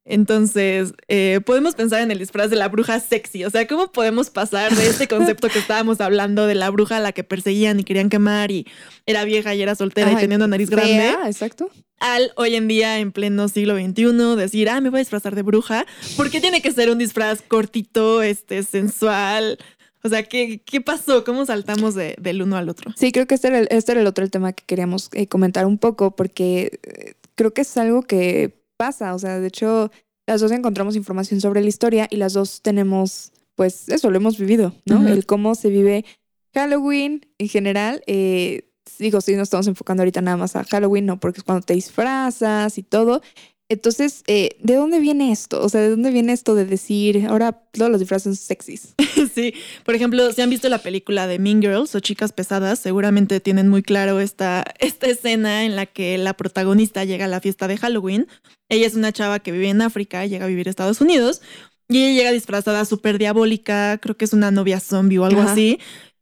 Entonces, 0.10 0.93
eh, 1.10 1.41
podemos 1.46 1.76
pensar 1.76 2.02
en 2.02 2.12
el 2.12 2.20
disfraz 2.20 2.50
de 2.50 2.56
la 2.56 2.70
bruja 2.70 3.00
sexy. 3.00 3.43
O 3.43 3.50
sea, 3.50 3.67
¿cómo 3.67 3.91
podemos 3.91 4.30
pasar 4.30 4.74
de 4.74 4.88
este 4.88 5.08
concepto 5.08 5.50
que 5.50 5.60
estábamos 5.60 6.00
hablando 6.00 6.48
de 6.48 6.56
la 6.56 6.70
bruja 6.70 6.98
a 6.98 7.00
la 7.02 7.12
que 7.12 7.24
perseguían 7.26 7.80
y 7.80 7.84
querían 7.84 8.10
quemar 8.10 8.50
y 8.52 8.65
era 9.06 9.26
vieja 9.26 9.54
y 9.54 9.62
era 9.62 9.76
soltera 9.76 10.12
Ajá, 10.12 10.24
y 10.24 10.34
una 10.34 10.48
nariz 10.48 10.70
grande? 10.70 11.13
Exacto. 11.26 11.70
Al 12.00 12.32
hoy 12.36 12.56
en 12.56 12.67
día, 12.67 13.00
en 13.00 13.12
pleno 13.12 13.48
siglo 13.50 13.76
XXI, 13.76 14.36
decir, 14.38 14.70
ah, 14.70 14.80
me 14.82 14.89
voy 14.89 15.00
a 15.00 15.02
disfrazar 15.02 15.36
de 15.36 15.41
bruja. 15.41 15.86
¿Por 16.15 16.30
qué 16.30 16.39
tiene 16.39 16.62
que 16.62 16.72
ser 16.72 16.89
un 16.89 17.00
disfraz 17.00 17.41
cortito, 17.41 18.22
este, 18.22 18.63
sensual? 18.63 19.58
O 20.04 20.10
sea, 20.10 20.24
¿qué, 20.24 20.62
qué 20.63 20.80
pasó? 20.80 21.24
¿Cómo 21.26 21.46
saltamos 21.46 21.96
de- 21.96 22.15
del 22.20 22.41
uno 22.43 22.56
al 22.56 22.70
otro? 22.70 22.93
Sí, 22.96 23.12
creo 23.12 23.26
que 23.26 23.36
este 23.36 23.48
era 23.50 23.60
el, 23.60 23.67
este 23.72 23.91
era 23.91 24.02
el 24.02 24.08
otro 24.08 24.24
el 24.24 24.32
tema 24.32 24.54
que 24.54 24.63
queríamos 24.65 25.10
eh, 25.12 25.28
comentar 25.28 25.65
un 25.65 25.78
poco, 25.80 26.15
porque 26.15 26.80
eh, 26.84 27.13
creo 27.36 27.54
que 27.54 27.62
es 27.62 27.76
algo 27.78 28.04
que 28.04 28.54
pasa. 28.78 29.13
O 29.16 29.20
sea, 29.20 29.40
de 29.40 29.48
hecho, 29.48 29.92
las 30.26 30.42
dos 30.42 30.52
encontramos 30.52 30.96
información 30.96 31.42
sobre 31.42 31.62
la 31.62 31.68
historia 31.68 32.08
y 32.10 32.18
las 32.18 32.34
dos 32.34 32.62
tenemos, 32.62 33.32
pues, 33.56 33.90
eso, 33.90 34.10
lo 34.10 34.18
hemos 34.18 34.38
vivido, 34.38 34.74
¿no? 34.86 35.08
El 35.08 35.26
cómo 35.26 35.56
se 35.56 35.70
vive 35.70 36.06
Halloween 36.54 37.26
en 37.38 37.50
general. 37.50 38.04
eh, 38.08 38.63
digo, 39.00 39.22
sí, 39.22 39.34
nos 39.36 39.44
estamos 39.44 39.68
enfocando 39.68 40.02
ahorita 40.02 40.22
nada 40.22 40.38
más 40.38 40.56
a 40.56 40.63
Halloween, 40.63 41.06
no, 41.06 41.20
porque 41.20 41.40
es 41.40 41.44
cuando 41.44 41.66
te 41.66 41.74
disfrazas 41.74 42.78
y 42.78 42.84
todo. 42.84 43.22
Entonces, 43.70 44.24
eh, 44.28 44.58
¿de 44.62 44.76
dónde 44.76 45.00
viene 45.00 45.32
esto? 45.32 45.62
O 45.62 45.68
sea, 45.68 45.82
¿de 45.82 45.90
dónde 45.90 46.12
viene 46.12 46.32
esto 46.32 46.56
de 46.56 46.66
decir, 46.66 47.28
ahora 47.28 47.52
todos 47.52 47.92
los 47.92 48.00
disfraces 48.00 48.24
son 48.24 48.36
sexys? 48.36 48.96
Sí, 49.34 49.54
por 49.84 49.94
ejemplo, 49.94 50.32
si 50.32 50.42
han 50.42 50.50
visto 50.50 50.68
la 50.68 50.82
película 50.82 51.28
de 51.28 51.38
Mean 51.38 51.62
Girls 51.62 51.94
o 51.94 52.00
Chicas 52.00 52.32
Pesadas, 52.32 52.80
seguramente 52.80 53.40
tienen 53.40 53.68
muy 53.68 53.84
claro 53.84 54.20
esta, 54.20 54.63
esta 54.80 55.08
escena 55.08 55.63
en 55.63 55.76
la 55.76 55.86
que 55.86 56.18
la 56.18 56.34
protagonista 56.36 57.04
llega 57.04 57.26
a 57.26 57.28
la 57.28 57.40
fiesta 57.40 57.68
de 57.68 57.78
Halloween. 57.78 58.28
Ella 58.70 58.86
es 58.88 58.96
una 58.96 59.12
chava 59.12 59.40
que 59.40 59.52
vive 59.52 59.70
en 59.70 59.82
África, 59.82 60.26
llega 60.26 60.46
a 60.46 60.48
vivir 60.50 60.68
a 60.68 60.70
Estados 60.70 61.00
Unidos 61.02 61.42
y 61.90 62.00
ella 62.04 62.14
llega 62.18 62.32
disfrazada 62.32 62.84
súper 62.86 63.18
diabólica, 63.18 63.98
creo 64.02 64.18
que 64.18 64.26
es 64.26 64.34
una 64.34 64.52
novia 64.52 64.80
zombie 64.80 65.18
o 65.20 65.26
algo 65.26 65.42
Ajá. 65.42 65.54
así. 65.54 65.80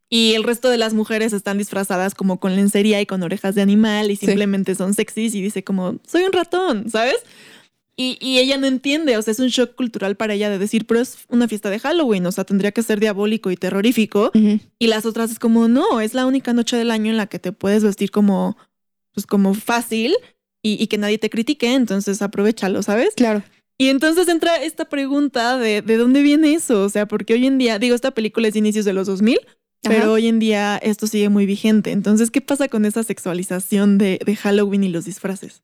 Y 0.10 0.34
el 0.36 0.44
resto 0.44 0.70
de 0.70 0.78
las 0.78 0.94
mujeres 0.94 1.34
están 1.34 1.58
disfrazadas 1.58 2.14
como 2.14 2.40
con 2.40 2.56
lencería 2.56 3.02
y 3.02 3.08
con 3.08 3.24
orejas 3.24 3.56
de 3.56 3.64
animal 3.64 4.12
y 4.12 4.16
Sí. 4.16 4.28
simplemente 4.28 4.76
son 4.76 4.94
sexys 4.94 5.34
y 5.34 5.42
dice 5.42 5.64
como, 5.64 5.98
soy 6.08 6.24
un 6.24 6.32
ratón, 6.32 6.90
¿sabes? 6.92 7.16
Y, 7.98 8.18
y 8.22 8.38
ella 8.40 8.58
no 8.58 8.68
entiende, 8.68 9.18
o 9.18 9.22
sea, 9.22 9.32
es 9.32 9.40
un 9.40 9.48
shock 9.48 9.74
cultural 9.74 10.16
para 10.18 10.34
ella 10.34 10.50
de 10.50 10.60
decir, 10.60 10.86
pero 10.86 11.00
es 11.00 11.18
una 11.30 11.48
fiesta 11.48 11.70
de 11.70 11.80
Halloween, 11.80 12.26
o 12.26 12.32
sea, 12.32 12.44
tendría 12.44 12.72
que 12.74 12.84
ser 12.84 13.00
diabólico 13.00 13.50
y 13.52 13.56
terrorífico. 13.58 14.32
Y 14.80 14.88
las 14.88 15.06
otras 15.06 15.32
es 15.32 15.40
como, 15.40 15.68
no, 15.70 16.02
es 16.02 16.14
la 16.14 16.26
única 16.26 16.54
noche 16.54 16.76
del 16.78 16.92
año 16.92 17.10
en 17.10 17.18
la 17.18 17.28
que 17.28 17.40
te 17.40 17.54
puedes 17.54 17.84
vestir 17.84 18.12
como, 18.12 18.58
pues 19.14 19.26
como 19.26 19.54
fácil 19.54 20.14
y, 20.66 20.82
y 20.82 20.88
que 20.88 20.98
nadie 20.98 21.20
te 21.20 21.30
critique, 21.30 21.72
entonces 21.72 22.24
aprovechalo, 22.24 22.82
¿sabes? 22.82 23.14
Claro. 23.16 23.44
Y 23.78 23.90
entonces 23.90 24.28
entra 24.28 24.56
esta 24.56 24.86
pregunta 24.86 25.60
de, 25.60 25.84
¿de 25.84 25.98
dónde 25.98 26.24
viene 26.24 26.56
eso? 26.56 26.84
O 26.84 26.90
sea, 26.90 27.08
porque 27.08 27.36
hoy 27.36 27.46
en 27.46 27.60
día, 27.60 27.78
digo, 27.78 27.94
esta 27.94 28.10
película 28.12 28.48
es 28.48 28.54
de 28.56 28.60
inicios 28.60 28.84
de 28.84 28.94
los 28.94 29.06
2000, 29.06 29.38
pero 29.84 29.98
Ajá. 29.98 30.12
hoy 30.12 30.28
en 30.28 30.40
día 30.40 30.78
esto 30.78 31.06
sigue 31.06 31.30
muy 31.30 31.46
vigente. 31.46 31.92
Entonces, 31.92 32.32
¿qué 32.32 32.42
pasa 32.42 32.68
con 32.68 32.86
esa 32.86 33.04
sexualización 33.04 34.00
de, 34.00 34.20
de 34.26 34.36
Halloween 34.36 34.84
y 34.86 34.90
los 34.90 35.06
disfraces? 35.06 35.62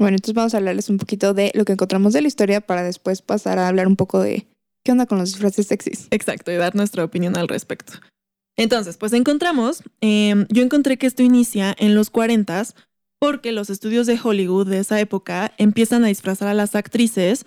Bueno, 0.00 0.16
entonces 0.16 0.34
vamos 0.34 0.54
a 0.54 0.56
hablarles 0.56 0.88
un 0.88 0.96
poquito 0.96 1.32
de 1.32 1.52
lo 1.54 1.64
que 1.64 1.74
encontramos 1.74 2.12
de 2.12 2.22
la 2.22 2.28
historia 2.28 2.60
para 2.60 2.82
después 2.82 3.22
pasar 3.22 3.60
a 3.60 3.68
hablar 3.68 3.86
un 3.86 3.94
poco 3.94 4.20
de 4.20 4.48
qué 4.82 4.90
onda 4.90 5.06
con 5.06 5.18
los 5.18 5.30
disfraces 5.30 5.68
sexys. 5.68 6.08
Exacto, 6.10 6.50
y 6.50 6.56
dar 6.56 6.74
nuestra 6.74 7.04
opinión 7.04 7.36
al 7.36 7.46
respecto. 7.46 7.92
Entonces, 8.56 8.96
pues 8.96 9.12
encontramos, 9.12 9.84
eh, 10.00 10.46
yo 10.48 10.62
encontré 10.62 10.96
que 10.96 11.06
esto 11.06 11.22
inicia 11.22 11.74
en 11.78 11.94
los 11.94 12.10
40 12.10 12.64
porque 13.22 13.52
los 13.52 13.70
estudios 13.70 14.08
de 14.08 14.18
Hollywood 14.20 14.66
de 14.66 14.80
esa 14.80 14.98
época 14.98 15.52
empiezan 15.56 16.02
a 16.02 16.08
disfrazar 16.08 16.48
a 16.48 16.54
las 16.54 16.74
actrices 16.74 17.46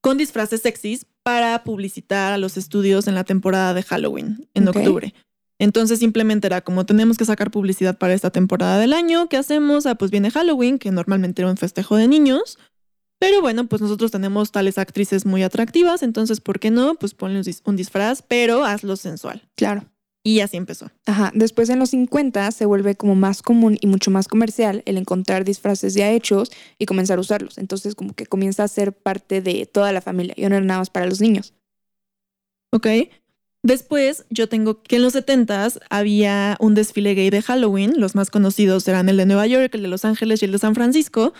con 0.00 0.16
disfraces 0.16 0.62
sexys 0.62 1.06
para 1.24 1.64
publicitar 1.64 2.32
a 2.32 2.38
los 2.38 2.56
estudios 2.56 3.08
en 3.08 3.16
la 3.16 3.24
temporada 3.24 3.74
de 3.74 3.82
Halloween, 3.82 4.48
en 4.54 4.68
octubre. 4.68 5.14
Entonces 5.58 5.98
simplemente 5.98 6.46
era 6.46 6.60
como 6.60 6.86
tenemos 6.86 7.18
que 7.18 7.24
sacar 7.24 7.50
publicidad 7.50 7.98
para 7.98 8.14
esta 8.14 8.30
temporada 8.30 8.78
del 8.78 8.92
año, 8.92 9.28
¿qué 9.28 9.36
hacemos? 9.36 9.86
Ah, 9.86 9.96
pues 9.96 10.12
viene 10.12 10.30
Halloween, 10.30 10.78
que 10.78 10.92
normalmente 10.92 11.42
era 11.42 11.50
un 11.50 11.56
festejo 11.56 11.96
de 11.96 12.06
niños. 12.06 12.56
Pero 13.18 13.40
bueno, 13.40 13.66
pues 13.66 13.82
nosotros 13.82 14.12
tenemos 14.12 14.52
tales 14.52 14.78
actrices 14.78 15.26
muy 15.26 15.42
atractivas, 15.42 16.04
entonces, 16.04 16.40
¿por 16.40 16.60
qué 16.60 16.70
no? 16.70 16.94
Pues 16.94 17.14
ponle 17.14 17.42
un 17.64 17.76
disfraz, 17.76 18.22
pero 18.22 18.64
hazlo 18.64 18.94
sensual. 18.94 19.42
Claro. 19.56 19.84
Y 20.28 20.40
así 20.40 20.58
empezó. 20.58 20.90
Ajá. 21.06 21.32
Después 21.34 21.70
en 21.70 21.78
los 21.78 21.88
50 21.88 22.50
se 22.50 22.66
vuelve 22.66 22.96
como 22.96 23.14
más 23.14 23.40
común 23.40 23.78
y 23.80 23.86
mucho 23.86 24.10
más 24.10 24.28
comercial 24.28 24.82
el 24.84 24.98
encontrar 24.98 25.42
disfraces 25.42 25.94
ya 25.94 26.10
hechos 26.10 26.50
y 26.78 26.84
comenzar 26.84 27.16
a 27.16 27.22
usarlos. 27.22 27.56
Entonces 27.56 27.94
como 27.94 28.12
que 28.12 28.26
comienza 28.26 28.62
a 28.62 28.68
ser 28.68 28.92
parte 28.92 29.40
de 29.40 29.64
toda 29.64 29.90
la 29.90 30.02
familia. 30.02 30.34
Y 30.36 30.42
no 30.42 30.48
era 30.48 30.60
nada 30.60 30.80
más 30.80 30.90
para 30.90 31.06
los 31.06 31.22
niños. 31.22 31.54
¿Ok? 32.72 32.88
Después, 33.62 34.26
yo 34.28 34.50
tengo 34.50 34.82
que 34.82 34.96
en 34.96 35.02
los 35.02 35.14
70s 35.14 35.80
había 35.88 36.58
un 36.60 36.74
desfile 36.74 37.14
gay 37.14 37.30
de 37.30 37.40
Halloween. 37.40 37.94
Los 37.96 38.14
más 38.14 38.28
conocidos 38.30 38.86
eran 38.86 39.08
el 39.08 39.16
de 39.16 39.24
Nueva 39.24 39.46
York, 39.46 39.74
el 39.76 39.82
de 39.82 39.88
Los 39.88 40.04
Ángeles 40.04 40.42
y 40.42 40.44
el 40.44 40.52
de 40.52 40.58
San 40.58 40.74
Francisco. 40.74 41.32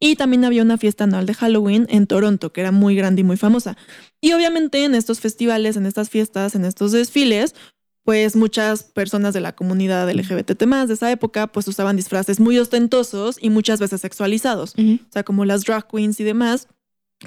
Y 0.00 0.16
también 0.16 0.44
había 0.44 0.62
una 0.62 0.78
fiesta 0.78 1.04
anual 1.04 1.26
de 1.26 1.34
Halloween 1.34 1.86
en 1.88 2.08
Toronto, 2.08 2.52
que 2.52 2.60
era 2.60 2.72
muy 2.72 2.96
grande 2.96 3.20
y 3.20 3.24
muy 3.24 3.36
famosa. 3.36 3.76
Y 4.20 4.32
obviamente 4.32 4.84
en 4.84 4.96
estos 4.96 5.20
festivales, 5.20 5.76
en 5.76 5.86
estas 5.86 6.10
fiestas, 6.10 6.56
en 6.56 6.64
estos 6.64 6.90
desfiles, 6.90 7.54
pues 8.04 8.34
muchas 8.34 8.82
personas 8.82 9.32
de 9.34 9.40
la 9.40 9.54
comunidad 9.54 10.10
LGBT 10.10 10.58
de 10.64 10.94
esa 10.94 11.10
época, 11.10 11.46
pues 11.46 11.68
usaban 11.68 11.96
disfraces 11.96 12.40
muy 12.40 12.58
ostentosos 12.58 13.38
y 13.40 13.50
muchas 13.50 13.80
veces 13.80 14.00
sexualizados. 14.00 14.74
O 14.76 15.12
sea, 15.12 15.22
como 15.22 15.44
las 15.44 15.64
drag 15.64 15.86
queens 15.88 16.18
y 16.20 16.24
demás, 16.24 16.68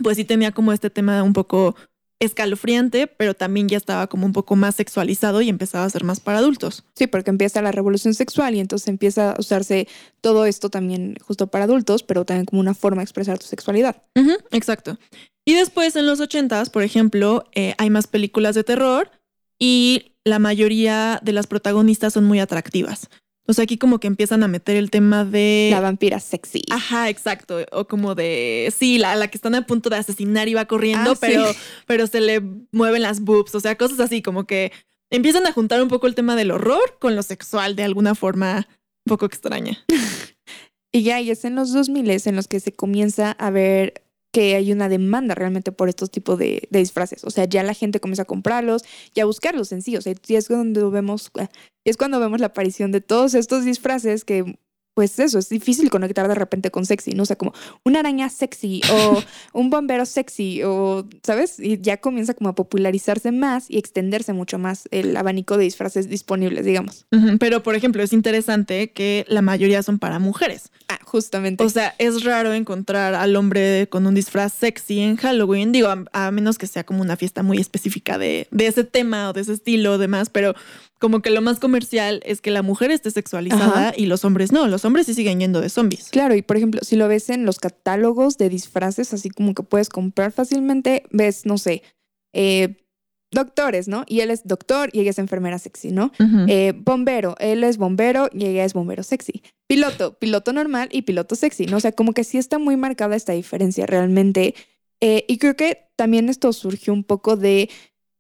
pues 0.04 0.18
sí 0.18 0.26
tenía 0.26 0.52
como 0.52 0.74
este 0.74 0.90
tema 0.90 1.24
un 1.24 1.34
poco 1.34 1.76
escalofriante, 2.20 3.08
pero 3.08 3.34
también 3.34 3.68
ya 3.68 3.78
estaba 3.78 4.08
como 4.08 4.26
un 4.26 4.34
poco 4.34 4.56
más 4.56 4.76
sexualizado 4.76 5.42
y 5.42 5.50
empezaba 5.50 5.86
a 5.86 5.90
ser 5.90 6.04
más 6.04 6.20
para 6.20 6.40
adultos. 6.40 6.84
Sí, 6.96 7.08
porque 7.08 7.30
empieza 7.30 7.62
la 7.62 7.72
revolución 7.72 8.14
sexual 8.14 8.56
y 8.56 8.60
entonces 8.60 8.88
empieza 8.88 9.32
a 9.32 9.40
usarse 9.40 9.88
todo 10.22 10.46
esto 10.46 10.70
también 10.70 11.18
justo 11.22 11.48
para 11.48 11.66
adultos, 11.66 12.04
pero 12.04 12.26
también 12.26 12.46
como 12.46 12.62
una 12.62 12.74
forma 12.74 13.02
de 13.02 13.04
expresar 13.04 13.38
tu 13.38 13.46
sexualidad. 13.46 14.02
Ujú, 14.16 14.32
exacto. 14.52 14.98
Y 15.46 15.54
después 15.54 15.96
en 15.96 16.06
los 16.06 16.20
ochentas, 16.20 16.70
por 16.70 16.84
ejemplo, 16.84 17.46
eh, 17.54 17.76
hay 17.78 17.90
más 17.90 18.08
películas 18.08 18.56
de 18.56 18.64
terror 18.64 19.12
y 19.60 20.15
la 20.26 20.40
mayoría 20.40 21.20
de 21.24 21.32
las 21.32 21.48
protagonistas 21.48 22.14
son 22.14 22.26
muy 22.26 22.40
atractivas. 22.40 23.10
O 23.48 23.54
sea, 23.54 23.64
aquí 23.64 23.78
como 23.78 24.00
que 24.00 24.08
empiezan 24.08 24.42
a 24.42 24.48
meter 24.48 24.76
el 24.76 24.90
tema 24.90 25.24
de... 25.24 25.68
La 25.72 25.80
vampira 25.80 26.20
sexy. 26.20 26.64
Ajá, 26.72 27.10
exacto. 27.10 27.60
O 27.72 27.86
como 27.88 28.16
de, 28.16 28.74
sí, 28.76 28.98
la, 28.98 29.16
la 29.16 29.28
que 29.28 29.38
están 29.38 29.54
a 29.54 29.68
punto 29.68 29.92
de 29.92 29.98
asesinar 29.98 30.48
y 30.48 30.56
va 30.56 30.66
corriendo, 30.66 31.12
Ah, 31.12 31.16
sí. 31.16 31.20
pero, 31.22 31.46
pero 31.86 32.08
se 32.08 32.22
le 32.22 32.42
mueven 32.72 33.04
las 33.04 33.20
boobs. 33.22 33.54
O 33.54 33.60
sea, 33.60 33.78
cosas 33.78 34.00
así, 34.00 34.24
como 34.24 34.46
que 34.48 34.72
empiezan 35.12 35.46
a 35.46 35.52
juntar 35.52 35.80
un 35.84 35.90
poco 35.90 36.08
el 36.08 36.16
tema 36.16 36.36
del 36.36 36.50
horror 36.50 36.98
con 37.00 37.16
lo 37.16 37.22
sexual 37.22 37.76
de 37.76 37.84
alguna 37.84 38.16
forma 38.16 38.68
un 39.06 39.10
poco 39.10 39.26
extraña. 39.28 39.78
Y 40.92 41.04
ya, 41.04 41.20
y 41.20 41.30
es 41.30 41.44
en 41.44 41.56
los 41.56 41.74
2000 41.74 42.10
en 42.26 42.38
los 42.38 42.48
que 42.48 42.62
se 42.62 42.72
comienza 42.72 43.32
a 43.34 43.50
ver 43.50 44.05
que 44.36 44.54
hay 44.54 44.74
una 44.74 44.90
demanda 44.90 45.34
realmente 45.34 45.72
por 45.72 45.88
estos 45.88 46.12
tipos 46.12 46.38
de, 46.38 46.68
disfraces. 46.70 47.24
O 47.24 47.30
sea, 47.30 47.46
ya 47.46 47.64
la 47.64 47.74
gente 47.74 48.02
comienza 48.02 48.24
a 48.24 48.26
comprarlos 48.26 48.84
y 49.14 49.22
a 49.22 49.26
buscarlos 49.26 49.72
en 49.72 49.82
sí. 49.82 49.96
O 49.96 50.02
sea, 50.02 50.14
y 50.28 50.36
es 50.36 50.50
cuando 50.50 50.92
vemos, 50.92 51.32
es 51.86 51.96
cuando 51.96 52.20
vemos 52.20 52.42
la 52.42 52.48
aparición 52.48 52.92
de 52.92 53.00
todos 53.00 53.34
estos 53.34 53.64
disfraces 53.64 54.26
que, 54.26 54.60
pues 54.96 55.20
eso, 55.20 55.38
es 55.38 55.50
difícil 55.50 55.90
conectar 55.90 56.28
de 56.30 56.36
repente 56.36 56.72
con 56.72 56.86
sexy, 56.86 57.12
¿no? 57.12 57.24
O 57.24 57.26
sea, 57.26 57.36
como 57.36 57.54
una 57.84 58.00
araña 58.00 58.30
sexy 58.30 58.82
o 58.90 59.22
un 59.54 59.70
bombero 59.70 60.06
sexy 60.06 60.64
o, 60.64 61.06
¿sabes? 61.22 61.60
Y 61.60 61.82
ya 61.82 61.98
comienza 61.98 62.34
como 62.34 62.50
a 62.50 62.56
popularizarse 62.56 63.34
más 63.34 63.70
y 63.70 63.78
extenderse 63.78 64.32
mucho 64.32 64.58
más 64.58 64.88
el 64.92 65.16
abanico 65.18 65.58
de 65.58 65.66
disfraces 65.66 66.08
disponibles, 66.08 66.66
digamos. 66.66 67.06
Pero, 67.40 67.62
por 67.62 67.76
ejemplo, 67.76 68.02
es 68.02 68.14
interesante 68.14 68.92
que 68.92 69.26
la 69.28 69.42
mayoría 69.42 69.84
son 69.84 70.00
para 70.00 70.18
mujeres. 70.18 70.72
Ah, 70.88 71.00
justamente. 71.04 71.62
O 71.62 71.70
sea, 71.70 71.94
es 71.98 72.24
raro 72.24 72.54
encontrar 72.54 73.16
al 73.16 73.36
hombre 73.36 73.90
con 73.90 74.08
un 74.08 74.16
disfraz 74.16 74.54
sexy 74.54 75.02
en 75.02 75.18
Halloween, 75.18 75.74
digo, 75.74 75.90
a, 75.90 76.06
a 76.14 76.32
menos 76.32 76.58
que 76.58 76.68
sea 76.68 76.86
como 76.86 77.02
una 77.02 77.18
fiesta 77.18 77.44
muy 77.44 77.58
específica 77.58 78.18
de, 78.18 78.48
de 78.52 78.68
ese 78.68 78.86
tema 78.86 79.30
o 79.30 79.34
de 79.34 79.42
ese 79.42 79.52
estilo 79.52 79.94
o 79.94 79.98
demás, 79.98 80.30
pero 80.30 80.56
como 81.00 81.22
que 81.22 81.30
lo 81.30 81.42
más 81.42 81.60
comercial 81.60 82.22
es 82.26 82.42
que 82.42 82.52
la 82.52 82.62
mujer 82.62 82.92
esté 82.92 83.12
sexualizada 83.12 83.90
Ajá. 83.90 83.94
y 83.96 84.06
los 84.06 84.24
hombres 84.24 84.52
no, 84.52 84.68
los 84.68 84.86
hombres 84.86 85.06
sí 85.06 85.14
siguen 85.14 85.40
yendo 85.40 85.62
de 85.62 85.70
zombies. 85.70 86.10
Claro, 86.10 86.36
y 86.36 86.42
por 86.42 86.58
ejemplo, 86.58 86.82
si 86.84 86.96
lo 86.96 87.08
ves 87.08 87.30
en 87.30 87.46
los 87.46 87.60
catálogos 87.60 88.38
de 88.38 88.50
disfraces, 88.50 89.14
así 89.14 89.30
como 89.30 89.54
que 89.54 89.64
puedes 89.64 89.90
comprar 89.90 90.32
fácilmente, 90.32 91.04
ves, 91.12 91.46
no 91.46 91.58
sé, 91.58 91.84
eh, 92.34 92.78
doctores, 93.32 93.88
¿no? 93.88 94.06
Y 94.08 94.22
él 94.22 94.32
es 94.32 94.48
doctor 94.48 94.90
y 94.94 95.02
ella 95.02 95.12
es 95.12 95.20
enfermera 95.20 95.60
sexy, 95.60 95.92
¿no? 95.92 96.12
Eh, 96.48 96.74
bombero, 96.76 97.36
él 97.40 97.64
es 97.64 97.78
bombero 97.78 98.30
y 98.34 98.46
ella 98.46 98.66
es 98.66 98.74
bombero 98.74 99.04
sexy. 99.04 99.44
Piloto, 99.68 100.18
piloto 100.18 100.54
normal 100.54 100.90
y 100.92 101.04
piloto 101.04 101.36
sexy, 101.36 101.66
¿no? 101.66 101.78
O 101.78 101.80
sea, 101.80 101.92
como 101.92 102.14
que 102.14 102.24
sí 102.24 102.38
está 102.38 102.58
muy 102.58 102.78
marcada 102.78 103.16
esta 103.16 103.34
diferencia 103.34 103.86
realmente. 103.86 104.56
Eh, 105.02 105.26
y 105.28 105.38
creo 105.38 105.56
que 105.56 105.90
también 105.96 106.30
esto 106.30 106.54
surgió 106.54 106.94
un 106.94 107.04
poco 107.04 107.36
de 107.36 107.70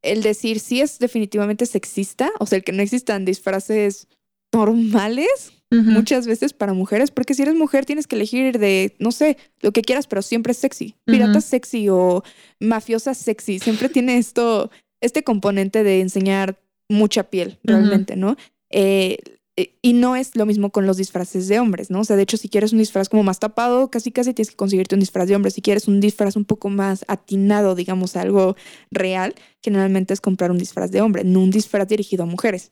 el 0.06 0.22
decir 0.24 0.60
sí 0.60 0.82
es 0.82 1.00
definitivamente 1.00 1.66
sexista, 1.66 2.32
o 2.40 2.46
sea, 2.46 2.58
el 2.58 2.64
que 2.64 2.72
no 2.72 2.82
existan 2.82 3.26
disfraces 3.26 4.08
normales 4.54 5.52
muchas 5.72 6.26
veces 6.26 6.54
para 6.54 6.72
mujeres, 6.72 7.12
porque 7.12 7.34
si 7.34 7.42
eres 7.42 7.56
mujer 7.56 7.86
tienes 7.86 8.08
que 8.08 8.16
elegir 8.16 8.60
de, 8.60 8.96
no 9.00 9.12
sé, 9.12 9.36
lo 9.60 9.74
que 9.74 9.82
quieras, 9.82 10.08
pero 10.08 10.22
siempre 10.22 10.52
es 10.52 10.58
sexy. 10.58 10.96
Pirata 11.04 11.42
sexy 11.42 11.90
o 11.90 12.24
mafiosa 12.62 13.14
sexy, 13.14 13.60
siempre 13.60 13.90
tiene 13.90 14.18
esto, 14.18 14.72
este 15.02 15.24
componente 15.24 15.84
de 15.84 16.00
enseñar 16.00 16.62
mucha 16.88 17.24
piel, 17.30 17.60
realmente, 17.64 18.16
¿no? 18.16 18.38
Eh, 18.70 19.18
y 19.56 19.94
no 19.94 20.18
es 20.18 20.36
lo 20.36 20.46
mismo 20.46 20.70
con 20.70 20.86
los 20.86 20.98
disfraces 20.98 21.48
de 21.48 21.60
hombres, 21.60 21.90
¿no? 21.90 22.02
O 22.02 22.04
sea, 22.04 22.18
de 22.18 22.24
hecho, 22.24 22.36
si 22.36 22.50
quieres 22.50 22.74
un 22.74 22.80
disfraz 22.80 23.08
como 23.08 23.24
más 23.24 23.40
tapado, 23.40 23.90
casi 23.90 24.12
casi 24.12 24.34
tienes 24.34 24.50
que 24.50 24.58
conseguirte 24.58 24.96
un 24.96 25.00
disfraz 25.00 25.30
de 25.30 25.36
hombre. 25.36 25.50
Si 25.52 25.62
quieres 25.62 25.88
un 25.88 26.02
disfraz 26.02 26.36
un 26.36 26.44
poco 26.44 26.70
más 26.70 27.06
atinado, 27.08 27.74
digamos, 27.74 28.18
algo 28.18 28.58
real, 28.92 29.34
generalmente 29.64 30.14
es 30.14 30.20
comprar 30.20 30.52
un 30.52 30.58
disfraz 30.58 30.92
de 30.92 31.00
hombre, 31.02 31.24
no 31.24 31.40
un 31.40 31.52
disfraz 31.52 31.88
dirigido 31.88 32.24
a 32.24 32.28
mujeres. 32.28 32.72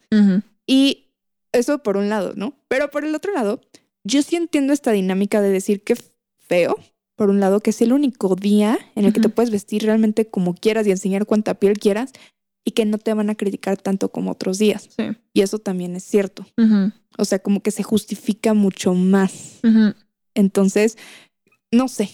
Y 0.67 1.05
eso 1.53 1.79
por 1.79 1.95
un 1.95 2.09
lado, 2.09 2.34
¿no? 2.36 2.53
Pero 2.67 2.91
por 2.91 3.05
el 3.05 3.15
otro 3.15 3.34
lado, 3.34 3.61
yo 4.03 4.21
sí 4.21 4.36
entiendo 4.36 4.73
esta 4.73 4.91
dinámica 4.91 5.39
de 5.41 5.49
decir 5.49 5.84
que 5.84 5.95
feo, 6.39 6.77
por 7.15 7.29
un 7.29 7.39
lado, 7.39 7.61
que 7.61 7.69
es 7.69 7.81
el 7.81 7.93
único 7.93 8.36
día 8.36 8.77
en 8.95 9.05
el 9.05 9.13
que 9.13 9.21
te 9.21 9.29
puedes 9.29 9.51
vestir 9.51 9.84
realmente 9.86 10.25
como 10.25 10.53
quieras 10.53 10.86
y 10.88 10.91
enseñar 10.91 11.25
cuánta 11.25 11.53
piel 11.53 11.77
quieras 11.77 12.11
y 12.66 12.72
que 12.72 12.86
no 12.86 12.97
te 12.97 13.14
van 13.14 13.30
a 13.30 13.36
criticar 13.36 13.78
tanto 13.78 14.09
como 14.09 14.32
otros 14.32 14.57
días. 14.57 14.89
Sí. 14.95 15.16
Y 15.34 15.41
eso 15.41 15.59
también 15.59 15.95
es 15.95 16.03
cierto. 16.03 16.45
O 17.18 17.26
sea, 17.26 17.39
como 17.39 17.61
que 17.61 17.72
se 17.72 17.84
justifica 17.84 18.53
mucho 18.53 18.93
más. 18.93 19.59
Entonces, 20.34 20.97
no 21.72 21.88
sé. 21.88 22.09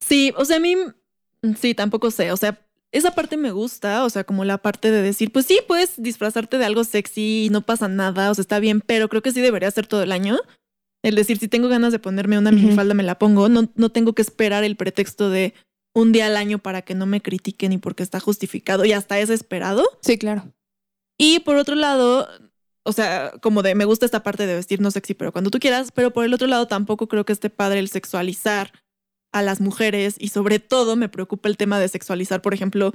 Sí, 0.00 0.32
o 0.36 0.44
sea, 0.44 0.56
a 0.56 0.60
mí 0.60 0.76
mm, 0.76 1.54
sí, 1.60 1.74
tampoco 1.74 2.10
sé. 2.10 2.30
O 2.32 2.36
sea, 2.36 2.60
esa 2.92 3.12
parte 3.12 3.36
me 3.36 3.50
gusta, 3.50 4.04
o 4.04 4.10
sea, 4.10 4.24
como 4.24 4.44
la 4.44 4.58
parte 4.58 4.90
de 4.90 5.02
decir, 5.02 5.32
pues 5.32 5.46
sí, 5.46 5.58
puedes 5.66 6.00
disfrazarte 6.00 6.58
de 6.58 6.64
algo 6.64 6.84
sexy 6.84 7.46
y 7.46 7.50
no 7.50 7.62
pasa 7.62 7.88
nada, 7.88 8.30
o 8.30 8.34
sea, 8.34 8.42
está 8.42 8.60
bien, 8.60 8.80
pero 8.80 9.08
creo 9.08 9.22
que 9.22 9.32
sí 9.32 9.40
debería 9.40 9.70
ser 9.70 9.86
todo 9.86 10.02
el 10.02 10.12
año. 10.12 10.38
El 11.02 11.14
decir, 11.14 11.38
si 11.38 11.48
tengo 11.48 11.68
ganas 11.68 11.92
de 11.92 11.98
ponerme 11.98 12.38
una 12.38 12.50
minifalda, 12.52 12.94
me 12.94 13.02
la 13.02 13.18
pongo. 13.18 13.48
No, 13.48 13.70
no 13.74 13.90
tengo 13.90 14.12
que 14.14 14.22
esperar 14.22 14.64
el 14.64 14.76
pretexto 14.76 15.30
de 15.30 15.54
un 15.96 16.12
día 16.12 16.26
al 16.26 16.36
año 16.36 16.58
para 16.58 16.82
que 16.82 16.94
no 16.94 17.06
me 17.06 17.22
critiquen 17.22 17.72
y 17.72 17.78
porque 17.78 18.02
está 18.02 18.20
justificado 18.20 18.84
y 18.84 18.92
hasta 18.92 19.18
es 19.18 19.30
esperado. 19.30 19.82
Sí, 20.02 20.18
claro. 20.18 20.52
Y 21.18 21.40
por 21.40 21.56
otro 21.56 21.74
lado, 21.74 22.28
o 22.82 22.92
sea, 22.92 23.32
como 23.40 23.62
de 23.62 23.74
me 23.74 23.86
gusta 23.86 24.04
esta 24.04 24.22
parte 24.22 24.46
de 24.46 24.54
vestirnos 24.54 24.92
sexy, 24.92 25.14
pero 25.14 25.32
cuando 25.32 25.50
tú 25.50 25.58
quieras, 25.58 25.92
pero 25.94 26.12
por 26.12 26.26
el 26.26 26.34
otro 26.34 26.48
lado 26.48 26.66
tampoco 26.66 27.08
creo 27.08 27.24
que 27.24 27.32
esté 27.32 27.48
padre 27.48 27.78
el 27.78 27.88
sexualizar 27.88 28.72
a 29.32 29.40
las 29.40 29.62
mujeres 29.62 30.16
y 30.18 30.28
sobre 30.28 30.58
todo 30.58 30.96
me 30.96 31.08
preocupa 31.08 31.48
el 31.48 31.56
tema 31.56 31.80
de 31.80 31.88
sexualizar, 31.88 32.42
por 32.42 32.52
ejemplo, 32.52 32.92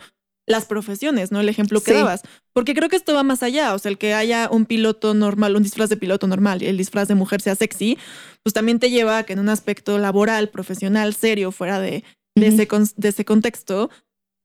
las 0.47 0.65
profesiones, 0.65 1.31
¿no? 1.31 1.39
El 1.39 1.49
ejemplo 1.49 1.81
que 1.81 1.91
Sí. 1.93 1.97
dabas, 1.97 2.21
porque 2.53 2.75
creo 2.75 2.87
que 2.87 2.97
esto 2.97 3.15
va 3.15 3.23
más 3.23 3.41
allá, 3.41 3.73
o 3.73 3.79
sea, 3.79 3.89
el 3.89 3.97
que 3.97 4.13
haya 4.13 4.47
un 4.51 4.65
piloto 4.67 5.15
normal, 5.15 5.55
un 5.55 5.63
disfraz 5.63 5.89
de 5.89 5.97
piloto 5.97 6.27
normal 6.27 6.61
y 6.61 6.67
el 6.67 6.77
disfraz 6.77 7.07
de 7.07 7.15
mujer 7.15 7.41
sea 7.41 7.55
sexy, 7.55 7.97
pues 8.43 8.53
también 8.53 8.79
te 8.79 8.91
lleva 8.91 9.17
a 9.17 9.23
que 9.23 9.33
en 9.33 9.39
un 9.39 9.49
aspecto 9.49 9.97
laboral, 9.97 10.49
profesional, 10.49 11.15
serio, 11.15 11.51
fuera 11.51 11.79
de, 11.79 12.03
de, 12.36 12.47
ese, 12.47 12.67
con- 12.67 12.88
de 12.95 13.09
ese 13.09 13.25
contexto, 13.25 13.89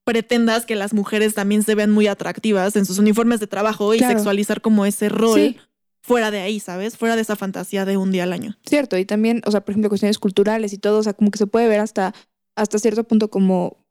pretendas 0.05 0.67
que 0.67 0.77
las 0.77 0.93
mujeres 0.95 1.35
también 1.35 1.63
se 1.63 1.75
vean 1.75 1.91
muy 1.91 2.07
atractivas 2.07 2.77
en 2.77 2.85
sus 2.87 2.99
uniformes 2.99 3.41
de 3.41 3.47
trabajo 3.47 3.95
y 3.95 3.99
Claro. 3.99 4.15
sexualizar 4.17 4.61
como 4.61 4.87
ese 4.87 5.09
rol 5.09 5.35
Sí. 5.41 5.57
fuera 6.03 6.31
de 6.31 6.41
ahí, 6.41 6.61
¿sabes? 6.61 6.97
Fuera 6.97 7.17
de 7.17 7.23
esa 7.23 7.35
fantasía 7.37 7.85
de 7.85 7.97
un 7.97 8.13
día 8.13 8.23
al 8.23 8.33
año. 8.33 8.57
Cierto, 8.65 8.97
y 8.99 9.05
también, 9.05 9.43
o 9.47 9.51
sea, 9.51 9.63
por 9.63 9.73
ejemplo, 9.73 9.89
cuestiones 9.89 10.19
culturales 10.19 10.73
y 10.73 10.79
todo, 10.79 10.99
o 10.99 11.03
sea, 11.03 11.13
como 11.15 11.31
que 11.31 11.39
se 11.39 11.47
puede 11.49 11.67
ver 11.69 11.81
hasta, 11.81 12.15
hasta 12.55 12.79
cierto 12.79 13.03
punto 13.05 13.31
como 13.31 13.85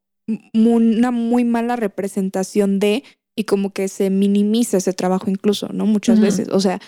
una 0.54 1.12
muy 1.12 1.43
mala 1.43 1.76
representación 1.76 2.80
de 2.80 3.04
y 3.36 3.43
como 3.43 3.74
que 3.74 3.89
se 3.89 4.10
minimiza 4.10 4.78
ese 4.78 4.93
trabajo 4.93 5.30
incluso, 5.30 5.68
¿no? 5.74 5.86
Muchas 5.86 6.20
veces, 6.22 6.48
o 6.50 6.60
sea, 6.62 6.80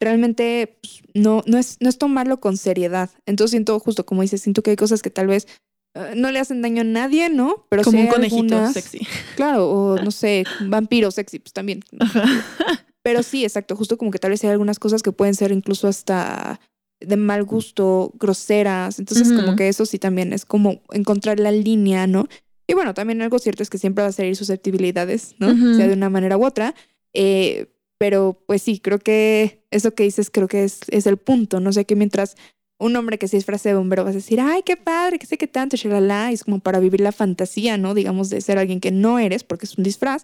realmente 0.00 0.78
pues, 0.80 1.02
no, 1.14 1.42
no, 1.46 1.58
es, 1.58 1.76
no 1.80 1.88
es 1.88 1.98
tomarlo 1.98 2.38
con 2.40 2.56
seriedad. 2.56 3.10
Entonces 3.26 3.50
siento 3.50 3.78
justo 3.80 4.06
como 4.06 4.22
dices, 4.22 4.40
siento 4.42 4.62
que 4.62 4.70
hay 4.70 4.76
cosas 4.76 5.02
que 5.02 5.10
tal 5.10 5.26
vez 5.26 5.48
eh, 5.98 6.12
no 6.16 6.30
le 6.30 6.38
hacen 6.38 6.62
daño 6.62 6.82
a 6.82 6.84
nadie, 6.84 7.28
¿no? 7.28 7.66
Pero 7.68 7.82
como 7.82 7.98
sí 7.98 8.04
un 8.04 8.10
conejito 8.10 8.54
algunas- 8.56 8.74
sexy. 8.74 9.00
Claro, 9.36 9.68
o 9.70 9.96
no 10.02 10.10
sé, 10.10 10.44
vampiro 10.60 11.10
sexy, 11.10 11.38
pues 11.38 11.52
también. 11.52 11.82
Pero 13.02 13.22
sí, 13.22 13.44
exacto, 13.44 13.76
justo 13.76 13.96
como 13.96 14.10
que 14.10 14.18
tal 14.18 14.30
vez 14.30 14.42
hay 14.44 14.50
algunas 14.50 14.78
cosas 14.78 15.02
que 15.02 15.12
pueden 15.12 15.34
ser 15.34 15.52
incluso 15.52 15.88
hasta 15.88 16.60
de 17.00 17.16
mal 17.16 17.44
gusto, 17.44 18.12
groseras. 18.18 18.98
Entonces, 18.98 19.32
como 19.32 19.56
que 19.56 19.68
eso 19.68 19.86
sí 19.86 19.98
también 19.98 20.32
es 20.32 20.44
como 20.44 20.82
encontrar 20.92 21.38
la 21.40 21.52
línea, 21.52 22.06
¿no? 22.06 22.26
Y 22.66 22.74
bueno, 22.74 22.92
también 22.92 23.22
algo 23.22 23.38
cierto 23.38 23.62
es 23.62 23.70
que 23.70 23.78
siempre 23.78 24.02
va 24.02 24.08
a 24.08 24.12
salir 24.12 24.36
susceptibilidades, 24.36 25.36
¿no? 25.38 25.48
Sea 25.76 25.86
de 25.86 25.92
una 25.94 26.10
manera 26.10 26.36
u 26.36 26.44
otra. 26.44 26.74
Eh, 27.14 27.72
pero 27.98 28.42
pues 28.46 28.62
sí, 28.62 28.78
creo 28.80 28.98
que 28.98 29.64
eso 29.70 29.94
que 29.94 30.02
dices 30.02 30.28
creo 30.30 30.48
que 30.48 30.64
es, 30.64 30.80
es 30.88 31.06
el 31.06 31.16
punto. 31.16 31.60
No 31.60 31.72
sé 31.72 31.84
que 31.86 31.96
mientras 31.96 32.36
un 32.78 32.94
hombre 32.96 33.18
que 33.18 33.28
se 33.28 33.36
disfrace 33.36 33.70
de 33.70 33.74
bombero 33.74 34.04
vas 34.04 34.12
a 34.12 34.18
decir, 34.18 34.40
ay, 34.40 34.62
qué 34.64 34.76
padre, 34.76 35.18
qué 35.18 35.26
sé 35.26 35.36
qué 35.36 35.46
tanto, 35.48 35.76
shalala, 35.76 36.30
y 36.30 36.34
es 36.34 36.44
como 36.44 36.60
para 36.60 36.78
vivir 36.80 37.00
la 37.00 37.12
fantasía, 37.12 37.76
¿no? 37.76 37.94
Digamos, 37.94 38.30
de 38.30 38.40
ser 38.40 38.58
alguien 38.58 38.80
que 38.80 38.90
no 38.92 39.18
eres 39.18 39.44
porque 39.44 39.66
es 39.66 39.76
un 39.76 39.84
disfraz. 39.84 40.22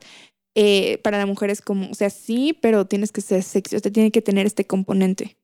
Eh, 0.56 0.98
para 1.02 1.18
la 1.18 1.26
mujer 1.26 1.50
es 1.50 1.60
como, 1.60 1.90
o 1.90 1.94
sea, 1.94 2.10
sí, 2.10 2.56
pero 2.62 2.86
tienes 2.86 3.10
que 3.10 3.20
ser 3.20 3.42
sexy, 3.42 3.74
o 3.74 3.80
sea, 3.80 3.90
tiene 3.90 4.12
que 4.12 4.22
tener 4.22 4.46
este 4.46 4.66
componente. 4.66 5.36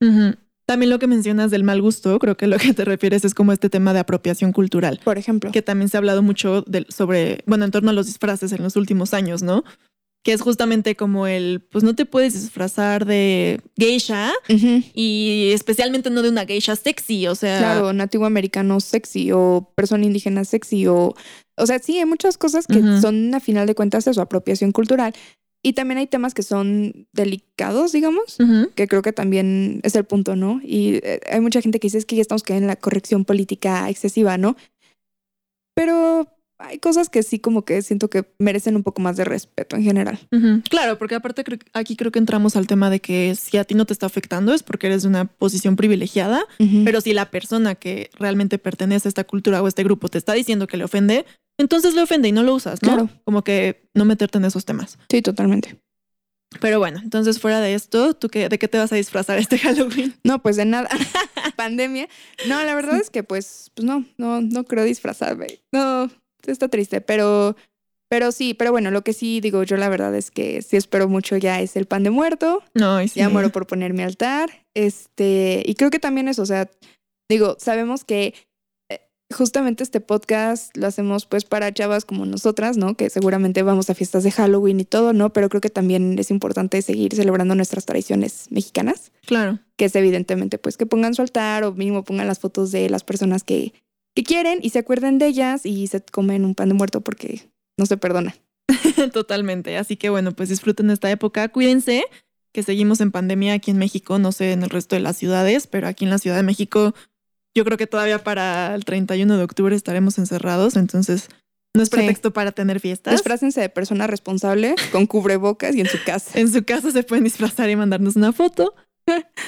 También 0.67 0.89
lo 0.91 1.01
que 1.01 1.09
mencionas 1.09 1.51
del 1.51 1.65
mal 1.65 1.83
gusto, 1.83 2.17
creo 2.21 2.37
que 2.37 2.47
lo 2.47 2.57
que 2.59 2.73
te 2.73 2.85
refieres 2.85 3.25
es 3.25 3.35
como 3.35 3.51
este 3.53 3.69
tema 3.69 3.93
de 3.93 3.99
apropiación 3.99 4.53
cultural, 4.53 5.01
Por 5.03 5.19
ejemplo. 5.19 5.51
que 5.51 5.63
también 5.63 5.89
se 5.89 5.97
ha 5.97 5.99
hablado 5.99 6.23
mucho 6.23 6.65
sobre, 6.91 7.43
bueno, 7.47 7.65
en 7.65 7.73
torno 7.73 7.91
a 7.91 7.93
los 7.93 8.07
disfraces 8.07 8.53
en 8.53 8.63
los 8.63 8.77
últimos 8.77 9.13
años, 9.13 9.43
¿no? 9.43 9.65
Que 10.23 10.33
es 10.33 10.43
justamente 10.43 10.97
como 10.97 11.27
el, 11.27 11.63
pues 11.71 11.83
no 11.83 11.95
te 11.95 12.05
puedes 12.05 12.35
disfrazar 12.35 13.07
de 13.07 13.61
geisha 13.79 14.33
y 14.49 15.51
especialmente 15.55 16.11
no 16.11 16.21
de 16.23 16.29
una 16.29 16.45
geisha 16.45 16.77
sexy, 16.77 17.27
o 17.27 17.35
sea, 17.35 17.59
Claro, 17.59 17.93
nativo 17.95 18.27
americano 18.27 18.81
sexy 18.81 19.33
o 19.33 19.73
persona 19.75 20.05
indígena 20.05 20.45
sexy 20.45 20.87
o... 20.87 21.15
O 21.57 21.67
sea, 21.67 21.79
sí, 21.79 21.99
hay 21.99 22.07
muchas 22.07 22.39
cosas 22.39 22.67
que 22.67 22.81
son 23.01 23.35
a 23.35 23.41
final 23.41 23.67
de 23.67 23.75
cuentas 23.75 24.07
eso, 24.07 24.21
apropiación 24.23 24.73
cultural. 24.73 25.15
Y 25.63 25.75
también 25.75 25.99
hay 25.99 26.07
temas 26.07 26.33
que 26.33 26.43
son 26.43 27.07
delicados, 27.13 27.93
digamos, 27.93 28.39
que 28.75 28.89
creo 28.89 29.03
que 29.03 29.13
también 29.13 29.81
es 29.83 29.95
el 29.95 30.05
punto, 30.05 30.35
¿no? 30.37 30.59
Y 30.65 31.01
eh, 31.03 31.21
hay 31.31 31.41
mucha 31.41 31.61
gente 31.61 31.79
que 31.79 31.87
dice 31.87 31.99
es 31.99 32.07
que 32.07 32.17
ya 32.17 32.23
estamos 32.23 32.43
cayendo 32.43 32.65
en 32.65 32.69
la 32.69 32.77
corrección 32.77 33.27
política 33.27 33.91
excesiva, 33.91 34.39
¿no? 34.39 34.57
Pero 35.75 36.27
hay 36.61 36.79
cosas 36.79 37.09
que 37.09 37.23
sí 37.23 37.39
como 37.39 37.65
que 37.65 37.83
siento 37.83 38.09
que 38.11 38.25
merecen 38.39 38.77
un 38.77 38.83
poco 38.83 39.01
más 39.03 39.17
de 39.17 39.25
respeto 39.25 39.77
en 39.77 39.83
general. 39.83 40.19
Claro, 40.69 40.99
porque 40.99 41.15
aparte 41.15 41.43
creo- 41.45 41.59
aquí 41.73 41.97
creo 41.97 42.13
que 42.13 42.19
entramos 42.19 42.57
al 42.57 42.67
tema 42.67 42.91
de 42.91 43.01
que 43.01 43.35
si 43.35 43.57
a 43.57 43.65
ti 43.65 43.75
no 43.75 43.87
te 43.87 43.93
está 43.93 44.07
afectando 44.07 44.53
es 44.55 44.63
porque 44.63 44.87
eres 44.89 45.03
de 45.03 45.09
una 45.09 45.25
posición 45.25 45.77
privilegiada, 45.77 46.43
pero 46.85 47.01
si 47.01 47.13
la 47.13 47.31
persona 47.31 47.75
que 47.75 48.11
realmente 48.19 48.59
pertenece 48.59 49.09
a 49.09 49.11
esta 49.11 49.25
cultura 49.25 49.63
o 49.63 49.67
a 49.67 49.69
este 49.69 49.83
grupo 49.85 50.09
te 50.09 50.19
está 50.19 50.33
diciendo 50.35 50.67
que 50.67 50.77
le 50.77 50.85
ofende, 50.85 51.25
entonces 51.59 51.95
le 51.95 52.03
ofende 52.03 52.29
y 52.29 52.33
no 52.33 52.43
lo 52.43 52.55
usas, 52.55 52.83
¿no? 52.83 52.89
Claro. 52.89 53.11
Como 53.25 53.43
que 53.45 53.83
no 53.95 54.05
meterte 54.05 54.39
en 54.39 54.45
esos 54.47 54.65
temas. 54.65 54.99
Sí, 55.11 55.21
totalmente. 55.23 55.77
Pero 56.61 56.81
bueno, 56.81 56.99
entonces 57.03 57.39
fuera 57.39 57.61
de 57.61 57.75
esto, 57.75 58.15
¿tú 58.15 58.29
qué, 58.29 58.49
de 58.49 58.59
qué 58.59 58.67
te 58.67 58.77
vas 58.77 58.93
a 58.93 58.97
disfrazar 58.97 59.39
este 59.39 59.57
Halloween? 59.61 60.15
No, 60.25 60.43
pues 60.43 60.57
de 60.57 60.65
nada. 60.65 60.89
Pandemia. 61.57 62.09
No, 62.49 62.63
la 62.65 62.75
verdad 62.75 62.97
es 62.97 63.11
que 63.11 63.23
pues, 63.23 63.71
pues 63.75 63.85
no, 63.87 64.05
no, 64.19 64.41
no 64.41 64.65
creo 64.65 64.85
disfrazarme. 64.85 65.61
No, 65.73 66.11
está 66.47 66.69
triste, 66.69 67.01
pero, 67.01 67.57
pero 68.09 68.33
sí, 68.33 68.55
pero 68.55 68.73
bueno, 68.73 68.91
lo 68.91 69.03
que 69.03 69.13
sí 69.13 69.41
digo 69.41 69.63
yo 69.63 69.77
la 69.77 69.89
verdad 69.89 70.15
es 70.15 70.31
que 70.31 70.63
sí 70.63 70.77
espero 70.77 71.09
mucho 71.09 71.37
ya 71.37 71.61
es 71.61 71.77
el 71.77 71.87
pan 71.87 72.03
de 72.03 72.11
muerto. 72.11 72.63
No, 72.75 73.01
y 73.03 73.09
sí. 73.09 73.21
Ya 73.21 73.29
muero 73.29 73.51
por 73.51 73.67
poner 73.67 73.93
mi 73.93 74.03
altar. 74.03 74.51
Este, 74.75 75.63
y 75.65 75.75
creo 75.75 75.91
que 75.91 75.99
también 75.99 76.29
eso, 76.29 76.43
o 76.43 76.47
sea, 76.47 76.69
digo, 77.29 77.57
sabemos 77.61 78.05
que 78.05 78.35
eh, 78.91 78.99
justamente 79.33 79.85
este 79.85 80.01
podcast 80.01 80.77
lo 80.77 80.87
hacemos 80.89 81.27
pues 81.27 81.45
para 81.45 81.73
chavas 81.73 82.05
como 82.05 82.27
nosotras, 82.27 82.77
¿no? 82.77 82.97
Que 82.97 83.11
seguramente 83.11 83.63
vamos 83.63 83.91
a 83.91 83.95
fiestas 83.95 84.25
de 84.25 84.33
Halloween 84.33 84.81
y 84.81 84.85
todo, 84.85 85.13
¿no? 85.13 85.33
Pero 85.33 85.49
creo 85.49 85.61
que 85.61 85.71
también 85.71 86.19
es 86.19 86.31
importante 86.33 86.83
seguir 86.83 87.15
celebrando 87.15 87.55
nuestras 87.55 87.87
tradiciones 87.87 88.47
mexicanas 88.51 89.13
Claro. 89.27 89.61
que 89.77 89.85
es 89.85 89.95
evidentemente 89.95 90.59
pues 90.59 90.77
que 90.77 90.87
pongan 90.87 91.15
su 91.15 91.23
altar 91.23 91.63
o 91.63 91.73
mínimo 91.73 92.03
pongan 92.03 92.27
las 92.27 92.41
fotos 92.41 92.73
de 92.73 92.91
las 92.91 93.05
personas 93.05 93.45
que, 93.45 93.73
que 94.15 94.23
quieren 94.23 94.59
y 94.63 94.71
se 94.71 94.79
acuerden 94.81 95.19
de 95.19 95.27
ellas 95.27 95.65
y 95.65 95.87
se 95.87 96.01
comen 96.03 96.45
un 96.45 96.55
pan 96.55 96.69
de 96.69 96.75
muerto 96.75 97.01
porque 97.01 97.51
no 97.79 97.87
se 97.87 97.97
perdona. 97.97 98.35
Totalmente. 99.13 99.77
Así 99.77 99.97
que 99.97 100.11
bueno, 100.11 100.33
pues 100.33 100.49
disfruten 100.49 100.91
esta 100.91 101.11
época. 101.11 101.49
Cuídense, 101.49 102.05
que 102.53 102.63
seguimos 102.63 103.01
en 103.01 103.11
pandemia 103.13 103.55
aquí 103.55 103.71
en 103.71 103.79
México, 103.79 104.19
no 104.19 104.33
sé 104.33 104.53
en 104.53 104.63
el 104.63 104.71
resto 104.71 104.97
de 104.97 105.01
las 105.01 105.17
ciudades, 105.17 105.67
pero 105.67 105.87
aquí 105.87 106.05
en 106.05 106.11
la 106.11 106.19
Ciudad 106.19 106.37
de 106.37 106.43
México 106.43 106.95
yo 107.55 107.65
creo 107.65 107.77
que 107.77 107.87
todavía 107.87 108.23
para 108.23 108.75
el 108.75 108.85
31 108.85 109.37
de 109.37 109.43
octubre 109.43 109.75
estaremos 109.75 110.19
encerrados, 110.19 110.77
entonces 110.77 111.29
No 111.75 111.83
es 111.83 111.89
Sí. 111.89 111.97
pretexto 111.97 112.33
para 112.33 112.51
tener 112.51 112.81
fiestas. 112.81 113.13
Disfrácense 113.15 113.61
de 113.61 113.69
persona 113.69 114.09
responsable 114.09 114.75
con 114.91 115.07
cubrebocas 115.07 115.77
y 115.77 115.81
en 115.81 115.87
su 115.87 115.99
casa. 116.05 116.31
En 116.39 116.51
su 116.53 116.65
casa 116.65 116.91
se 116.91 117.05
pueden 117.05 117.23
disfrazar 117.25 117.71
y 117.71 117.77
mandarnos 117.77 118.17
una 118.17 118.33
foto. 118.33 118.75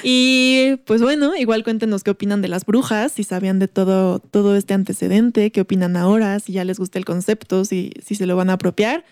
Y 0.03 0.75
pues 0.85 1.01
bueno, 1.01 1.35
igual 1.35 1.63
cuéntenos 1.63 2.03
qué 2.03 2.11
opinan 2.11 2.41
de 2.41 2.49
las 2.49 2.65
brujas, 2.65 3.13
si 3.13 3.23
sabían 3.23 3.59
de 3.59 3.69
todo, 3.69 4.19
todo 4.19 4.55
este 4.55 4.73
antecedente, 4.73 5.51
qué 5.51 5.61
opinan 5.61 5.95
ahora, 5.95 6.39
si 6.39 6.53
ya 6.53 6.65
les 6.65 6.77
gusta 6.77 6.99
el 6.99 7.05
concepto, 7.05 7.63
si, 7.63 7.93
si 8.03 8.15
se 8.15 8.25
lo 8.25 8.35
van 8.35 8.49
a 8.49 8.53
apropiar. 8.53 9.05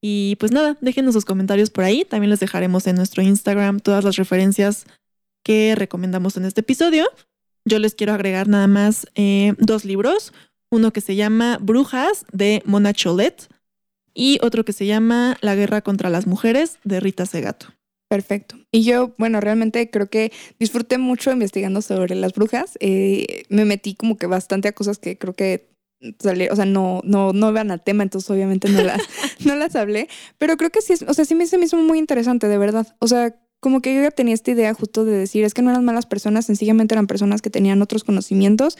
Y 0.00 0.36
pues 0.40 0.50
nada, 0.50 0.76
déjenos 0.80 1.14
sus 1.14 1.24
comentarios 1.24 1.70
por 1.70 1.84
ahí. 1.84 2.04
También 2.04 2.30
les 2.30 2.40
dejaremos 2.40 2.88
en 2.88 2.96
nuestro 2.96 3.22
Instagram 3.22 3.78
todas 3.78 4.02
las 4.04 4.16
referencias 4.16 4.84
que 5.44 5.74
recomendamos 5.76 6.36
en 6.36 6.44
este 6.44 6.62
episodio. 6.62 7.06
Yo 7.64 7.78
les 7.78 7.94
quiero 7.94 8.12
agregar 8.12 8.48
nada 8.48 8.66
más 8.66 9.06
eh, 9.14 9.54
dos 9.58 9.84
libros. 9.84 10.32
Uno 10.70 10.92
que 10.92 11.00
se 11.00 11.14
llama 11.14 11.58
Brujas 11.60 12.24
de 12.32 12.62
Mona 12.64 12.92
Cholet 12.92 13.48
y 14.14 14.38
otro 14.42 14.64
que 14.64 14.72
se 14.72 14.86
llama 14.86 15.36
La 15.40 15.54
guerra 15.54 15.82
contra 15.82 16.10
las 16.10 16.26
mujeres 16.26 16.78
de 16.82 16.98
Rita 16.98 17.26
Segato. 17.26 17.66
Perfecto. 18.12 18.56
Y 18.70 18.84
yo, 18.84 19.14
bueno, 19.16 19.40
realmente 19.40 19.88
creo 19.88 20.10
que 20.10 20.32
disfruté 20.60 20.98
mucho 20.98 21.32
investigando 21.32 21.80
sobre 21.80 22.14
las 22.14 22.34
brujas. 22.34 22.76
Eh, 22.78 23.44
me 23.48 23.64
metí 23.64 23.94
como 23.94 24.18
que 24.18 24.26
bastante 24.26 24.68
a 24.68 24.72
cosas 24.72 24.98
que 24.98 25.16
creo 25.16 25.32
que 25.32 25.72
o 26.50 26.56
sea, 26.56 26.66
no, 26.66 27.00
no, 27.04 27.32
no 27.32 27.52
vean 27.54 27.70
al 27.70 27.82
tema, 27.82 28.02
entonces 28.02 28.28
obviamente 28.28 28.68
no 28.68 28.82
las, 28.82 29.00
no 29.46 29.56
las 29.56 29.76
hablé. 29.76 30.08
Pero 30.36 30.58
creo 30.58 30.68
que 30.68 30.82
sí, 30.82 30.92
es, 30.92 31.00
o 31.00 31.14
sea, 31.14 31.24
sí 31.24 31.34
me, 31.34 31.46
se 31.46 31.56
me 31.56 31.64
hizo 31.64 31.78
muy 31.78 31.98
interesante, 31.98 32.48
de 32.48 32.58
verdad. 32.58 32.86
O 32.98 33.08
sea, 33.08 33.34
como 33.60 33.80
que 33.80 33.94
yo 33.94 34.02
ya 34.02 34.10
tenía 34.10 34.34
esta 34.34 34.50
idea 34.50 34.74
justo 34.74 35.06
de 35.06 35.16
decir, 35.16 35.42
es 35.44 35.54
que 35.54 35.62
no 35.62 35.70
eran 35.70 35.82
malas 35.82 36.04
personas, 36.04 36.44
sencillamente 36.44 36.94
eran 36.94 37.06
personas 37.06 37.40
que 37.40 37.48
tenían 37.48 37.80
otros 37.80 38.04
conocimientos, 38.04 38.76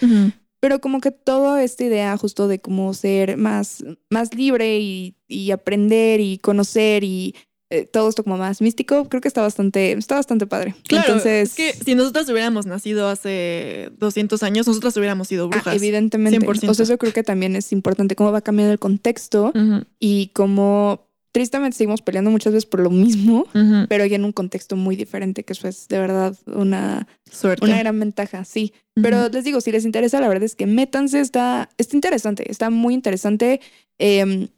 pero 0.61 0.83
como 0.83 1.01
que 1.01 1.11
toda 1.11 1.64
esta 1.64 1.85
idea 1.85 2.14
justo 2.18 2.49
de 2.49 2.61
cómo 2.61 2.93
ser 2.93 3.39
más, 3.39 3.83
más 4.11 4.35
libre 4.35 4.78
y, 4.78 5.16
y 5.26 5.53
aprender 5.53 6.20
y 6.20 6.37
conocer 6.37 7.03
y 7.03 7.35
eh, 7.72 7.86
todo 7.86 8.10
esto 8.10 8.22
como 8.22 8.36
más 8.36 8.60
místico, 8.60 9.08
creo 9.08 9.22
que 9.22 9.28
está 9.28 9.40
bastante, 9.40 9.92
está 9.92 10.16
bastante 10.16 10.46
padre. 10.46 10.74
Claro, 10.86 11.06
Entonces, 11.06 11.48
es 11.48 11.54
que 11.54 11.72
si 11.72 11.94
nosotras 11.94 12.28
hubiéramos 12.28 12.66
nacido 12.66 13.08
hace 13.08 13.90
200 13.96 14.42
años, 14.42 14.66
nosotras 14.66 14.94
hubiéramos 14.98 15.28
sido 15.28 15.46
ah, 15.46 15.48
brujas. 15.48 15.74
evidentemente. 15.74 16.38
100%. 16.38 16.68
O 16.68 16.74
sea, 16.74 16.82
eso 16.82 16.98
creo 16.98 17.14
que 17.14 17.22
también 17.22 17.56
es 17.56 17.72
importante, 17.72 18.14
cómo 18.14 18.30
va 18.30 18.42
cambiando 18.42 18.72
el 18.74 18.78
contexto 18.78 19.54
y 19.98 20.32
cómo 20.34 21.08
tristemente 21.32 21.78
seguimos 21.78 22.02
peleando 22.02 22.30
muchas 22.30 22.52
veces 22.52 22.66
por 22.66 22.80
lo 22.80 22.90
mismo, 22.90 23.46
pero 23.88 24.04
ya 24.04 24.16
en 24.16 24.26
un 24.26 24.32
contexto 24.32 24.76
muy 24.76 24.94
diferente, 24.94 25.42
que 25.44 25.54
eso 25.54 25.66
es 25.66 25.88
de 25.88 25.98
verdad 25.98 26.36
una, 26.44 27.08
Suerte. 27.30 27.64
una 27.64 27.78
gran 27.78 27.98
ventaja, 27.98 28.44
sí. 28.44 28.74
Pero 29.00 29.30
les 29.30 29.44
digo, 29.44 29.62
si 29.62 29.72
les 29.72 29.86
interesa, 29.86 30.20
la 30.20 30.28
verdad 30.28 30.44
es 30.44 30.56
que 30.56 30.66
métanse, 30.66 31.20
está, 31.20 31.70
está 31.78 31.96
interesante, 31.96 32.50
está 32.50 32.68
muy 32.68 32.92
interesante. 32.92 33.62
eh, 33.98 34.48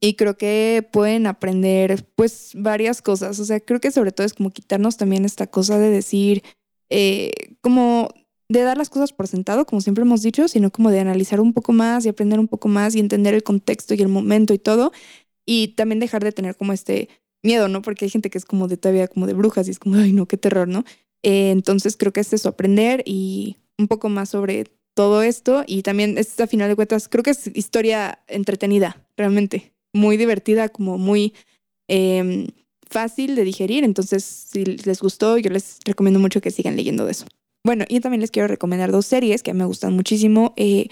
y 0.00 0.14
creo 0.14 0.36
que 0.36 0.88
pueden 0.92 1.26
aprender 1.26 2.06
pues 2.14 2.52
varias 2.54 3.02
cosas. 3.02 3.38
O 3.40 3.44
sea, 3.44 3.60
creo 3.60 3.80
que 3.80 3.90
sobre 3.90 4.12
todo 4.12 4.26
es 4.26 4.34
como 4.34 4.50
quitarnos 4.50 4.96
también 4.96 5.24
esta 5.24 5.46
cosa 5.46 5.78
de 5.78 5.90
decir, 5.90 6.42
eh, 6.90 7.32
como 7.60 8.12
de 8.48 8.62
dar 8.62 8.78
las 8.78 8.90
cosas 8.90 9.12
por 9.12 9.26
sentado, 9.26 9.66
como 9.66 9.80
siempre 9.80 10.02
hemos 10.02 10.22
dicho, 10.22 10.48
sino 10.48 10.70
como 10.70 10.90
de 10.90 11.00
analizar 11.00 11.40
un 11.40 11.52
poco 11.52 11.72
más 11.72 12.06
y 12.06 12.08
aprender 12.08 12.38
un 12.38 12.48
poco 12.48 12.68
más 12.68 12.94
y 12.94 13.00
entender 13.00 13.34
el 13.34 13.42
contexto 13.42 13.94
y 13.94 14.02
el 14.02 14.08
momento 14.08 14.54
y 14.54 14.58
todo. 14.58 14.92
Y 15.44 15.68
también 15.68 16.00
dejar 16.00 16.22
de 16.24 16.32
tener 16.32 16.56
como 16.56 16.72
este 16.72 17.08
miedo, 17.42 17.68
¿no? 17.68 17.82
Porque 17.82 18.04
hay 18.04 18.10
gente 18.10 18.30
que 18.30 18.38
es 18.38 18.44
como 18.44 18.68
de 18.68 18.76
todavía 18.76 19.08
como 19.08 19.26
de 19.26 19.34
brujas 19.34 19.68
y 19.68 19.70
es 19.70 19.78
como, 19.78 19.96
ay, 19.96 20.12
no, 20.12 20.26
qué 20.26 20.36
terror, 20.36 20.68
¿no? 20.68 20.84
Eh, 21.22 21.50
entonces 21.50 21.96
creo 21.96 22.12
que 22.12 22.20
es 22.20 22.32
eso, 22.32 22.48
aprender 22.48 23.02
y 23.06 23.56
un 23.78 23.88
poco 23.88 24.08
más 24.08 24.30
sobre 24.30 24.66
todo 24.94 25.22
esto. 25.22 25.64
Y 25.66 25.82
también 25.82 26.18
es, 26.18 26.38
a 26.40 26.46
final 26.46 26.68
de 26.68 26.76
cuentas, 26.76 27.08
creo 27.08 27.22
que 27.22 27.30
es 27.30 27.50
historia 27.54 28.20
entretenida, 28.26 29.06
realmente. 29.16 29.75
Muy 29.96 30.16
divertida, 30.16 30.68
como 30.68 30.98
muy 30.98 31.32
eh, 31.88 32.46
fácil 32.88 33.34
de 33.34 33.44
digerir. 33.44 33.84
Entonces, 33.84 34.24
si 34.24 34.64
les 34.64 35.00
gustó, 35.00 35.38
yo 35.38 35.50
les 35.50 35.78
recomiendo 35.84 36.20
mucho 36.20 36.40
que 36.40 36.50
sigan 36.50 36.76
leyendo 36.76 37.04
de 37.04 37.12
eso. 37.12 37.26
Bueno, 37.64 37.84
y 37.88 38.00
también 38.00 38.20
les 38.20 38.30
quiero 38.30 38.48
recomendar 38.48 38.92
dos 38.92 39.06
series 39.06 39.42
que 39.42 39.54
me 39.54 39.64
gustan 39.64 39.92
muchísimo. 39.92 40.54
Eh, 40.56 40.88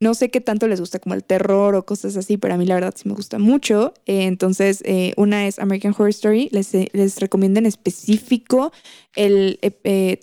no 0.00 0.14
sé 0.14 0.30
qué 0.30 0.40
tanto 0.40 0.68
les 0.68 0.78
gusta 0.78 0.98
como 0.98 1.14
el 1.14 1.24
terror 1.24 1.74
o 1.74 1.86
cosas 1.86 2.16
así, 2.16 2.36
pero 2.36 2.54
a 2.54 2.56
mí 2.56 2.66
la 2.66 2.74
verdad 2.74 2.94
sí 2.96 3.08
me 3.08 3.14
gusta 3.14 3.38
mucho. 3.38 3.94
Eh, 4.06 4.24
entonces, 4.24 4.82
eh, 4.84 5.14
una 5.16 5.46
es 5.46 5.58
American 5.58 5.92
Horror 5.92 6.10
Story. 6.10 6.48
Les, 6.52 6.72
les 6.74 7.18
recomiendo 7.18 7.58
en 7.58 7.66
específico 7.66 8.72
el, 9.16 9.58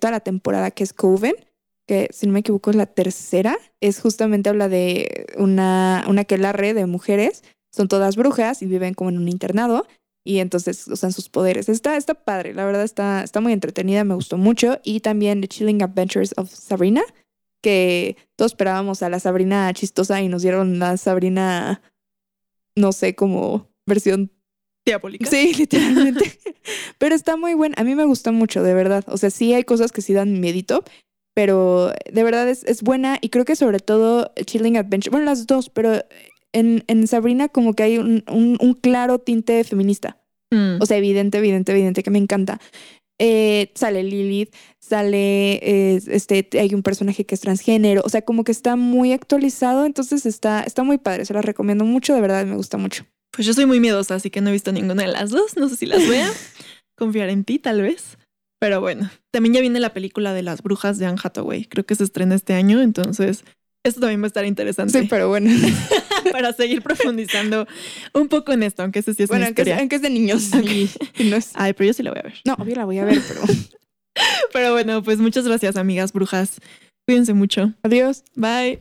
toda 0.00 0.12
la 0.12 0.20
temporada 0.20 0.70
que 0.70 0.84
es 0.84 0.92
Coven, 0.92 1.34
que 1.86 2.08
si 2.12 2.26
no 2.26 2.32
me 2.32 2.40
equivoco 2.40 2.70
es 2.70 2.76
la 2.76 2.86
tercera. 2.86 3.58
Es 3.80 4.00
justamente 4.00 4.48
habla 4.48 4.68
de 4.68 5.26
una, 5.36 6.04
una 6.08 6.22
aquelarre 6.22 6.72
de 6.72 6.86
mujeres. 6.86 7.42
Son 7.76 7.88
todas 7.88 8.16
brujas 8.16 8.62
y 8.62 8.66
viven 8.66 8.94
como 8.94 9.10
en 9.10 9.18
un 9.18 9.28
internado. 9.28 9.86
Y 10.24 10.38
entonces 10.38 10.88
usan 10.88 11.12
sus 11.12 11.28
poderes. 11.28 11.68
Está, 11.68 11.96
está 11.96 12.14
padre, 12.14 12.54
la 12.54 12.64
verdad 12.64 12.82
está, 12.82 13.22
está 13.22 13.40
muy 13.40 13.52
entretenida, 13.52 14.02
me 14.02 14.14
gustó 14.14 14.38
mucho. 14.38 14.80
Y 14.82 15.00
también 15.00 15.40
The 15.42 15.48
Chilling 15.48 15.82
Adventures 15.82 16.32
of 16.36 16.50
Sabrina, 16.50 17.02
que 17.62 18.16
todos 18.34 18.52
esperábamos 18.52 19.02
a 19.02 19.10
la 19.10 19.20
Sabrina 19.20 19.72
chistosa 19.74 20.20
y 20.22 20.28
nos 20.28 20.42
dieron 20.42 20.78
la 20.78 20.96
Sabrina, 20.96 21.82
no 22.74 22.92
sé, 22.92 23.14
como 23.14 23.68
versión 23.86 24.32
Diabólica. 24.86 25.28
Sí, 25.28 25.52
literalmente. 25.58 26.38
pero 26.98 27.14
está 27.14 27.36
muy 27.36 27.54
buena. 27.54 27.74
A 27.78 27.84
mí 27.84 27.94
me 27.94 28.06
gusta 28.06 28.32
mucho, 28.32 28.62
de 28.62 28.72
verdad. 28.72 29.04
O 29.08 29.18
sea, 29.18 29.30
sí 29.30 29.52
hay 29.52 29.64
cosas 29.64 29.92
que 29.92 30.00
sí 30.00 30.14
dan 30.14 30.40
miedito, 30.40 30.82
pero 31.34 31.92
de 32.10 32.24
verdad 32.24 32.48
es, 32.48 32.64
es 32.64 32.82
buena. 32.82 33.18
Y 33.20 33.28
creo 33.28 33.44
que 33.44 33.54
sobre 33.54 33.80
todo 33.80 34.32
Chilling 34.44 34.78
Adventure, 34.78 35.10
bueno, 35.10 35.26
las 35.26 35.46
dos, 35.46 35.68
pero 35.68 36.02
en, 36.56 36.84
en 36.86 37.06
Sabrina 37.06 37.48
como 37.48 37.74
que 37.74 37.82
hay 37.82 37.98
un, 37.98 38.24
un, 38.28 38.56
un 38.60 38.74
claro 38.74 39.18
tinte 39.18 39.62
feminista. 39.64 40.22
Mm. 40.50 40.80
O 40.80 40.86
sea, 40.86 40.96
evidente, 40.96 41.38
evidente, 41.38 41.72
evidente, 41.72 42.02
que 42.02 42.10
me 42.10 42.18
encanta. 42.18 42.60
Eh, 43.18 43.72
sale 43.74 44.02
Lilith, 44.02 44.54
sale, 44.78 45.54
eh, 45.54 46.00
este, 46.08 46.48
hay 46.58 46.74
un 46.74 46.82
personaje 46.82 47.24
que 47.24 47.34
es 47.34 47.40
transgénero, 47.40 48.02
o 48.04 48.08
sea, 48.08 48.22
como 48.22 48.44
que 48.44 48.52
está 48.52 48.76
muy 48.76 49.12
actualizado, 49.12 49.86
entonces 49.86 50.26
está, 50.26 50.62
está 50.62 50.82
muy 50.82 50.98
padre, 50.98 51.24
se 51.24 51.32
las 51.32 51.44
recomiendo 51.44 51.86
mucho, 51.86 52.14
de 52.14 52.20
verdad, 52.20 52.44
me 52.44 52.56
gusta 52.56 52.76
mucho. 52.76 53.06
Pues 53.32 53.46
yo 53.46 53.54
soy 53.54 53.66
muy 53.66 53.80
miedosa, 53.80 54.14
así 54.14 54.30
que 54.30 54.40
no 54.40 54.50
he 54.50 54.52
visto 54.52 54.72
ninguna 54.72 55.02
de 55.02 55.08
las 55.08 55.30
dos. 55.30 55.56
No 55.56 55.68
sé 55.68 55.76
si 55.76 55.86
las 55.86 56.08
vea. 56.08 56.30
Confiar 56.96 57.28
en 57.28 57.44
ti, 57.44 57.58
tal 57.58 57.82
vez. 57.82 58.16
Pero 58.58 58.80
bueno, 58.80 59.10
también 59.30 59.54
ya 59.54 59.60
viene 59.60 59.78
la 59.78 59.92
película 59.92 60.32
de 60.32 60.42
las 60.42 60.62
brujas 60.62 60.98
de 60.98 61.04
Anne 61.04 61.18
Hathaway. 61.22 61.66
Creo 61.66 61.84
que 61.84 61.94
se 61.94 62.04
estrena 62.04 62.34
este 62.34 62.54
año, 62.54 62.80
entonces 62.80 63.44
esto 63.86 64.00
también 64.00 64.20
va 64.20 64.24
a 64.24 64.28
estar 64.28 64.44
interesante 64.44 65.00
Sí, 65.00 65.06
pero 65.08 65.28
bueno. 65.28 65.50
para 66.32 66.52
seguir 66.52 66.82
profundizando 66.82 67.66
un 68.14 68.28
poco 68.28 68.52
en 68.52 68.62
esto, 68.62 68.82
aunque 68.82 69.00
ese 69.00 69.14
sí 69.14 69.22
es 69.24 69.28
bueno, 69.28 69.40
una 69.42 69.46
aunque 69.48 69.62
es, 69.62 69.68
historia. 69.68 69.80
aunque 69.80 69.96
es 69.96 70.02
de 70.02 70.10
niños. 70.10 70.50
Ok. 70.54 70.64
y- 70.70 70.90
y 71.18 71.24
no, 71.30 71.36
es- 71.36 71.50
Ay, 71.54 71.72
pero 71.72 71.88
yo 71.88 71.92
sí 71.92 72.02
la 72.02 72.10
voy 72.10 72.20
a 72.20 72.22
ver. 72.24 72.34
no, 72.44 72.54
obvio 72.54 72.74
la 72.76 72.84
voy 72.84 72.98
a 72.98 73.04
ver, 73.04 73.20
pero 73.28 73.40
Pero 74.52 74.72
bueno, 74.72 75.02
pues 75.02 75.18
muchas 75.18 75.46
gracias, 75.46 75.76
amigas 75.76 76.12
brujas. 76.12 76.60
Cuídense 77.06 77.34
mucho. 77.34 77.72
adiós. 77.82 78.24
Bye. 78.34 78.80